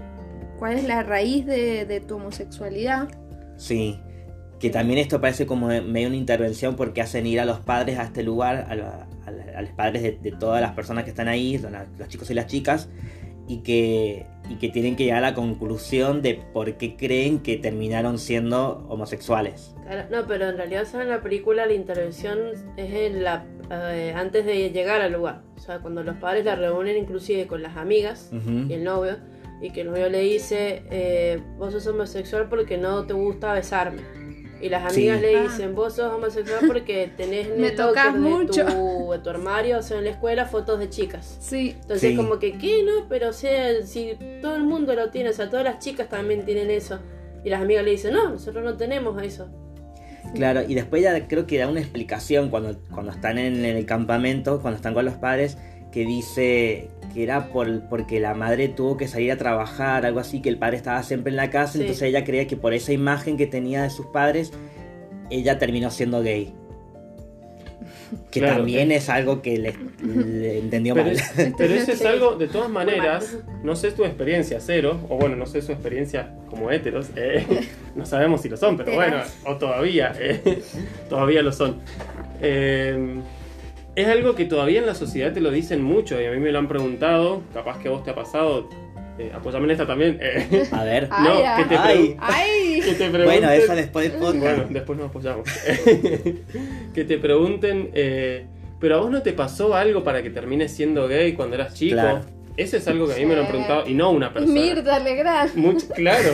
¿Cuál 0.59 0.75
es 0.75 0.85
la 0.85 1.03
raíz 1.03 1.47
de, 1.47 1.85
de 1.85 2.01
tu 2.01 2.17
homosexualidad? 2.17 3.09
Sí. 3.57 4.01
Que 4.59 4.71
también 4.71 4.99
esto 4.99 5.21
parece 5.21 5.47
como 5.47 5.67
medio 5.69 6.09
una 6.09 6.17
intervención 6.17 6.75
porque 6.75 7.03
hacen 7.03 7.27
ir 7.27 7.39
a 7.41 7.45
los 7.45 7.61
padres 7.61 7.99
a 7.99 8.05
este 8.05 8.23
lugar, 8.23 8.67
a, 8.69 8.75
la- 8.75 9.07
a 9.27 9.59
a 9.59 9.63
los 9.63 9.71
padres 9.73 10.03
de, 10.03 10.13
de 10.13 10.33
todas 10.33 10.61
las 10.61 10.73
personas 10.73 11.05
que 11.05 11.11
están 11.11 11.29
ahí, 11.29 11.59
la- 11.59 11.87
los 11.99 12.09
chicos 12.09 12.31
y 12.31 12.35
las 12.35 12.47
chicas, 12.47 12.89
y 13.47 13.59
que, 13.59 14.25
y 14.49 14.55
que 14.55 14.71
tienen 14.71 14.97
que 14.97 15.05
llegar 15.05 15.19
a 15.23 15.29
la 15.31 15.35
conclusión 15.35 16.23
de 16.23 16.41
por 16.53 16.75
qué 16.79 16.97
creen 16.97 17.41
que 17.41 17.57
terminaron 17.59 18.19
siendo 18.19 18.87
homosexuales. 18.89 19.75
Claro, 19.87 20.09
no, 20.11 20.27
pero 20.27 20.49
en 20.49 20.57
realidad 20.57 20.87
en 20.99 21.11
la 21.11 21.21
película 21.23 21.67
la 21.67 21.75
intervención 21.75 22.39
es 22.79 22.91
en 22.95 23.23
la 23.23 23.45
eh, 23.71 24.13
antes 24.17 24.45
de 24.47 24.71
llegar 24.71 25.01
al 25.03 25.13
lugar. 25.13 25.43
O 25.57 25.61
sea, 25.61 25.81
cuando 25.81 26.03
los 26.03 26.17
padres 26.17 26.45
la 26.47 26.55
reúnen 26.57 26.97
inclusive 26.97 27.47
con 27.47 27.63
las 27.63 27.77
amigas 27.77 28.31
Ujú. 28.33 28.67
y 28.69 28.73
el 28.75 28.85
novio, 28.85 29.17
y 29.63 29.71
que 29.71 29.83
el 29.83 29.91
novio 29.91 30.09
le 30.09 30.21
dice, 30.21 30.83
eh, 30.91 31.41
vos 31.59 31.73
sos 31.73 31.87
homosexual 31.87 32.49
porque 32.49 32.77
no 32.79 33.05
te 33.07 33.13
gusta 33.15 33.53
besarme. 33.53 34.03
Y 34.65 34.71
las 34.71 34.95
Sí. 34.95 35.01
amigas 35.09 35.21
le 35.21 35.37
Ah. 35.37 35.43
dicen, 35.43 35.75
vos 35.75 35.95
sos 35.95 36.11
homosexual 36.11 36.61
porque 36.67 37.11
tenés 37.15 37.49
en 37.49 37.61
Me 37.61 37.67
el 37.69 37.77
tocas 37.77 38.15
locker 38.17 38.47
de 38.67 38.73
tu, 38.73 39.11
de 39.13 39.19
tu 39.19 39.29
armario, 39.31 39.79
o 39.79 39.83
sea, 39.83 39.99
en 39.99 40.05
la 40.05 40.11
escuela, 40.11 40.47
fotos 40.47 40.79
de 40.79 40.89
chicas. 40.89 41.37
Sí, 41.39 41.77
Entonces 41.83 42.11
Sí. 42.13 42.17
como 42.17 42.39
que, 42.39 42.53
¿qué? 42.57 42.83
No, 42.83 43.07
pero 43.11 43.29
o 43.29 43.33
sea, 43.35 43.83
si 43.85 44.17
todo 44.41 44.57
el 44.57 44.63
mundo 44.65 44.95
lo 44.95 45.11
tiene, 45.11 45.29
o 45.29 45.33
sea, 45.35 45.51
todas 45.51 45.65
las 45.67 45.81
chicas 45.81 46.09
también 46.09 46.47
tienen 46.47 46.71
eso. 46.71 46.99
Y 47.45 47.51
las 47.51 47.61
amigas 47.61 47.85
le 47.85 47.91
dicen, 47.91 48.15
no, 48.15 48.31
nosotros 48.31 48.65
no 48.65 48.75
tenemos 48.79 49.23
eso. 49.23 49.49
Claro, 50.35 50.63
y 50.67 50.75
después 50.75 51.03
ya 51.03 51.29
creo 51.29 51.47
que 51.47 51.59
da 51.59 51.69
una 51.69 51.81
explicación 51.81 52.49
cuando, 52.49 52.75
cuando 52.91 53.13
están 53.13 53.37
en 53.37 53.65
el 53.67 53.85
campamento, 53.85 54.63
cuando 54.63 54.77
están 54.77 54.95
con 54.95 55.05
los 55.05 55.15
padres, 55.15 55.59
que 55.95 56.05
dice 56.05 56.89
que 57.15 57.23
era 57.23 57.47
por, 57.47 57.83
porque 57.89 58.19
la 58.19 58.35
madre 58.35 58.67
tuvo 58.69 58.97
que 58.97 59.07
salir 59.07 59.31
a 59.31 59.37
trabajar, 59.39 60.05
algo 60.05 60.19
así, 60.19 60.43
que 60.43 60.49
el 60.49 60.59
padre 60.59 60.77
estaba 60.77 61.01
siempre 61.05 61.31
en 61.31 61.37
la 61.37 61.49
casa, 61.51 61.75
Sí. 61.75 61.81
entonces 61.83 62.03
ella 62.03 62.25
creía 62.25 62.49
que 62.49 62.57
por 62.57 62.75
esa 62.75 62.93
imagen 62.93 63.37
que 63.37 63.47
tenía 63.47 63.85
de 63.85 63.91
sus 63.91 64.07
padres, 64.07 64.53
ella 65.31 65.57
terminó 65.61 65.91
siendo 65.93 66.21
gay. 66.23 66.53
Que 68.31 68.41
Claro, 68.41 68.57
también 68.59 68.91
eh. 68.93 68.97
es 68.97 69.09
algo 69.09 69.43
que 69.43 69.57
le, 69.59 69.75
le 70.05 70.59
entendió 70.59 70.95
Pero, 70.95 71.07
mal. 71.07 71.15
es- 71.17 71.53
pero 71.57 71.75
eso 71.75 71.93
es 71.93 72.05
algo, 72.05 72.35
de 72.37 72.49
todas 72.49 72.69
maneras, 72.71 73.39
no 73.63 73.77
sé 73.77 73.93
tu 73.93 74.05
experiencia 74.05 74.59
cero, 74.61 74.99
o 75.09 75.17
bueno, 75.17 75.37
no 75.37 75.47
sé 75.47 75.63
su 75.63 75.71
experiencia 75.73 76.35
como 76.51 76.71
héteros, 76.73 77.09
eh, 77.17 77.45
no 77.95 78.05
sabemos 78.05 78.41
si 78.43 78.49
lo 78.49 78.57
son, 78.57 78.77
pero 78.77 78.95
bueno, 78.95 79.19
o 79.45 79.57
todavía, 79.57 80.13
eh, 80.19 80.61
todavía 81.09 81.43
lo 81.43 81.53
son. 81.53 81.77
Eh, 82.43 83.21
es 83.97 84.09
algo 84.09 84.35
que 84.35 84.45
todavía 84.45 84.81
en 84.81 84.87
la 84.87 84.95
sociedad 84.95 85.33
te 85.33 85.41
lo 85.41 85.51
dicen 85.51 85.83
mucho 85.83 86.21
y 86.21 86.25
a 86.27 86.31
mí 86.31 86.39
me 86.39 86.51
lo 86.53 86.59
han 86.59 86.69
preguntado, 86.69 87.43
capaz 87.53 87.79
que 87.81 87.89
a 87.89 87.91
vos 87.93 88.03
te 88.05 88.11
ha 88.11 88.15
pasado, 88.15 88.69
eh, 89.19 89.31
apoyame 89.35 89.67
en 89.67 89.71
esta 89.71 89.87
también, 89.87 90.19
eh, 90.21 90.67
A 90.73 90.83
ver. 90.85 91.09
Ay, 91.11 91.25
no, 91.29 91.33
ay. 91.45 91.63
que 91.63 91.69
te, 91.69 91.77
Ay. 91.77 91.97
pregun- 91.97 92.17
¡Ay! 92.21 92.81
que 92.85 92.93
te 92.95 93.11
pregunten... 93.11 93.25
Bueno, 93.25 93.51
eso 93.51 93.75
después 93.77 94.11
del 94.11 94.21
podcast. 94.21 94.39
Bueno, 94.57 94.65
después 94.71 94.99
nos 94.99 95.09
apoyamos. 95.11 95.49
que 96.95 97.05
te 97.05 97.19
pregunten, 97.19 97.91
eh, 97.95 98.47
pero 98.81 98.97
a 98.97 98.99
vos 99.01 99.11
no 99.11 99.23
te 99.23 99.33
pasó 99.33 99.75
algo 99.75 100.03
para 100.05 100.23
que 100.23 100.31
termines 100.31 100.73
siendo 100.73 101.07
gay 101.09 101.33
cuando 101.35 101.55
eras 101.57 101.75
chico. 101.75 101.95
Claro. 101.95 102.21
Eso 102.57 102.77
es 102.77 102.87
algo 102.87 103.09
que 103.09 103.15
a 103.15 103.17
mí 103.17 103.27
me 103.27 103.35
lo 103.35 103.41
han 103.43 103.49
preguntado 103.49 103.85
y 103.89 103.95
no 103.95 104.11
una 104.11 104.33
persona. 104.33 104.53
Mirta 104.61 104.99
Legrand. 105.01 105.57
Mucho- 105.57 105.89
claro, 105.89 106.29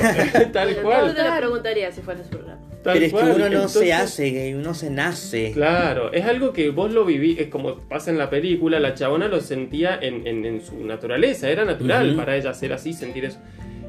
tal 0.53 0.69
Pero 0.69 0.83
cual. 0.83 1.01
todo 1.01 1.15
te 1.15 1.23
lo 1.31 1.37
preguntaría 1.37 1.91
si 1.93 2.03
fuera 2.03 2.23
su 2.23 2.29
programa. 2.29 2.50
Tal 2.83 2.95
Pero 2.95 3.07
es 3.07 3.13
que 3.13 3.19
uno 3.19 3.39
no 3.39 3.47
Entonces, 3.47 3.83
se 3.83 3.93
hace 3.93 4.31
gay, 4.31 4.55
uno 4.55 4.75
se 4.75 4.91
nace. 4.91 5.53
Claro, 5.53 6.13
es 6.13 6.25
algo 6.25 6.53
que 6.53 6.71
vos 6.71 6.93
lo 6.93 7.05
viví, 7.05 7.37
es 7.39 7.49
como 7.49 7.77
pasa 7.77 8.11
en 8.11 8.19
la 8.19 8.31
película, 8.31 8.81
la 8.81 8.95
chabona 8.95 9.29
lo 9.29 9.41
sentía 9.41 9.99
en, 10.01 10.27
en- 10.27 10.45
en 10.47 10.61
su 10.61 10.85
naturaleza, 10.85 11.49
era 11.51 11.65
natural 11.65 12.15
para 12.17 12.37
ella 12.37 12.55
ser 12.55 12.73
así, 12.73 12.93
sentir 12.93 13.25
eso. 13.25 13.39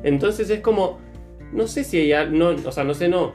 Entonces 0.03 0.49
es 0.49 0.59
como, 0.59 0.99
no 1.53 1.67
sé 1.67 1.83
si 1.83 2.11
al- 2.13 2.37
no, 2.37 2.49
o 2.65 2.71
sea, 2.71 2.83
no 2.83 2.93
sé, 2.93 3.07
no. 3.07 3.33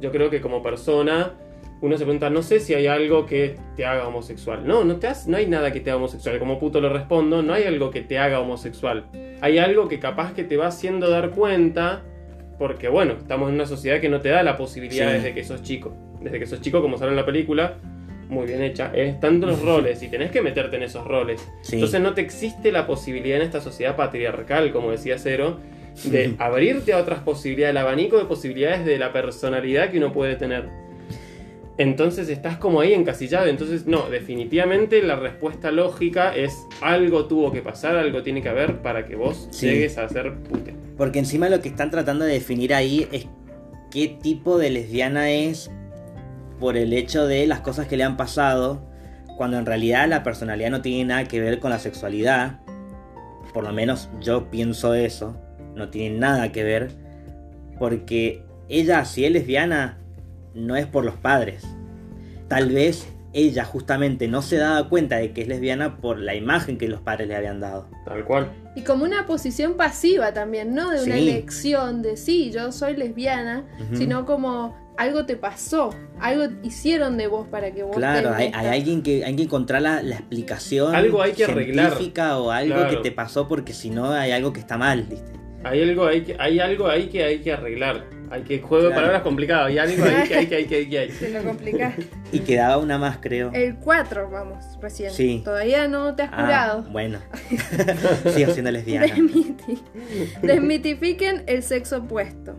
Yo 0.00 0.10
creo 0.10 0.30
que 0.30 0.40
como 0.40 0.62
persona, 0.62 1.32
uno 1.80 1.96
se 1.98 2.04
pregunta, 2.04 2.30
no 2.30 2.42
sé 2.42 2.60
si 2.60 2.72
hay 2.74 2.86
algo 2.86 3.26
que 3.26 3.56
te 3.76 3.84
haga 3.84 4.06
homosexual. 4.08 4.66
No, 4.66 4.84
no, 4.84 4.96
te 4.96 5.06
has- 5.06 5.26
no 5.26 5.36
hay 5.36 5.46
nada 5.46 5.72
que 5.72 5.80
te 5.80 5.90
haga 5.90 5.98
homosexual. 5.98 6.38
Como 6.38 6.58
puto 6.58 6.80
lo 6.80 6.88
respondo, 6.88 7.42
no 7.42 7.52
hay 7.52 7.64
algo 7.64 7.90
que 7.90 8.00
te 8.00 8.18
haga 8.18 8.40
homosexual. 8.40 9.04
Hay 9.40 9.58
algo 9.58 9.88
que 9.88 9.98
capaz 9.98 10.32
que 10.34 10.44
te 10.44 10.56
va 10.56 10.68
haciendo 10.68 11.10
dar 11.10 11.30
cuenta, 11.30 12.02
porque 12.58 12.88
bueno, 12.88 13.14
estamos 13.20 13.48
en 13.48 13.54
una 13.56 13.66
sociedad 13.66 14.00
que 14.00 14.08
no 14.08 14.20
te 14.20 14.28
da 14.30 14.42
la 14.42 14.56
posibilidad 14.56 15.08
Sí. 15.08 15.14
desde 15.14 15.34
que 15.34 15.44
sos 15.44 15.62
chico. 15.62 15.94
Desde 16.20 16.38
que 16.38 16.46
sos 16.46 16.60
chico, 16.60 16.80
como 16.80 16.96
sale 16.98 17.10
en 17.10 17.16
la 17.16 17.26
película, 17.26 17.74
muy 18.28 18.46
bien 18.46 18.62
hecha, 18.62 18.90
es 18.94 19.20
tanto 19.20 19.46
los 19.46 19.60
roles 19.64 20.02
y 20.02 20.08
tenés 20.08 20.30
que 20.30 20.40
meterte 20.42 20.76
en 20.76 20.82
esos 20.84 21.06
roles. 21.06 21.46
Sí. 21.62 21.76
Entonces 21.76 22.00
no 22.00 22.14
te 22.14 22.20
existe 22.22 22.72
la 22.72 22.86
posibilidad 22.86 23.36
en 23.36 23.42
esta 23.42 23.60
sociedad 23.60 23.96
patriarcal, 23.96 24.72
como 24.72 24.90
decía 24.90 25.18
Cero, 25.18 25.58
de 26.04 26.34
abrirte 26.38 26.92
a 26.92 26.98
otras 26.98 27.20
posibilidades, 27.20 27.70
el 27.72 27.76
abanico 27.76 28.18
de 28.18 28.24
posibilidades 28.24 28.84
de 28.84 28.98
la 28.98 29.12
personalidad 29.12 29.90
que 29.90 29.98
uno 29.98 30.12
puede 30.12 30.34
tener. 30.36 30.68
Entonces 31.76 32.28
estás 32.28 32.56
como 32.56 32.80
ahí 32.80 32.92
encasillado. 32.92 33.46
Entonces, 33.46 33.86
no, 33.86 34.08
definitivamente 34.08 35.02
la 35.02 35.16
respuesta 35.16 35.72
lógica 35.72 36.34
es 36.34 36.56
algo 36.80 37.26
tuvo 37.26 37.50
que 37.52 37.62
pasar, 37.62 37.96
algo 37.96 38.22
tiene 38.22 38.42
que 38.42 38.48
haber 38.48 38.80
para 38.80 39.06
que 39.06 39.16
vos 39.16 39.48
Sí. 39.50 39.66
llegues 39.66 39.98
a 39.98 40.08
ser 40.08 40.34
pute. 40.34 40.74
Porque 40.96 41.18
encima 41.18 41.48
lo 41.48 41.60
que 41.60 41.68
están 41.68 41.90
tratando 41.90 42.24
de 42.24 42.34
definir 42.34 42.74
ahí 42.74 43.08
es 43.10 43.26
qué 43.90 44.06
tipo 44.08 44.56
de 44.58 44.70
lesbiana 44.70 45.30
es 45.30 45.70
por 46.60 46.76
el 46.76 46.92
hecho 46.92 47.26
de 47.26 47.46
las 47.48 47.60
cosas 47.60 47.88
que 47.88 47.96
le 47.96 48.04
han 48.04 48.16
pasado, 48.16 48.88
cuando 49.36 49.58
en 49.58 49.66
realidad 49.66 50.08
la 50.08 50.22
personalidad 50.22 50.70
no 50.70 50.80
tiene 50.80 51.04
nada 51.04 51.24
que 51.24 51.40
ver 51.40 51.58
con 51.58 51.70
la 51.70 51.80
sexualidad. 51.80 52.60
Por 53.52 53.64
lo 53.64 53.72
menos 53.72 54.08
yo 54.20 54.48
pienso 54.50 54.94
eso, 54.94 55.36
no 55.74 55.88
tiene 55.90 56.16
nada 56.18 56.52
que 56.52 56.62
ver, 56.62 56.90
porque 57.80 58.42
ella, 58.68 59.04
si 59.04 59.24
es 59.24 59.32
lesbiana, 59.32 59.98
no 60.54 60.76
es 60.76 60.86
por 60.86 61.04
los 61.04 61.14
padres. 61.16 61.64
Tal 62.48 62.70
vez 62.70 63.08
ella 63.32 63.64
justamente 63.64 64.28
no 64.28 64.42
se 64.42 64.58
daba 64.58 64.88
cuenta 64.88 65.16
de 65.16 65.32
que 65.32 65.42
es 65.42 65.48
lesbiana 65.48 65.96
por 65.96 66.18
la 66.20 66.34
imagen 66.36 66.78
que 66.78 66.86
los 66.88 67.00
padres 67.00 67.26
le 67.26 67.34
habían 67.34 67.58
dado. 67.60 67.88
Tal 68.04 68.24
cual. 68.24 68.52
Y 68.76 68.82
como 68.82 69.04
una 69.04 69.26
posición 69.26 69.74
pasiva 69.74 70.32
también, 70.32 70.74
¿no? 70.74 70.90
De 70.90 71.02
una 71.02 71.16
Sí. 71.16 71.28
elección 71.28 72.02
de 72.02 72.16
sí, 72.16 72.50
yo 72.52 72.70
soy 72.70 72.96
lesbiana, 72.96 73.64
sino 73.92 74.24
como 74.24 74.76
algo 74.96 75.26
te 75.26 75.34
pasó, 75.36 75.90
algo 76.20 76.44
hicieron 76.62 77.16
de 77.16 77.26
vos 77.26 77.48
para 77.48 77.72
que 77.72 77.82
vos 77.82 77.96
Claro, 77.96 78.30
te 78.30 78.36
hay, 78.36 78.50
hay 78.54 78.66
alguien 78.78 79.02
que 79.02 79.24
hay 79.24 79.34
que 79.34 79.42
encontrar 79.42 79.82
la, 79.82 80.00
la 80.02 80.14
explicación 80.14 80.94
Algo 80.94 81.20
hay 81.20 81.32
que 81.32 81.44
arreglar. 81.46 81.86
científica 81.88 82.38
o 82.38 82.52
algo 82.52 82.76
Claro. 82.76 82.90
que 82.90 82.96
te 82.98 83.10
pasó 83.10 83.48
porque 83.48 83.72
si 83.72 83.90
no 83.90 84.12
hay 84.12 84.30
algo 84.30 84.52
que 84.52 84.60
está 84.60 84.78
mal, 84.78 85.02
¿viste? 85.10 85.32
Hay 85.64 85.82
algo 85.82 86.06
que, 86.08 86.36
hay 86.38 86.60
algo 86.60 86.86
ahí 86.86 87.08
que 87.08 87.24
hay 87.24 87.40
que 87.40 87.52
arreglar. 87.52 88.04
Hay 88.30 88.42
que 88.42 88.60
juego 88.60 88.88
de 88.88 88.94
palabras 88.94 89.22
complicado. 89.22 89.66
Hay 89.66 89.78
algo 89.78 90.04
ahí 90.04 90.26
que 90.28 90.34
hay 90.36 90.46
que 90.46 90.54
hay 90.56 90.64
que 90.66 90.74
hay 90.76 90.88
que 90.88 90.98
hay. 90.98 91.10
Se 91.12 91.30
lo 91.30 91.42
complicás. 91.44 91.94
Y 92.32 92.40
quedaba 92.40 92.78
una 92.78 92.98
más, 92.98 93.18
creo. 93.20 93.50
El 93.52 93.76
4, 93.76 94.30
vamos, 94.30 94.64
recién. 94.80 95.10
Sí. 95.12 95.42
Todavía 95.44 95.86
no 95.88 96.14
te 96.14 96.22
has 96.22 96.30
Ah, 96.32 96.36
curado. 96.44 96.82
bueno. 96.90 97.18
Sigo 98.34 98.52
siendo 98.52 98.70
lesbiana. 98.70 99.06
Desmiti- 99.06 99.82
Desmitifiquen 100.42 101.42
el 101.46 101.62
sexo 101.62 101.98
opuesto. 101.98 102.56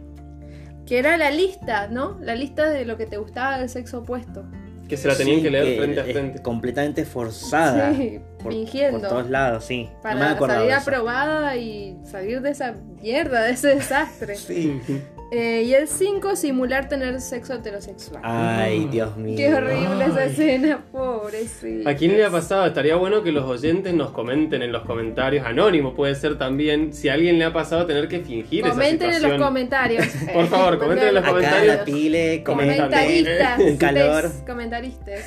Que 0.86 1.00
era 1.00 1.18
la 1.18 1.32
lista, 1.32 1.88
¿no? 1.88 2.18
La 2.22 2.36
lista 2.36 2.70
de 2.70 2.86
lo 2.86 2.96
que 2.98 3.06
te 3.06 3.18
gustaba 3.18 3.58
del 3.60 3.70
sexo 3.70 4.00
opuesto. 4.00 4.46
Que 4.88 4.98
se 4.98 5.08
la 5.08 5.16
tenían 5.16 5.38
Sí, 5.38 5.44
que 5.44 5.50
leer 5.50 5.66
que 5.66 5.78
frente 5.80 6.00
a 6.00 6.06
es 6.06 6.12
frente. 6.14 6.42
Completamente 6.44 7.06
forzada. 7.06 7.92
Sí, 7.96 8.20
por, 8.44 8.52
fingiendo. 8.54 9.00
por 9.00 9.10
todos 9.10 9.30
lados, 9.32 9.66
sí. 9.66 9.90
no 10.04 10.14
me 10.14 10.36
Para 10.36 10.38
salir 10.54 10.74
aprobada 10.74 11.56
y 11.58 11.98
salir 12.06 12.42
de 12.42 12.52
esa 12.52 12.76
mierda, 13.02 13.42
de 13.46 13.52
ese 13.54 13.70
desastre. 13.70 14.36
Sí. 14.36 14.80
Eh, 15.38 15.64
y 15.64 15.74
el 15.74 15.90
5, 15.90 16.38
simular 16.38 16.88
tener 16.88 17.20
sexo 17.20 17.56
heterosexual. 17.56 18.22
Ay, 18.24 18.88
Dios 18.90 19.18
mío. 19.18 19.36
Qué 19.36 19.54
horrible 19.54 20.06
esa 20.06 20.24
escena, 20.26 20.86
pobrecita. 20.94 21.90
¿A 21.90 21.96
quién 21.96 22.16
le 22.16 22.24
ha 22.24 22.30
pasado? 22.30 22.66
Estaría 22.66 22.96
bueno 22.96 23.22
que 23.22 23.34
los 23.34 23.44
oyentes 23.44 23.94
nos 23.94 24.12
comenten 24.12 24.62
en 24.62 24.72
los 24.72 24.84
comentarios. 24.84 25.46
Anónimo 25.46 25.94
puede 25.94 26.16
ser 26.16 26.38
también. 26.38 26.94
Si 26.94 27.10
a 27.10 27.14
alguien 27.16 27.38
le 27.38 27.44
ha 27.44 27.52
pasado 27.52 27.86
tener 27.86 28.08
que 28.08 28.22
fingir 28.22 28.62
Comenten 28.64 29.10
esa 29.10 29.18
en 29.18 29.24
los 29.24 29.32
situación. 29.32 29.42
comentarios. 29.42 30.06
Por 30.34 30.48
favor, 30.48 30.80
comenten 30.80 31.08
en 31.10 31.14
los 31.16 31.24
Acá 31.24 31.32
comentarios. 31.34 31.76
la 31.76 31.84
pile. 31.84 32.44
Comentaristas. 32.46 33.60
Un 33.60 33.78
calor. 33.78 34.32
Comentaristas. 34.48 35.20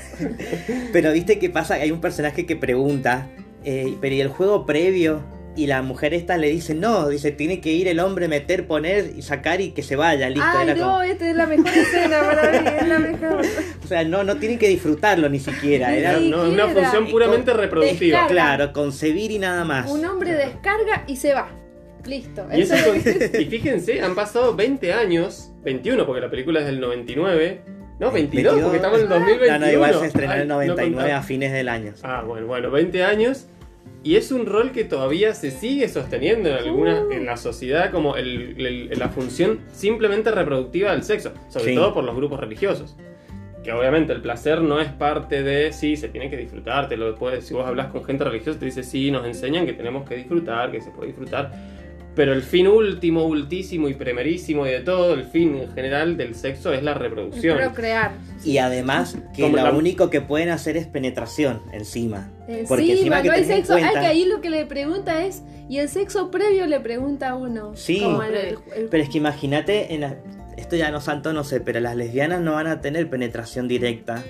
Pero 0.90 1.12
viste 1.12 1.38
qué 1.38 1.50
pasa, 1.50 1.74
hay 1.74 1.90
un 1.90 2.00
personaje 2.00 2.46
que 2.46 2.56
pregunta, 2.56 3.28
eh, 3.62 3.94
pero 4.00 4.14
¿y 4.14 4.20
el 4.22 4.28
juego 4.28 4.64
previo? 4.64 5.20
Y 5.58 5.66
la 5.66 5.82
mujer 5.82 6.14
esta 6.14 6.36
le 6.36 6.50
dice, 6.50 6.74
no, 6.74 7.08
dice, 7.08 7.32
tiene 7.32 7.60
que 7.60 7.72
ir 7.72 7.88
el 7.88 7.98
hombre, 7.98 8.28
meter, 8.28 8.68
poner 8.68 9.12
y 9.16 9.22
sacar 9.22 9.60
y 9.60 9.72
que 9.72 9.82
se 9.82 9.96
vaya, 9.96 10.28
listo. 10.28 10.44
Ay, 10.46 10.68
Era 10.70 10.74
no, 10.76 10.84
como- 10.86 11.02
esta 11.02 11.28
es 11.28 11.34
la 11.36 11.46
mejor 11.46 11.66
escena 11.66 12.20
para 12.20 12.62
mí, 12.62 12.68
es 12.80 12.88
la 12.88 12.98
mejor. 13.00 13.40
o 13.84 13.86
sea, 13.88 14.04
no, 14.04 14.22
no 14.22 14.36
tienen 14.36 14.58
que 14.58 14.68
disfrutarlo 14.68 15.28
ni 15.28 15.40
siquiera. 15.40 15.96
Era, 15.96 16.16
Ni 16.18 16.30
no, 16.30 16.44
una 16.48 16.68
función 16.68 17.08
puramente 17.08 17.52
reproductiva. 17.52 18.20
Descarga. 18.20 18.28
claro, 18.28 18.72
concebir 18.72 19.32
y 19.32 19.40
nada 19.40 19.64
más. 19.64 19.90
Un 19.90 20.04
hombre 20.04 20.32
descarga 20.34 21.02
y 21.08 21.16
se 21.16 21.34
va. 21.34 21.48
Listo. 22.06 22.46
Y, 22.54 22.60
Eso 22.62 22.74
con- 22.86 22.96
y 23.40 23.44
fíjense, 23.46 24.00
han 24.00 24.14
pasado 24.14 24.54
20 24.54 24.92
años, 24.92 25.50
21 25.64 26.06
porque 26.06 26.20
la 26.20 26.30
película 26.30 26.60
es 26.60 26.66
del 26.66 26.78
99. 26.78 27.62
No, 27.98 28.12
22, 28.12 28.60
porque 28.60 28.76
estamos 28.76 28.98
en 28.98 29.02
el 29.06 29.08
2021. 29.08 29.58
No, 29.58 29.66
no, 29.66 29.72
igual 29.72 29.94
se 29.98 30.06
estrenó 30.06 30.32
en 30.34 30.40
el 30.42 30.46
no 30.48 30.54
99 30.54 30.94
contaba. 30.94 31.18
a 31.18 31.22
fines 31.24 31.52
del 31.52 31.68
año. 31.68 31.94
Ah, 32.04 32.22
bueno, 32.24 32.46
bueno, 32.46 32.70
20 32.70 33.02
años. 33.02 33.46
Y 34.04 34.16
es 34.16 34.30
un 34.30 34.46
rol 34.46 34.70
que 34.72 34.84
todavía 34.84 35.34
se 35.34 35.50
sigue 35.50 35.88
sosteniendo 35.88 36.48
en 36.48 36.54
alguna, 36.56 37.02
Uh. 37.02 37.12
en 37.12 37.26
la 37.26 37.36
sociedad 37.36 37.90
como 37.90 38.16
el- 38.16 38.54
el- 38.64 38.98
la 38.98 39.08
función 39.08 39.60
simplemente 39.72 40.30
reproductiva 40.30 40.92
del 40.92 41.02
sexo, 41.02 41.32
sobre 41.48 41.70
Sí. 41.70 41.74
todo 41.74 41.92
por 41.92 42.04
los 42.04 42.14
grupos 42.14 42.38
religiosos. 42.40 42.96
Que 43.64 43.72
obviamente 43.72 44.12
el 44.12 44.22
placer 44.22 44.62
no 44.62 44.80
es 44.80 44.88
parte 44.88 45.42
de, 45.42 45.72
sí, 45.72 45.96
se 45.96 46.08
tiene 46.08 46.30
que 46.30 46.36
disfrutar, 46.36 46.88
te 46.88 46.96
lo 46.96 47.14
puedes, 47.16 47.44
si 47.44 47.54
vos 47.54 47.66
hablas 47.66 47.88
con 47.88 48.04
gente 48.04 48.24
religiosa 48.24 48.58
te 48.58 48.64
dice, 48.66 48.82
sí, 48.84 49.10
nos 49.10 49.26
enseñan 49.26 49.66
que 49.66 49.72
tenemos 49.72 50.08
que 50.08 50.14
disfrutar, 50.16 50.70
que 50.70 50.80
se 50.80 50.90
puede 50.90 51.08
disfrutar. 51.08 51.52
Pero 52.18 52.32
el 52.32 52.42
fin 52.42 52.66
último, 52.66 53.24
ultísimo 53.26 53.88
y 53.88 53.94
primerísimo 53.94 54.66
y 54.66 54.70
de 54.70 54.80
todo, 54.80 55.14
el 55.14 55.22
fin 55.22 55.54
en 55.56 55.72
general 55.72 56.16
del 56.16 56.34
sexo 56.34 56.72
es 56.72 56.82
la 56.82 56.94
reproducción. 56.94 57.56
Procrear. 57.56 58.10
Y 58.44 58.58
además 58.58 59.16
que 59.36 59.42
Como 59.42 59.56
lo 59.56 59.62
la- 59.62 59.70
único 59.70 60.10
que 60.10 60.20
pueden 60.20 60.48
hacer 60.48 60.76
es 60.76 60.88
penetración 60.88 61.62
encima. 61.72 62.28
Encima, 62.48 62.68
Porque 62.68 62.90
encima 62.92 63.22
que 63.22 63.28
no 63.28 63.34
hay 63.34 63.42
tenés 63.42 63.50
en 63.50 63.56
sexo. 63.66 63.74
Ah, 63.74 63.78
cuenta- 63.78 64.00
que 64.00 64.06
ahí 64.08 64.24
lo 64.24 64.40
que 64.40 64.50
le 64.50 64.66
pregunta 64.66 65.24
es. 65.24 65.44
Y 65.68 65.78
el 65.78 65.88
sexo 65.88 66.30
previo 66.32 66.66
le 66.66 66.80
pregunta 66.80 67.28
a 67.30 67.34
uno. 67.36 67.76
Sí. 67.76 68.00
Como 68.02 68.20
el- 68.24 68.34
el- 68.34 68.58
el- 68.74 68.88
Pero 68.90 69.02
es 69.04 69.08
que 69.10 69.18
imagínate, 69.18 69.94
en 69.94 70.00
la- 70.00 70.16
esto 70.56 70.74
ya 70.74 70.90
no 70.90 71.00
santo, 71.00 71.32
no 71.32 71.44
sé, 71.44 71.60
pero 71.60 71.78
las 71.78 71.94
lesbianas 71.94 72.40
no 72.40 72.54
van 72.54 72.66
a 72.66 72.80
tener 72.80 73.08
penetración 73.08 73.68
directa. 73.68 74.24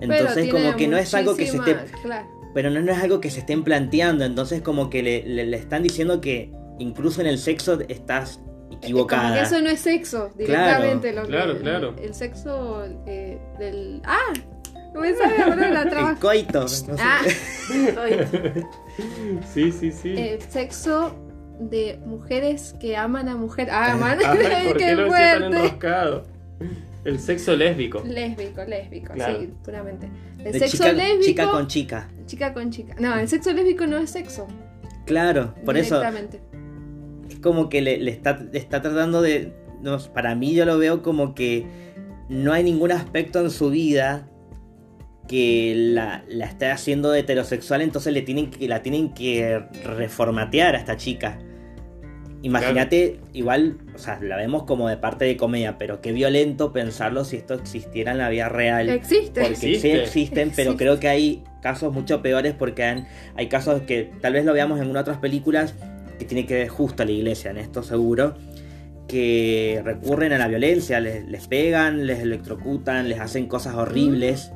Entonces 0.00 0.50
como 0.50 0.76
que 0.76 0.88
no 0.88 0.96
es 0.96 1.12
algo 1.12 1.36
que 1.36 1.46
se 1.46 1.58
esté... 1.58 1.76
Claro. 2.02 2.26
Pero 2.54 2.70
no, 2.70 2.80
no 2.80 2.90
es 2.92 2.98
algo 3.02 3.20
que 3.20 3.30
se 3.30 3.40
estén 3.40 3.64
planteando, 3.64 4.24
entonces 4.24 4.62
como 4.62 4.88
que 4.88 5.02
le, 5.02 5.24
le- 5.26 5.44
le 5.44 5.56
están 5.58 5.82
diciendo 5.82 6.20
que 6.22 6.52
incluso 6.78 7.20
en 7.20 7.26
el 7.28 7.38
sexo 7.38 7.78
estás 7.88 8.40
Como 8.68 8.78
equivocada. 8.78 9.34
que 9.34 9.40
eso 9.42 9.60
no 9.60 9.68
es 9.70 9.80
sexo, 9.80 10.30
directamente. 10.36 11.12
lo 11.12 11.22
que- 11.22 11.28
Claro, 11.28 11.58
claro. 11.58 11.94
El, 12.02 12.14
sexo 12.14 12.84
eh, 13.06 13.38
del. 13.58 14.00
¡Ah! 14.04 14.32
No 14.94 15.00
me 15.00 15.12
sale 15.14 15.42
ahora 15.42 15.70
la 15.70 15.82
El 15.82 15.88
traba. 15.90 16.14
coito. 16.16 16.60
no 16.60 16.68
sé. 16.68 16.86
Ah, 17.00 17.20
Sí, 19.52 19.72
sí, 19.72 19.90
sí. 19.92 20.14
el 20.16 20.40
sexo 20.42 21.14
de 21.58 21.98
mujeres 22.04 22.74
que 22.80 22.96
aman 22.96 23.28
a 23.28 23.36
mujeres. 23.36 23.72
Ah, 23.74 23.96
man. 23.98 24.18
Ay, 24.24 24.68
¿por 24.68 24.76
qué 24.76 24.84
qué 24.86 24.92
lo 24.94 25.02
tan 25.02 25.10
fuerte. 25.10 25.46
enroscado? 25.46 26.22
El 27.04 27.18
sexo 27.20 27.54
lésbico. 27.56 28.02
Lésbico, 28.04 28.64
lésbico, 28.64 29.12
Claro. 29.14 29.40
sí, 29.40 29.52
puramente. 29.64 30.08
El 30.38 30.52
De 30.52 30.58
sexo 30.58 30.76
chica, 30.78 30.92
lésbico. 30.92 31.22
chica 31.26 31.50
con 31.50 31.66
chica. 31.66 32.08
chica 32.26 32.54
con 32.54 32.70
chica. 32.70 32.94
No, 32.98 33.14
el 33.18 33.28
sexo 33.28 33.52
lésbico 33.52 33.86
no 33.86 33.98
es 33.98 34.10
sexo. 34.10 34.46
Claro, 35.04 35.54
por 35.66 35.76
eso 35.76 35.96
directamente. 35.98 36.36
es 36.38 36.53
como 37.44 37.68
que 37.68 37.80
le, 37.80 37.98
le 37.98 38.10
está, 38.10 38.36
le 38.50 38.58
está 38.58 38.82
tratando 38.82 39.22
de... 39.22 39.52
no, 39.82 39.98
para 40.12 40.34
mí 40.34 40.52
yo 40.54 40.64
lo 40.64 40.78
veo 40.78 41.02
como 41.02 41.34
que 41.36 41.64
no 42.28 42.52
hay 42.52 42.64
ningún 42.64 42.90
aspecto 42.90 43.38
en 43.40 43.50
su 43.50 43.70
vida 43.70 44.26
que 45.28 45.74
la, 45.76 46.24
la 46.28 46.46
esté 46.46 46.70
haciendo 46.70 47.10
de 47.10 47.20
heterosexual, 47.20 47.82
entonces 47.82 48.12
le 48.12 48.22
tienen 48.22 48.50
que, 48.50 48.66
la 48.66 48.82
tienen 48.82 49.14
que 49.14 49.62
reformatear 49.84 50.74
a 50.74 50.78
esta 50.78 50.96
chica. 50.96 51.38
Imagínate, 52.42 53.20
igual, 53.32 53.78
o 53.94 53.98
sea, 53.98 54.18
la 54.20 54.36
vemos 54.36 54.64
como 54.64 54.86
de 54.90 54.98
parte 54.98 55.24
de 55.24 55.38
comedia, 55.38 55.78
pero 55.78 56.02
qué 56.02 56.12
violento 56.12 56.74
pensarlo 56.74 57.24
si 57.24 57.36
esto 57.36 57.54
existiera 57.54 58.12
en 58.12 58.18
la 58.18 58.28
vida 58.28 58.50
real. 58.50 58.90
Existe. 58.90 59.40
Porque 59.40 59.56
sí 59.56 59.66
Existe. 59.70 60.02
existen, 60.02 60.52
pero 60.54 60.72
Existe. 60.72 60.76
creo 60.84 61.00
que 61.00 61.08
hay 61.08 61.44
casos 61.62 61.90
mucho 61.94 62.20
peores 62.20 62.52
porque 62.52 62.84
han- 62.84 63.06
hay 63.34 63.48
casos 63.48 63.80
que 63.82 64.10
tal 64.20 64.34
vez 64.34 64.44
lo 64.44 64.52
veamos 64.52 64.78
en 64.78 64.94
otras 64.94 65.16
películas 65.16 65.74
que 66.18 66.24
tiene 66.24 66.46
que 66.46 66.54
ver 66.54 66.68
justo 66.68 67.02
a 67.02 67.06
la 67.06 67.12
iglesia, 67.12 67.50
en 67.50 67.58
esto 67.58 67.82
seguro, 67.82 68.34
que 69.08 69.80
recurren 69.84 70.32
a 70.32 70.38
la 70.38 70.48
violencia, 70.48 71.00
les, 71.00 71.26
les 71.26 71.46
pegan, 71.46 72.06
les 72.06 72.20
electrocutan, 72.20 73.08
les 73.08 73.20
hacen 73.20 73.46
cosas 73.46 73.74
horribles. 73.74 74.52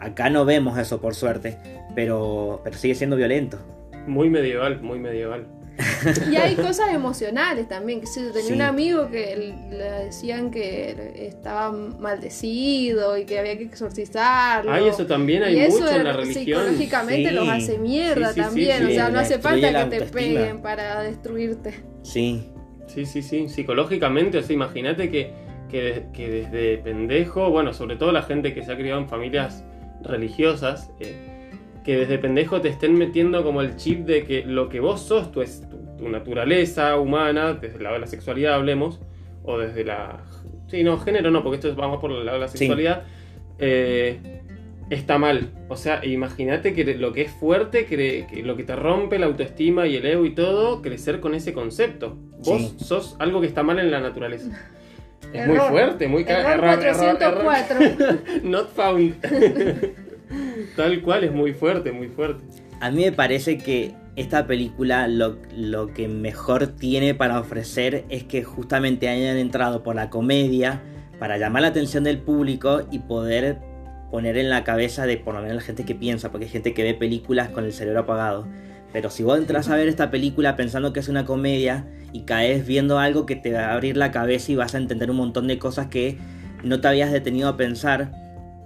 Acá 0.00 0.28
no 0.30 0.44
vemos 0.44 0.78
eso 0.78 1.00
por 1.00 1.14
suerte, 1.14 1.58
pero, 1.94 2.60
pero 2.64 2.76
sigue 2.76 2.94
siendo 2.94 3.16
violento. 3.16 3.58
Muy 4.06 4.30
medieval, 4.30 4.80
muy 4.82 4.98
medieval. 4.98 5.46
Y 6.30 6.36
hay 6.36 6.54
cosas 6.56 6.92
emocionales 6.94 7.68
también. 7.68 8.00
Que 8.00 8.06
tenía 8.06 8.42
Sí. 8.42 8.52
un 8.52 8.62
amigo 8.62 9.10
que 9.10 9.54
le 9.70 9.90
decían 10.06 10.50
que 10.50 11.14
estaba 11.28 11.70
maldecido 11.72 13.16
y 13.18 13.24
que 13.24 13.38
había 13.38 13.56
que 13.58 13.64
exorcizarlo. 13.64 14.72
Ay, 14.72 14.88
eso 14.88 15.06
también 15.06 15.42
hay 15.42 15.56
y 15.56 15.60
eso 15.60 15.80
mucho 15.80 15.90
en 15.94 16.04
la 16.04 16.12
er- 16.12 16.16
religión. 16.16 16.60
psicológicamente 16.62 17.28
Sí. 17.28 17.34
los 17.34 17.48
hace 17.48 17.78
mierda 17.78 18.32
Sí, 18.32 18.40
también. 18.40 18.86
o 18.86 18.90
sea, 18.90 19.08
no 19.10 19.18
hace 19.20 19.38
falta 19.38 19.70
la 19.70 19.88
que 19.88 19.98
te 20.00 20.06
peguen 20.06 20.62
para 20.62 21.02
destruirte. 21.02 21.74
Sí, 22.02 22.50
Sí, 22.86 23.04
sí, 23.04 23.20
sí, 23.20 23.48
psicológicamente, 23.48 24.38
o 24.38 24.42
sea, 24.44 24.54
imagínate 24.54 25.10
que, 25.10 25.32
que, 25.68 26.04
que 26.12 26.30
desde 26.30 26.78
pendejo, 26.78 27.50
bueno, 27.50 27.74
sobre 27.74 27.96
todo 27.96 28.12
la 28.12 28.22
gente 28.22 28.54
que 28.54 28.62
se 28.64 28.70
ha 28.72 28.76
criado 28.76 29.00
en 29.00 29.08
familias 29.08 29.64
religiosas, 30.02 30.90
eh, 31.00 31.35
que 31.86 31.96
desde 31.96 32.18
pendejo 32.18 32.60
te 32.60 32.68
estén 32.68 32.94
metiendo 32.98 33.42
como 33.44 33.62
el 33.62 33.76
chip 33.76 34.00
de 34.04 34.24
que 34.24 34.44
lo 34.44 34.68
que 34.68 34.80
vos 34.80 35.00
sos, 35.00 35.32
tu, 35.32 35.40
es, 35.40 35.62
tu, 35.70 35.78
tu 35.96 36.08
naturaleza 36.08 36.98
humana, 36.98 37.54
desde 37.54 37.76
el 37.78 37.84
lado 37.84 37.94
de 37.94 38.00
la 38.00 38.06
sexualidad 38.08 38.54
hablemos, 38.54 39.00
o 39.44 39.56
desde 39.58 39.84
la... 39.84 40.24
Sí, 40.68 40.82
no, 40.82 40.98
género 40.98 41.30
no, 41.30 41.42
porque 41.44 41.54
esto 41.56 41.68
es- 41.68 41.76
vamos 41.76 42.00
por 42.00 42.10
el 42.10 42.26
lado 42.26 42.38
de 42.38 42.42
la 42.44 42.48
Sí. 42.48 42.58
sexualidad, 42.58 43.04
eh, 43.60 44.18
está 44.90 45.16
mal. 45.18 45.50
O 45.68 45.76
sea, 45.76 46.04
imagínate 46.04 46.74
que 46.74 46.96
lo 46.96 47.12
que 47.12 47.22
es 47.22 47.30
fuerte, 47.30 47.86
que, 47.86 48.26
que 48.30 48.42
lo 48.42 48.56
que 48.56 48.64
te 48.64 48.74
rompe 48.74 49.18
la 49.20 49.26
autoestima 49.26 49.86
y 49.86 49.94
el 49.96 50.04
ego 50.06 50.26
y 50.26 50.34
todo, 50.34 50.82
crecer 50.82 51.20
con 51.20 51.34
ese 51.36 51.52
concepto. 51.52 52.16
Vos 52.44 52.74
Sí. 52.78 52.84
sos 52.84 53.16
algo 53.20 53.40
que 53.40 53.46
está 53.46 53.62
mal 53.62 53.78
en 53.78 53.90
la 53.92 54.00
naturaleza. 54.00 54.50
Es 55.32 55.46
muy 55.46 55.56
fuerte, 55.58 56.08
muy 56.08 56.22
Error 56.22 56.50
error, 56.52 56.84
error, 56.84 57.18
404. 57.18 57.80
error. 57.80 58.18
Not 58.42 58.68
found. 58.74 59.14
Tal 60.74 61.02
cual, 61.02 61.24
es 61.24 61.32
muy 61.32 61.52
fuerte, 61.52 61.92
muy 61.92 62.08
fuerte. 62.08 62.44
A 62.80 62.90
mí 62.90 63.04
me 63.04 63.12
parece 63.12 63.58
que 63.58 63.94
esta 64.16 64.46
película 64.46 65.08
lo, 65.08 65.38
que 65.94 66.08
mejor 66.08 66.68
tiene 66.68 67.14
para 67.14 67.38
ofrecer 67.38 68.04
es 68.08 68.24
que 68.24 68.44
justamente 68.44 69.08
hayan 69.08 69.36
entrado 69.36 69.82
por 69.82 69.94
la 69.94 70.10
comedia 70.10 70.82
para 71.18 71.38
llamar 71.38 71.62
la 71.62 71.68
atención 71.68 72.04
del 72.04 72.18
público 72.18 72.82
y 72.90 73.00
poder 73.00 73.58
poner 74.10 74.36
en 74.38 74.50
la 74.50 74.64
cabeza 74.64 75.06
de 75.06 75.16
por 75.16 75.34
lo 75.34 75.40
menos 75.40 75.56
la 75.56 75.62
gente 75.62 75.84
que 75.84 75.94
piensa, 75.94 76.30
porque 76.30 76.46
hay 76.46 76.50
gente 76.50 76.74
que 76.74 76.82
ve 76.82 76.94
películas 76.94 77.50
con 77.50 77.64
el 77.64 77.72
cerebro 77.72 78.00
apagado. 78.00 78.46
Pero 78.92 79.10
si 79.10 79.22
vos 79.22 79.38
entras 79.38 79.68
a 79.68 79.76
ver 79.76 79.88
esta 79.88 80.10
película 80.10 80.56
pensando 80.56 80.92
que 80.92 81.00
es 81.00 81.08
una 81.08 81.26
comedia 81.26 81.86
y 82.12 82.22
caes 82.22 82.66
viendo 82.66 82.98
algo 82.98 83.26
que 83.26 83.36
te 83.36 83.52
va 83.52 83.66
a 83.66 83.74
abrir 83.74 83.96
la 83.96 84.10
cabeza 84.10 84.52
y 84.52 84.54
vas 84.54 84.74
a 84.74 84.78
entender 84.78 85.10
un 85.10 85.18
montón 85.18 85.46
de 85.48 85.58
cosas 85.58 85.88
que 85.88 86.16
no 86.62 86.80
te 86.80 86.88
habías 86.88 87.12
detenido 87.12 87.48
a 87.48 87.56
pensar, 87.56 88.12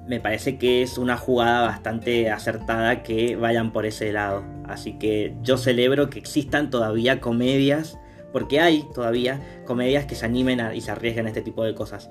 me 0.06 0.20
parece 0.20 0.58
que 0.58 0.82
es 0.82 0.98
una 0.98 1.16
jugada 1.16 1.62
bastante 1.62 2.30
acertada 2.30 3.02
que 3.02 3.36
vayan 3.36 3.72
por 3.72 3.86
ese 3.86 4.12
lado. 4.12 4.44
Así 4.64 4.94
que 4.98 5.34
yo 5.42 5.56
celebro 5.56 6.10
que 6.10 6.18
existan 6.18 6.70
todavía 6.70 7.20
comedias, 7.20 7.98
porque 8.32 8.60
hay 8.60 8.84
todavía 8.94 9.40
comedias 9.66 10.06
que 10.06 10.14
se 10.14 10.26
animen 10.26 10.60
y 10.74 10.80
se 10.80 10.90
arriesgan 10.90 11.26
a 11.26 11.28
este 11.28 11.42
tipo 11.42 11.64
de 11.64 11.74
cosas. 11.74 12.10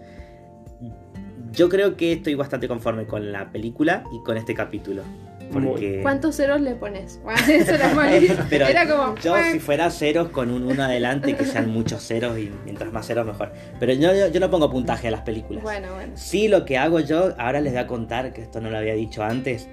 Yo 1.51 1.67
creo 1.67 1.97
que 1.97 2.13
estoy 2.13 2.35
bastante 2.35 2.67
conforme 2.67 3.05
con 3.05 3.31
la 3.31 3.51
película 3.51 4.03
y 4.13 4.23
con 4.23 4.37
este 4.37 4.53
capítulo. 4.53 5.03
Porque 5.51 5.99
¿Cuántos 6.01 6.35
ceros 6.35 6.61
le 6.61 6.75
pones? 6.75 7.19
Bueno, 7.23 7.39
eso 7.49 7.75
era 7.75 7.93
mal. 7.93 8.21
Pero 8.49 8.67
Era 8.67 8.87
como. 8.87 9.15
yo 9.17 9.33
si 9.51 9.59
fuera 9.59 9.89
ceros 9.89 10.29
con 10.29 10.51
un 10.51 10.63
1 10.63 10.83
adelante, 10.83 11.35
que 11.35 11.45
sean 11.45 11.69
muchos 11.69 12.05
ceros 12.05 12.37
y 12.37 12.51
mientras 12.65 12.91
más 12.93 13.07
ceros 13.07 13.25
mejor. 13.25 13.51
Pero 13.79 13.93
yo, 13.93 14.13
yo, 14.13 14.27
yo 14.27 14.39
no 14.39 14.49
pongo 14.49 14.69
puntaje 14.69 15.07
a 15.07 15.11
las 15.11 15.21
películas. 15.21 15.63
Bueno, 15.63 15.93
bueno. 15.93 16.13
Sí, 16.15 16.47
lo 16.47 16.65
que 16.65 16.77
hago 16.77 16.99
yo, 16.99 17.33
ahora 17.37 17.61
les 17.61 17.73
voy 17.73 17.81
a 17.81 17.87
contar, 17.87 18.33
que 18.33 18.41
esto 18.41 18.61
no 18.61 18.69
lo 18.69 18.77
había 18.77 18.93
dicho 18.93 19.23
antes, 19.23 19.67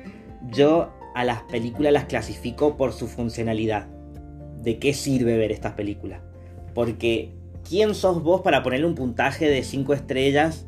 yo 0.51 0.93
a 1.15 1.25
las 1.25 1.43
películas 1.43 1.93
las 1.93 2.05
clasifico 2.05 2.77
por 2.77 2.93
su 2.93 3.07
funcionalidad. 3.09 3.87
¿De 4.63 4.79
qué 4.79 4.95
sirve 4.95 5.37
ver 5.37 5.53
estas 5.53 5.73
películas? 5.75 6.21
Porque, 6.75 7.33
¿quién 7.69 7.95
sos 7.95 8.23
vos 8.23 8.41
para 8.43 8.63
ponerle 8.63 8.87
un 8.87 8.95
puntaje 8.95 9.49
de 9.49 9.63
5 9.63 9.95
estrellas? 9.95 10.67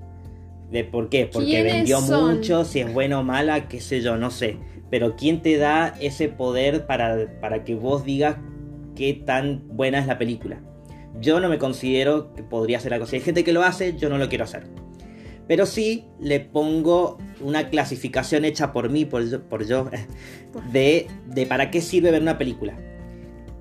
¿De 0.71 0.85
por 0.85 1.09
qué? 1.09 1.29
Porque 1.33 1.49
¿Quiénes 1.49 1.73
vendió 1.73 2.01
son? 2.01 2.37
mucho, 2.37 2.65
si 2.65 2.81
es 2.81 2.93
buena 2.93 3.19
o 3.19 3.23
mala, 3.23 3.69
qué 3.69 3.81
sé 3.81 4.01
yo, 4.01 4.17
no 4.17 4.31
sé. 4.31 4.57
Pero 4.91 5.16
¿quién 5.16 5.43
te 5.43 5.57
da 5.59 5.95
ese 6.01 6.28
poder 6.28 6.86
para, 6.86 7.41
para 7.41 7.64
que 7.64 7.74
vos 7.74 8.05
digas 8.05 8.36
qué 8.95 9.14
tan 9.14 9.62
buena 9.68 9.99
es 9.99 10.07
la 10.07 10.18
película? 10.18 10.61
Yo 11.20 11.41
no 11.41 11.49
me 11.49 11.59
considero 11.59 12.32
que 12.34 12.43
podría 12.43 12.80
ser 12.80 12.95
algo 12.95 13.05
así. 13.05 13.16
Hay 13.16 13.22
gente 13.22 13.45
que 13.45 13.53
lo 13.53 13.62
hace, 13.62 13.97
yo 13.97 14.09
no 14.09 14.18
lo 14.18 14.28
quiero 14.28 14.45
hacer. 14.45 14.66
Pero 15.47 15.66
sí 15.66 16.05
le 16.20 16.41
pongo 16.41 17.18
una 17.41 17.70
clasificación 17.70 18.45
hecha 18.45 18.72
por 18.72 18.91
mí, 18.91 19.05
por 19.05 19.28
yo, 19.28 19.43
por 19.49 19.66
yo 19.66 19.91
de, 20.72 21.07
de 21.26 21.47
para 21.47 21.70
qué 21.70 21.80
sirve 21.80 22.11
ver 22.11 22.22
una 22.22 22.39
película. 22.39 22.78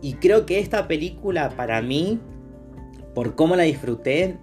Y 0.02 0.14
creo 0.14 0.46
que 0.46 0.60
esta 0.60 0.88
película, 0.88 1.50
para 1.50 1.82
mí, 1.82 2.20
por 3.16 3.36
cómo 3.36 3.56
la 3.56 3.64
disfruté, 3.64 4.38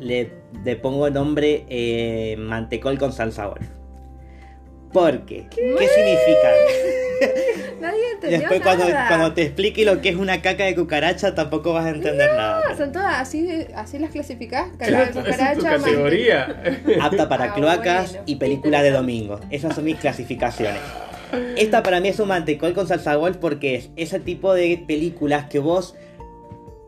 le, 0.00 0.32
le 0.64 0.76
pongo 0.76 1.06
el 1.06 1.14
nombre 1.14 1.64
eh, 1.68 2.36
Mantecol 2.38 2.98
con 2.98 3.12
salsa 3.12 3.46
Golf. 3.46 3.66
Porque, 4.94 5.44
¿qué, 5.50 5.88
significa? 5.88 6.50
Nadie 7.80 8.00
entendió 8.14 8.38
Después 8.38 8.60
cuando, 8.62 8.88
nada. 8.88 9.08
cuando 9.08 9.32
te 9.34 9.42
explique 9.42 9.84
lo 9.84 10.00
que 10.00 10.08
es 10.10 10.16
una 10.16 10.40
caca 10.40 10.64
de 10.64 10.74
cucaracha, 10.76 11.34
tampoco 11.34 11.72
vas 11.72 11.84
a 11.86 11.90
entender 11.90 12.30
nada. 12.34 12.62
Ah, 12.70 12.76
son 12.76 12.92
todas 12.92 13.20
así, 13.20 13.66
así 13.74 13.98
las 13.98 14.10
clasificás. 14.10 14.68
Caca 14.78 14.98
de 14.98 15.02
es 15.02 15.10
tu 15.12 15.18
cucaracha, 15.18 15.62
categoría. 15.78 16.62
apta 17.02 17.28
para 17.28 17.44
Ah, 17.46 17.54
cloacas 17.54 18.10
bueno. 18.12 18.22
y 18.26 18.36
película 18.36 18.82
de 18.82 18.90
domingo. 18.92 19.40
Esas 19.50 19.74
son 19.74 19.84
mis 19.84 19.96
clasificaciones. 19.96 20.80
Esta 21.56 21.82
para 21.82 21.98
mí 22.00 22.08
es 22.08 22.20
un 22.20 22.28
mantecol 22.28 22.72
con 22.72 22.86
salsa 22.86 23.16
golf 23.16 23.36
porque 23.38 23.74
es 23.74 23.90
ese 23.96 24.20
tipo 24.20 24.54
de 24.54 24.82
películas 24.86 25.46
que 25.50 25.58
vos 25.58 25.96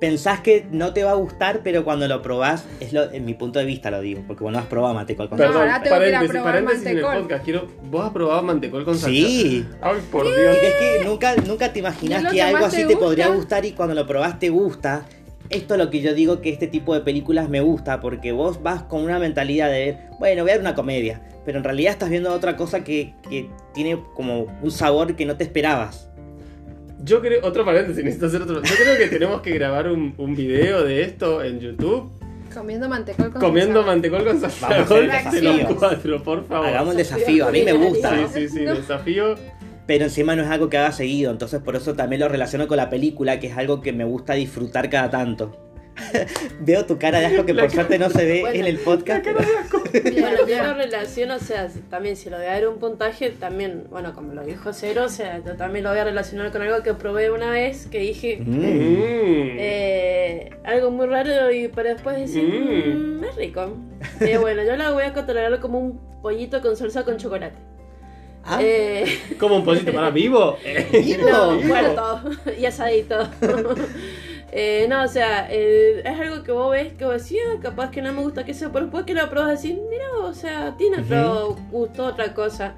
pensás 0.01 0.41
que 0.41 0.67
no 0.71 0.93
te 0.93 1.05
va 1.05 1.13
a 1.13 1.15
gustar, 1.15 1.61
pero 1.65 1.85
cuando 1.85 2.07
lo 2.09 2.21
probás, 2.23 2.65
es 2.81 2.93
lo, 2.93 3.11
en 3.13 3.25
mi 3.25 3.35
punto 3.35 3.59
de 3.59 3.65
vista 3.65 3.91
lo 3.91 4.01
digo, 4.01 4.23
porque 4.27 4.45
vos 4.45 4.53
no 4.53 4.59
has 4.59 4.67
probado 4.67 4.95
mantecol 4.95 5.29
con 5.29 5.39
No, 5.39 5.45
salsa 5.45 5.83
Perdón, 5.83 5.99
paréntesis, 5.99 6.43
paréntesis 6.43 6.87
en 6.87 6.97
el 6.99 7.03
podcast. 7.03 7.45
Quiero, 7.45 7.67
¿Vos 7.91 8.05
has 8.05 8.11
probado 8.13 8.43
mantecol 8.43 8.85
con 8.85 8.95
salsa? 8.95 9.09
Sí. 9.09 9.67
Ay, 9.81 10.01
por 10.11 10.27
Y 10.27 10.29
Dios. 10.31 10.57
es 10.63 10.75
que 10.75 11.05
nunca, 11.05 11.35
nunca 11.37 11.73
te 11.73 11.79
¿Y 11.79 11.83
imaginas 11.83 12.19
es 12.19 12.25
lo 12.25 12.31
que 12.31 12.37
que 12.37 12.43
algo 12.43 12.67
así 12.67 12.77
te 12.83 12.87
te 12.89 12.97
podría 12.97 13.27
gusta? 13.29 13.37
gustar 13.41 13.65
y 13.65 13.73
cuando 13.73 13.95
lo 13.95 14.07
probás 14.07 14.39
te 14.39 14.49
gusta. 14.51 15.07
Esto 15.49 15.75
es 15.75 15.79
lo 15.79 15.91
que 15.91 16.01
yo 16.01 16.13
digo 16.13 16.41
que 16.41 16.51
este 16.51 16.67
tipo 16.67 16.93
de 16.93 17.01
películas 17.03 17.49
me 17.49 17.61
gusta, 17.61 18.01
porque 18.01 18.33
vos 18.33 18.63
vas 18.65 18.83
con 18.83 19.03
una 19.03 19.19
mentalidad 19.21 19.71
de 19.71 19.79
ver, 19.79 19.99
bueno, 20.19 20.43
voy 20.43 20.51
a 20.51 20.55
ver 20.55 20.61
una 20.61 20.75
comedia, 20.75 21.23
pero 21.45 21.59
en 21.59 21.65
realidad 21.65 21.93
estás 21.93 22.11
viendo 22.11 22.33
otra 22.33 22.57
cosa 22.57 22.83
que, 22.83 23.15
que 23.31 23.49
tiene 23.73 24.03
como 24.17 24.47
un 24.61 24.71
sabor 24.73 25.15
que 25.15 25.25
no 25.25 25.37
te 25.37 25.45
esperabas. 25.45 26.11
Yo 27.07 27.21
creo, 27.23 27.41
otro 27.47 27.65
paréntesis, 27.65 28.03
necesito 28.05 28.27
hacer 28.27 28.43
otro. 28.43 28.63
Yo 28.63 28.75
creo 28.83 28.99
que 28.99 29.07
tenemos 29.07 29.41
que 29.41 29.53
grabar 29.53 29.89
un, 29.89 30.13
un 30.19 30.35
video 30.35 30.83
de 30.85 31.03
esto 31.03 31.43
en 31.43 31.61
YouTube. 31.61 32.11
Comiendo 32.53 32.89
mantecol 32.89 33.31
con 33.33 33.41
Comiendo 33.41 33.75
salsa. 33.81 33.87
mantecol 33.93 34.25
con 34.25 34.41
salsa 34.41 34.69
Vamos 34.69 34.79
a 34.79 34.83
hacer 34.85 34.97
golf 35.09 35.15
el 35.27 35.33
de 35.33 35.43
los 35.43 35.57
desafío. 35.57 35.77
cuatro, 35.79 36.23
por 36.23 36.47
favor. 36.47 36.67
Hagamos 36.67 36.91
el 36.93 36.97
desafío, 36.99 37.47
a 37.49 37.51
mí 37.53 37.63
me 37.63 37.73
gusta, 37.75 38.17
Sí, 38.29 38.41
sí, 38.41 38.49
sí, 38.49 38.61
No. 38.65 38.75
desafío. 38.75 39.35
pero 39.87 40.05
encima 40.05 40.35
no 40.37 40.43
es 40.43 40.49
algo 40.49 40.69
que 40.69 40.79
haga 40.79 40.91
seguido, 40.93 41.31
entonces 41.31 41.61
por 41.61 41.77
eso 41.77 41.95
también 41.95 42.21
lo 42.21 42.29
relaciono 42.29 42.67
con 42.67 42.77
la 42.79 42.91
película, 42.91 43.39
que 43.41 43.47
es 43.49 43.57
algo 43.57 43.81
que 43.83 43.93
me 43.93 44.05
gusta 44.05 44.33
disfrutar 44.35 44.91
cada 44.91 45.11
tanto. 45.11 45.57
Veo 46.61 46.85
tu 46.87 46.99
cara 46.99 47.21
de 47.21 47.27
asco 47.27 47.45
que 47.47 47.55
La 47.55 47.63
por 47.63 47.71
suerte 47.73 47.99
no 47.99 48.11
se 48.11 48.25
ve 48.25 48.41
Bueno, 48.43 48.59
en 48.61 48.67
el 48.67 48.79
podcast. 48.79 49.25
La 49.27 49.33
cara 49.35 49.47
de 49.47 49.57
asco. 49.59 49.83
Bueno, 50.21 50.47
yo 50.47 50.63
lo 50.63 50.75
relaciono, 50.75 51.37
o 51.37 51.39
sea, 51.39 51.69
también 51.91 52.17
si 52.17 52.29
lo 52.31 52.37
voy 52.37 52.47
a 52.47 52.51
dar 52.53 52.69
un 52.69 52.79
puntaje, 52.79 53.31
también, 53.31 53.85
bueno, 53.91 54.13
como 54.15 54.35
lo 54.35 54.45
dijo 54.45 54.73
Cero, 54.73 55.05
o 55.07 55.09
sea, 55.09 55.43
yo 55.45 55.57
también 55.57 55.85
lo 55.85 55.91
voy 55.91 55.99
a 55.99 56.05
relacionar 56.05 56.53
con 56.53 56.61
algo 56.63 56.83
que 56.83 56.93
probé 56.95 57.31
una 57.31 57.51
vez, 57.51 57.87
que 57.87 57.99
dije 58.01 58.39
Mm. 58.41 58.51
Mm. 58.59 59.57
eh, 59.59 60.51
algo 60.65 60.91
muy 60.91 61.07
raro 61.07 61.51
y 61.51 61.69
para 61.69 61.95
después 61.95 62.17
decir, 62.19 62.43
Mm. 62.45 63.21
"Mm, 63.21 63.25
es 63.25 63.37
rico. 63.37 63.77
Eh, 64.21 64.37
bueno, 64.41 64.63
yo 64.65 64.77
lo 64.77 64.93
voy 64.93 65.05
a 65.05 65.13
catalogar 65.13 65.59
como 65.61 65.79
un 65.79 65.99
pollito 66.23 66.61
con 66.61 66.77
salsa 66.77 67.05
con 67.05 67.17
chocolate. 67.17 67.57
Ah, 68.45 68.59
Eh, 68.63 69.05
¿Como 69.41 69.57
un 69.57 69.65
pollito 69.65 69.93
para 69.93 70.11
vivo? 70.11 70.57
vivo, 70.93 71.25
no, 71.31 71.57
vivo. 71.57 71.67
muerto 71.69 72.21
y 72.59 72.65
asadito. 72.67 73.29
Eh, 74.53 74.87
no, 74.89 75.03
o 75.03 75.09
sea, 75.09 75.49
eh, 75.51 76.03
es 76.05 76.21
algo 76.21 76.43
que 76.43 76.53
vos 76.53 76.71
ves 76.71 76.93
que 76.95 77.05
vos 77.05 77.23
decís, 77.23 77.39
"Ah, 77.53 77.59
capaz 77.61 77.91
que 77.91 78.01
no 78.01 78.13
me 78.13 78.23
gusta 78.23 78.45
que 78.45 78.55
sea, 78.55 78.71
pero 78.71 78.87
después 78.87 79.05
que 79.05 79.15
lo 79.15 79.29
probas 79.29 79.61
decís, 79.63 79.77
mira, 79.91 80.05
o 80.23 80.33
sea, 80.33 80.75
tiene 80.79 80.99
otro 81.03 81.57
gusto, 81.71 82.07
otra 82.07 82.33
cosa. 82.33 82.75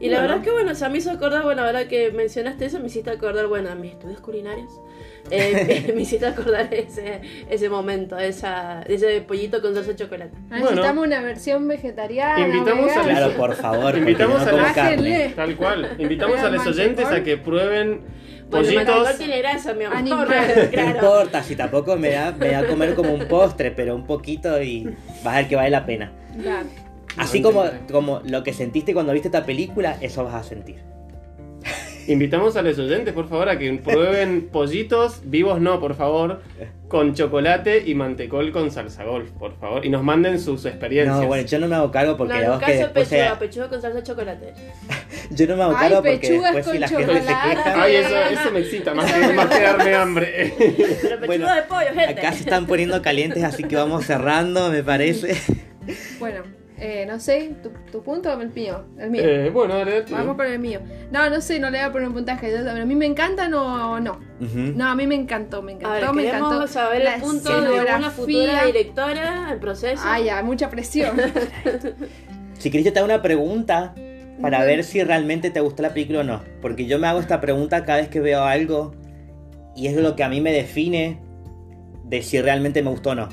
Y 0.00 0.08
la 0.08 0.16
Bueno. 0.16 0.22
verdad 0.22 0.36
es 0.38 0.44
que 0.44 0.50
bueno, 0.52 0.72
o 0.72 0.74
sea, 0.74 0.88
me 0.88 0.98
hizo 0.98 1.10
acordar, 1.10 1.44
bueno, 1.44 1.62
ahora 1.62 1.86
que 1.86 2.10
mencionaste 2.10 2.64
eso, 2.64 2.80
me 2.80 2.86
hiciste 2.86 3.10
acordar, 3.10 3.46
bueno, 3.46 3.70
a 3.70 3.74
mis 3.74 3.92
estudios 3.92 4.20
culinarios. 4.20 4.70
Eh, 5.30 5.92
me 5.94 6.02
hiciste 6.02 6.26
acordar 6.26 6.68
ese, 6.74 7.20
ese 7.48 7.68
momento, 7.68 8.18
esa, 8.18 8.82
ese 8.82 9.20
pollito 9.22 9.62
con 9.62 9.74
salsa 9.74 9.90
de 9.92 9.96
chocolate. 9.96 10.36
Necesitamos 10.50 11.06
una 11.06 11.20
versión 11.22 11.68
vegetariana. 11.68 12.46
Invitamos 12.46 12.90
a. 12.96 13.02
Claro, 13.02 13.32
por 13.36 13.54
favor, 13.54 13.96
Invitamos 13.98 14.42
no 14.42 14.48
a 14.48 14.52
la-. 14.52 14.62
Bájenle. 14.64 15.32
Tal 15.36 15.56
cual. 15.56 15.94
Invitamos 15.98 16.38
a 16.40 16.50
los 16.50 16.66
oyentes 16.66 17.06
a 17.06 17.22
que 17.22 17.36
prueben 17.38 18.00
Bueno, 18.60 18.66
pollitos. 18.66 18.86
mantecol 18.96 19.18
tiene 19.18 19.38
grasa, 19.38 19.74
mi 19.74 19.84
amor. 19.84 19.98
Animal. 19.98 20.28
No 20.74 20.90
importa, 20.90 21.42
si 21.42 21.56
tampoco 21.56 21.96
me 21.96 22.10
da, 22.10 22.32
me 22.32 22.48
da 22.48 22.60
a 22.60 22.66
comer 22.66 22.94
como 22.94 23.12
un 23.12 23.26
postre, 23.28 23.70
pero 23.70 23.94
un 23.94 24.06
poquito 24.06 24.62
y 24.62 24.84
vas 25.22 25.34
a 25.34 25.36
ver 25.38 25.48
que 25.48 25.56
vale 25.56 25.70
la 25.70 25.84
pena. 25.86 26.12
Claro. 26.40 26.66
Así 27.16 27.40
como, 27.42 27.64
como 27.92 28.20
lo 28.24 28.42
que 28.42 28.52
sentiste 28.52 28.92
cuando 28.92 29.12
viste 29.12 29.28
esta 29.28 29.44
película, 29.46 29.96
eso 30.00 30.24
vas 30.24 30.34
a 30.34 30.42
sentir. 30.42 30.76
Invitamos 32.06 32.54
a 32.56 32.60
los 32.62 32.78
oyentes, 32.78 33.14
por 33.14 33.28
favor, 33.28 33.48
a 33.48 33.58
que 33.58 33.72
prueben 33.74 34.48
pollitos, 34.52 35.22
vivos 35.24 35.58
no, 35.60 35.80
por 35.80 35.94
favor, 35.94 36.42
con 36.88 37.14
chocolate 37.14 37.82
y 37.86 37.94
mantecol 37.94 38.52
con 38.52 38.70
salsa 38.70 39.04
golf, 39.04 39.30
por 39.30 39.56
favor. 39.58 39.86
Y 39.86 39.88
nos 39.88 40.02
manden 40.02 40.38
sus 40.38 40.66
experiencias. 40.66 41.18
No, 41.18 41.26
bueno, 41.26 41.46
yo 41.48 41.58
no 41.58 41.66
me 41.66 41.76
hago 41.76 41.90
cargo 41.90 42.18
porque 42.18 42.34
no, 42.34 42.40
la 42.40 42.50
voz 42.50 42.62
que 42.62 42.72
después 42.74 43.08
pechuga, 43.08 43.28
sea- 43.28 43.38
pechuga 43.38 43.68
con 43.70 43.80
salsa 43.80 43.98
de 44.00 44.02
chocolate. 44.02 44.52
Yo 45.30 45.46
no 45.46 45.56
me 45.68 45.74
cargo 45.74 45.96
porque 46.02 46.18
después 46.18 46.64
si 46.64 46.70
con 46.72 46.80
la 46.80 46.88
gente 46.88 47.14
se 47.20 47.26
queja. 47.26 47.82
Ay, 47.82 47.96
eso, 47.96 48.16
eso 48.16 48.50
me 48.52 48.58
excita, 48.60 48.94
más 48.94 49.12
que, 49.12 49.32
más 49.32 49.46
que 49.46 49.62
darme 49.62 49.94
hambre. 49.94 50.54
Pero 50.58 51.20
pechuga 51.20 51.26
Bueno, 51.26 51.54
de 51.54 51.62
pollo, 51.62 51.86
gente. 51.88 52.20
Acá 52.20 52.32
se 52.32 52.40
están 52.40 52.66
poniendo 52.66 53.00
calientes, 53.02 53.42
así 53.44 53.64
que 53.64 53.76
vamos 53.76 54.04
cerrando, 54.06 54.70
me 54.70 54.82
parece. 54.82 55.36
Bueno, 56.18 56.42
eh, 56.78 57.04
no 57.06 57.20
sé, 57.20 57.54
¿tu, 57.62 57.70
tu 57.92 58.02
punto 58.02 58.32
o 58.32 58.40
el 58.40 58.48
mío? 58.50 58.84
El 58.98 59.10
mío. 59.10 59.22
Eh, 59.22 59.50
bueno, 59.50 59.76
dale, 59.76 60.00
dale. 60.00 60.12
Vamos 60.14 60.34
por 60.34 60.46
el 60.46 60.58
mío. 60.58 60.80
No, 61.12 61.28
no 61.28 61.40
sé, 61.42 61.60
no 61.60 61.68
le 61.68 61.76
voy 61.78 61.86
a 61.86 61.92
poner 61.92 62.08
un 62.08 62.14
puntaje. 62.14 62.50
Yo- 62.50 62.70
A 62.70 62.74
mí 62.86 62.94
me 62.94 63.04
encanta 63.04 63.46
o 63.48 64.00
no. 64.00 64.12
Ujú. 64.40 64.72
No, 64.74 64.88
a 64.88 64.94
mí 64.94 65.06
me 65.06 65.14
encantó, 65.14 65.60
me 65.60 65.72
encantó, 65.72 65.94
Ahora, 65.94 66.12
me 66.14 66.26
encantó. 66.26 66.66
saber 66.66 67.02
el 67.02 67.20
punto 67.20 67.60
de 67.60 67.80
una 67.80 68.10
futura 68.10 68.64
directora, 68.64 69.48
el 69.52 69.58
proceso. 69.58 70.02
Ay, 70.06 70.24
ya, 70.24 70.42
mucha 70.42 70.70
presión. 70.70 71.20
Si 72.58 72.70
querés, 72.70 72.86
yo 72.86 72.92
te 72.92 72.98
hago 72.98 73.06
una 73.06 73.20
pregunta 73.20 73.94
para 74.40 74.64
ver 74.64 74.84
si 74.84 75.02
realmente 75.02 75.50
te 75.50 75.60
gustó 75.60 75.82
la 75.82 75.94
película 75.94 76.20
o 76.20 76.24
no. 76.24 76.42
Porque 76.60 76.86
yo 76.86 76.98
me 76.98 77.06
hago 77.06 77.20
esta 77.20 77.40
pregunta 77.40 77.84
cada 77.84 77.98
vez 77.98 78.08
que 78.08 78.20
veo 78.20 78.42
algo 78.44 78.94
y 79.76 79.86
es 79.86 79.96
lo 79.96 80.16
que 80.16 80.22
a 80.24 80.28
mí 80.28 80.40
me 80.40 80.52
define 80.52 81.18
de 82.04 82.22
si 82.22 82.40
realmente 82.40 82.82
me 82.82 82.90
gustó 82.90 83.10
o 83.10 83.14
no. 83.14 83.28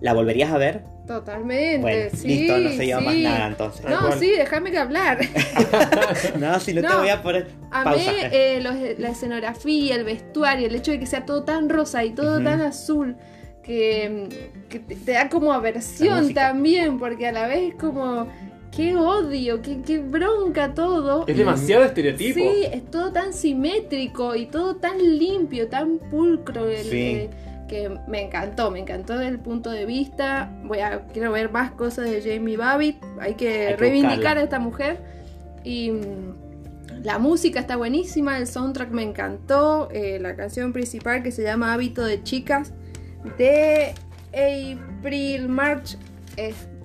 ¿La 0.00 0.12
volverías 0.12 0.52
a 0.52 0.58
ver? 0.58 0.82
Totalmente, 1.06 1.78
Bueno, 1.78 2.10
sí. 2.12 2.26
listo, 2.26 2.58
no 2.58 2.68
se 2.70 2.84
lleva 2.86 3.00
más 3.00 3.14
nada 3.16 3.46
entonces. 3.46 3.86
No, 3.86 4.10
sí, 4.18 4.32
déjame 4.36 4.72
que 4.72 4.78
hablar. 4.78 5.18
no, 6.38 6.58
si 6.58 6.74
no, 6.74 6.82
te 6.82 6.94
voy 6.96 7.08
a 7.08 7.22
poner 7.22 7.48
Amé 7.70 7.90
pausa. 7.92 8.12
eh, 8.32 8.60
los- 8.60 8.98
la 8.98 9.08
escenografía, 9.10 9.94
el 9.94 10.04
vestuario, 10.04 10.66
el 10.66 10.74
hecho 10.74 10.90
de 10.90 10.98
que 10.98 11.06
sea 11.06 11.24
todo 11.24 11.44
tan 11.44 11.68
rosa 11.68 12.04
y 12.04 12.10
todo 12.10 12.42
tan 12.42 12.60
azul, 12.60 13.16
que, 13.62 14.28
que 14.68 14.80
te, 14.80 15.12
da 15.12 15.28
como 15.28 15.52
aversión 15.52 16.34
también, 16.34 16.98
porque 16.98 17.28
a 17.28 17.32
la 17.32 17.46
vez 17.46 17.70
es 17.70 17.74
como, 17.76 18.26
qué 18.76 18.94
odio, 18.96 19.62
qué, 19.62 19.80
qué 19.82 19.98
bronca 19.98 20.74
todo. 20.74 21.24
Es 21.26 21.34
Y- 21.34 21.38
demasiado 21.38 21.84
estereotipo. 21.84 22.38
Sí, 22.38 22.64
es 22.72 22.84
todo 22.90 23.10
tan 23.12 23.32
simétrico 23.32 24.34
y 24.36 24.46
todo 24.46 24.76
tan 24.76 24.98
limpio, 25.18 25.68
tan 25.68 25.98
pulcro. 25.98 26.68
el- 26.68 26.84
Sí. 26.84 26.96
eh, 26.98 27.30
que 27.68 27.90
me 28.06 28.22
encantó, 28.22 28.70
me 28.70 28.78
encantó 28.78 29.14
desde 29.14 29.30
el 29.32 29.40
punto 29.40 29.70
de 29.70 29.86
vista. 29.86 30.52
Voy 30.64 30.78
a, 30.78 31.00
quiero 31.12 31.32
ver 31.32 31.50
más 31.50 31.72
cosas 31.72 32.08
de 32.08 32.22
Jamie 32.22 32.56
Babbitt. 32.56 32.96
Hay 33.18 33.34
que 33.34 33.66
Hay 33.66 33.74
que 33.74 33.76
reivindicar 33.76 34.16
buscarla. 34.18 34.40
a 34.40 34.44
esta 34.44 34.58
mujer. 34.60 34.98
Y 35.64 35.90
mm, 35.90 37.02
la 37.02 37.18
música 37.18 37.58
está 37.58 37.76
buenísima, 37.76 38.38
el 38.38 38.46
soundtrack 38.46 38.90
me 38.92 39.02
encantó. 39.02 39.88
eh, 39.90 40.18
la 40.20 40.36
canción 40.36 40.72
principal 40.72 41.22
que 41.24 41.32
se 41.32 41.42
llama 41.42 41.72
Hábito 41.72 42.04
de 42.04 42.22
Chicas 42.22 42.72
de 43.36 43.94
April 44.32 45.48
March 45.48 45.96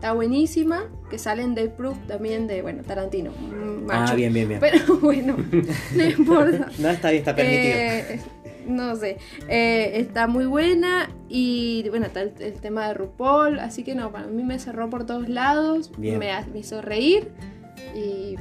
está 0.02 0.14
buenísima. 0.14 0.86
Que 1.12 1.20
sale 1.20 1.43
en 1.43 1.54
Day 1.54 1.68
Proof 1.78 1.95
también 2.08 2.47
de, 2.47 2.64
bueno, 2.64 2.82
Tarantino. 2.84 3.32
mm, 3.32 3.88
Ah, 3.91 4.14
bien, 4.16 4.34
bien, 4.34 4.47
bien. 4.47 4.60
Pero 4.60 4.97
bueno, 5.02 5.38
no 5.95 6.04
importa. 6.04 6.70
No, 6.80 6.89
está 6.89 7.12
bien, 7.12 7.20
está 7.22 7.36
permitido. 7.36 7.74
Eh, 7.76 8.20
no 8.68 8.95
sé, 8.95 9.18
eh, 9.47 9.91
está 9.95 10.28
muy 10.28 10.45
buena 10.45 11.10
y 11.30 11.86
bueno, 11.89 12.06
está 12.08 12.22
el, 12.22 12.32
el 12.39 12.54
tema 12.54 12.88
de 12.88 12.93
RuPaul, 12.93 13.60
así 13.60 13.84
que 13.84 13.93
no, 13.95 14.12
para 14.12 14.28
mí 14.28 14.43
me 14.43 14.60
cerró 14.60 14.89
por 14.89 15.06
todos 15.06 15.28
lados, 15.30 15.91
Bien. 15.97 16.20
me, 16.20 16.32
hizo 16.56 16.80
reír 16.82 17.30
y 17.95 18.36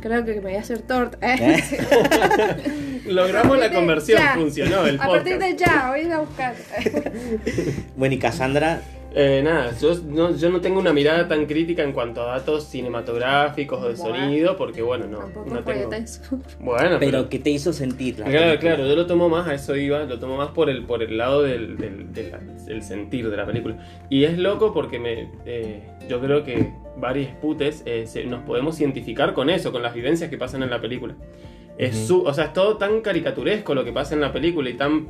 creo 0.00 0.24
que 0.24 0.34
me 0.36 0.40
voy 0.40 0.54
a 0.54 0.60
hacer 0.60 0.80
torta. 0.82 1.18
¿Eh? 1.22 1.62
Logramos 3.06 3.58
la 3.58 3.68
Ya. 3.68 3.74
conversión, 3.74 4.22
funcionó 4.34 4.86
el 4.86 4.96
a 5.00 5.06
partir 5.06 5.34
podcast. 5.34 5.52
de 5.52 5.64
ya, 5.64 5.88
voy 5.90 6.00
a 6.00 6.02
ir 6.02 6.12
a 6.12 6.20
buscar. 6.20 6.54
Bueno, 7.96 8.14
y 8.14 8.18
Cassandra, 8.18 8.80
Eh, 9.18 9.40
nada, 9.42 9.72
yo 9.80 9.94
no, 10.10 10.36
yo 10.36 10.50
no 10.50 10.60
tengo 10.60 10.78
una 10.78 10.92
mirada 10.92 11.26
tan 11.26 11.46
crítica 11.46 11.82
en 11.82 11.92
cuanto 11.92 12.20
a 12.20 12.26
datos 12.36 12.64
cinematográficos 12.64 13.82
o 13.82 13.88
de 13.88 13.94
Bueno. 13.94 14.14
sonido, 14.18 14.56
porque 14.58 14.82
bueno, 14.82 15.06
no, 15.06 15.20
Tampoco 15.20 15.54
no 15.54 15.62
tengo. 15.62 15.90
eso. 15.94 16.20
Bueno, 16.60 16.98
pero 17.00 17.26
¿qué 17.30 17.38
te 17.38 17.48
hizo 17.48 17.72
sentir? 17.72 18.18
la 18.18 18.26
Claro, 18.26 18.46
película? 18.48 18.74
claro, 18.74 18.86
yo 18.86 18.94
lo 18.94 19.06
tomo 19.06 19.30
más, 19.30 19.48
a 19.48 19.54
eso 19.54 19.74
iba, 19.74 20.04
lo 20.04 20.18
tomo 20.18 20.36
más 20.36 20.48
por 20.50 20.68
el, 20.68 20.84
por 20.84 21.02
el 21.02 21.16
lado 21.16 21.42
del, 21.42 21.78
del- 21.78 22.12
de 22.12 22.30
la- 22.30 22.38
del 22.66 22.82
sentir 22.82 23.30
de 23.30 23.36
la 23.38 23.46
película. 23.46 23.78
Y 24.10 24.24
es 24.24 24.36
loco 24.36 24.74
porque 24.74 24.98
me, 24.98 25.30
eh, 25.46 25.82
yo 26.10 26.20
creo 26.20 26.44
que 26.44 26.74
varios 26.98 27.30
putes 27.40 27.82
eh, 27.86 28.06
se- 28.06 28.24
nos 28.24 28.42
podemos 28.42 28.78
identificar 28.80 29.32
con 29.32 29.48
eso, 29.48 29.72
con 29.72 29.82
las 29.82 29.94
vivencias 29.94 30.28
que 30.28 30.36
pasan 30.36 30.62
en 30.62 30.68
la 30.68 30.80
película. 30.82 31.14
Es 31.78 31.96
su, 32.06 32.22
o 32.22 32.34
sea, 32.34 32.44
es 32.46 32.52
todo 32.52 32.76
tan 32.76 33.00
caricaturesco 33.00 33.74
lo 33.74 33.82
que 33.82 33.92
pasa 33.92 34.14
en 34.14 34.20
la 34.20 34.30
película 34.32 34.68
y 34.68 34.74
tan 34.74 35.08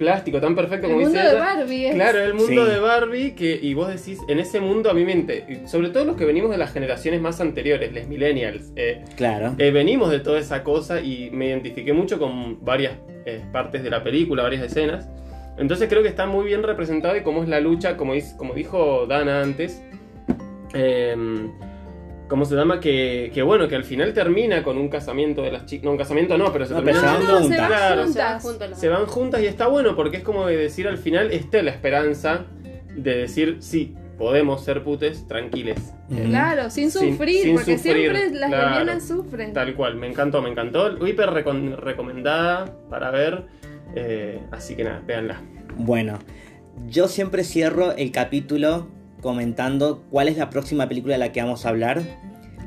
plástico, 0.00 0.40
tan 0.40 0.56
perfecto 0.56 0.86
El 0.88 0.94
como 0.94 1.04
mundo 1.04 1.16
dice 1.20 1.30
de 1.30 1.36
ella. 1.36 1.44
Barbie 1.54 1.86
es. 1.86 1.94
Claro, 1.94 2.18
el 2.20 2.34
mundo 2.34 2.64
Sí. 2.66 2.72
de 2.72 2.78
Barbie 2.80 3.34
que 3.36 3.56
y 3.62 3.74
vos 3.74 3.86
decís, 3.88 4.18
en 4.26 4.40
ese 4.40 4.58
mundo 4.58 4.90
a 4.90 4.94
mi 4.94 5.04
mente, 5.04 5.62
sobre 5.66 5.90
todo 5.90 6.04
los 6.04 6.16
que 6.16 6.24
venimos 6.24 6.50
de 6.50 6.58
las 6.58 6.72
generaciones 6.72 7.20
más 7.20 7.40
anteriores, 7.40 7.92
les 7.92 8.08
millennials, 8.08 8.72
eh, 8.74 9.04
Claro. 9.16 9.54
eh, 9.58 9.70
venimos 9.70 10.10
de 10.10 10.18
toda 10.18 10.40
esa 10.40 10.64
cosa 10.64 11.00
y 11.00 11.30
me 11.30 11.46
identifiqué 11.46 11.92
mucho 11.92 12.18
con 12.18 12.64
varias 12.64 12.94
eh, 13.26 13.40
partes 13.52 13.82
de 13.84 13.90
la 13.90 14.02
película, 14.02 14.42
varias 14.42 14.62
escenas. 14.64 15.08
Entonces 15.58 15.88
creo 15.88 16.02
que 16.02 16.08
está 16.08 16.24
muy 16.26 16.46
bien 16.46 16.62
representado 16.62 17.14
y 17.16 17.20
cómo 17.22 17.42
es 17.42 17.48
la 17.48 17.60
lucha, 17.60 17.96
como, 17.98 18.14
como 18.38 18.54
dijo 18.54 19.06
Dana 19.06 19.42
antes. 19.42 19.82
em, 20.72 21.50
¿Cómo 22.30 22.44
se 22.46 22.54
llama? 22.54 22.80
Que, 22.80 23.30
que 23.34 23.42
bueno, 23.42 23.68
que 23.68 23.74
al 23.76 23.84
final 23.84 24.14
termina 24.14 24.62
con 24.62 24.78
un 24.78 24.88
casamiento 24.88 25.42
de 25.42 25.50
las 25.52 25.66
chicas. 25.66 25.84
No, 25.84 25.90
un 25.90 25.98
casamiento 25.98 26.38
no, 26.38 26.50
pero 26.52 26.64
se 26.64 26.72
No, 26.74 26.82
termina. 26.82 27.18
pero 27.18 27.18
No, 27.18 27.24
se 27.24 27.26
no, 27.26 27.32
van 27.34 27.42
juntas. 27.42 27.58
van 27.58 27.68
Claro, 27.68 28.06
Se 28.08 28.18
van 28.20 28.40
juntas. 28.40 28.80
Se 28.80 28.88
van 28.88 29.06
juntas 29.06 29.42
y 29.42 29.46
está 29.46 29.66
bueno 29.66 29.96
porque 29.96 30.18
es 30.18 30.22
como 30.22 30.46
de 30.46 30.56
decir 30.56 30.86
al 30.88 30.96
final, 30.96 31.32
esté 31.32 31.62
la 31.62 31.72
esperanza 31.72 32.46
de 32.96 33.16
decir, 33.16 33.56
sí, 33.60 33.94
podemos 34.16 34.64
ser 34.64 34.84
putes 34.84 35.26
tranquiles. 35.26 35.92
Claro, 36.08 36.70
sin 36.70 36.90
sufrir, 36.92 37.42
sin 37.42 37.54
porque 37.56 37.76
sufrir, 37.78 37.96
siempre 38.12 38.30
las 38.30 38.48
claro. 38.48 38.68
lesbianas 38.78 39.08
sufren. 39.08 39.52
Tal 39.52 39.74
cual, 39.74 39.96
me 39.96 40.06
encantó, 40.06 40.40
me 40.40 40.50
encantó. 40.50 41.04
Hiper 41.06 41.30
recomendada 41.30 42.72
para 42.88 43.10
ver. 43.10 43.44
eh, 43.96 44.40
así 44.52 44.76
que 44.76 44.84
nada, 44.84 45.02
véanla. 45.06 45.40
Bueno, 45.76 46.18
yo 46.86 47.08
siempre 47.08 47.42
cierro 47.44 47.92
el 47.96 48.12
capítulo 48.12 48.88
comentando 49.20 50.02
cuál 50.10 50.28
es 50.28 50.36
la 50.36 50.50
próxima 50.50 50.88
película 50.88 51.14
de 51.14 51.18
la 51.18 51.32
que 51.32 51.40
vamos 51.40 51.66
a 51.66 51.70
hablar. 51.70 52.02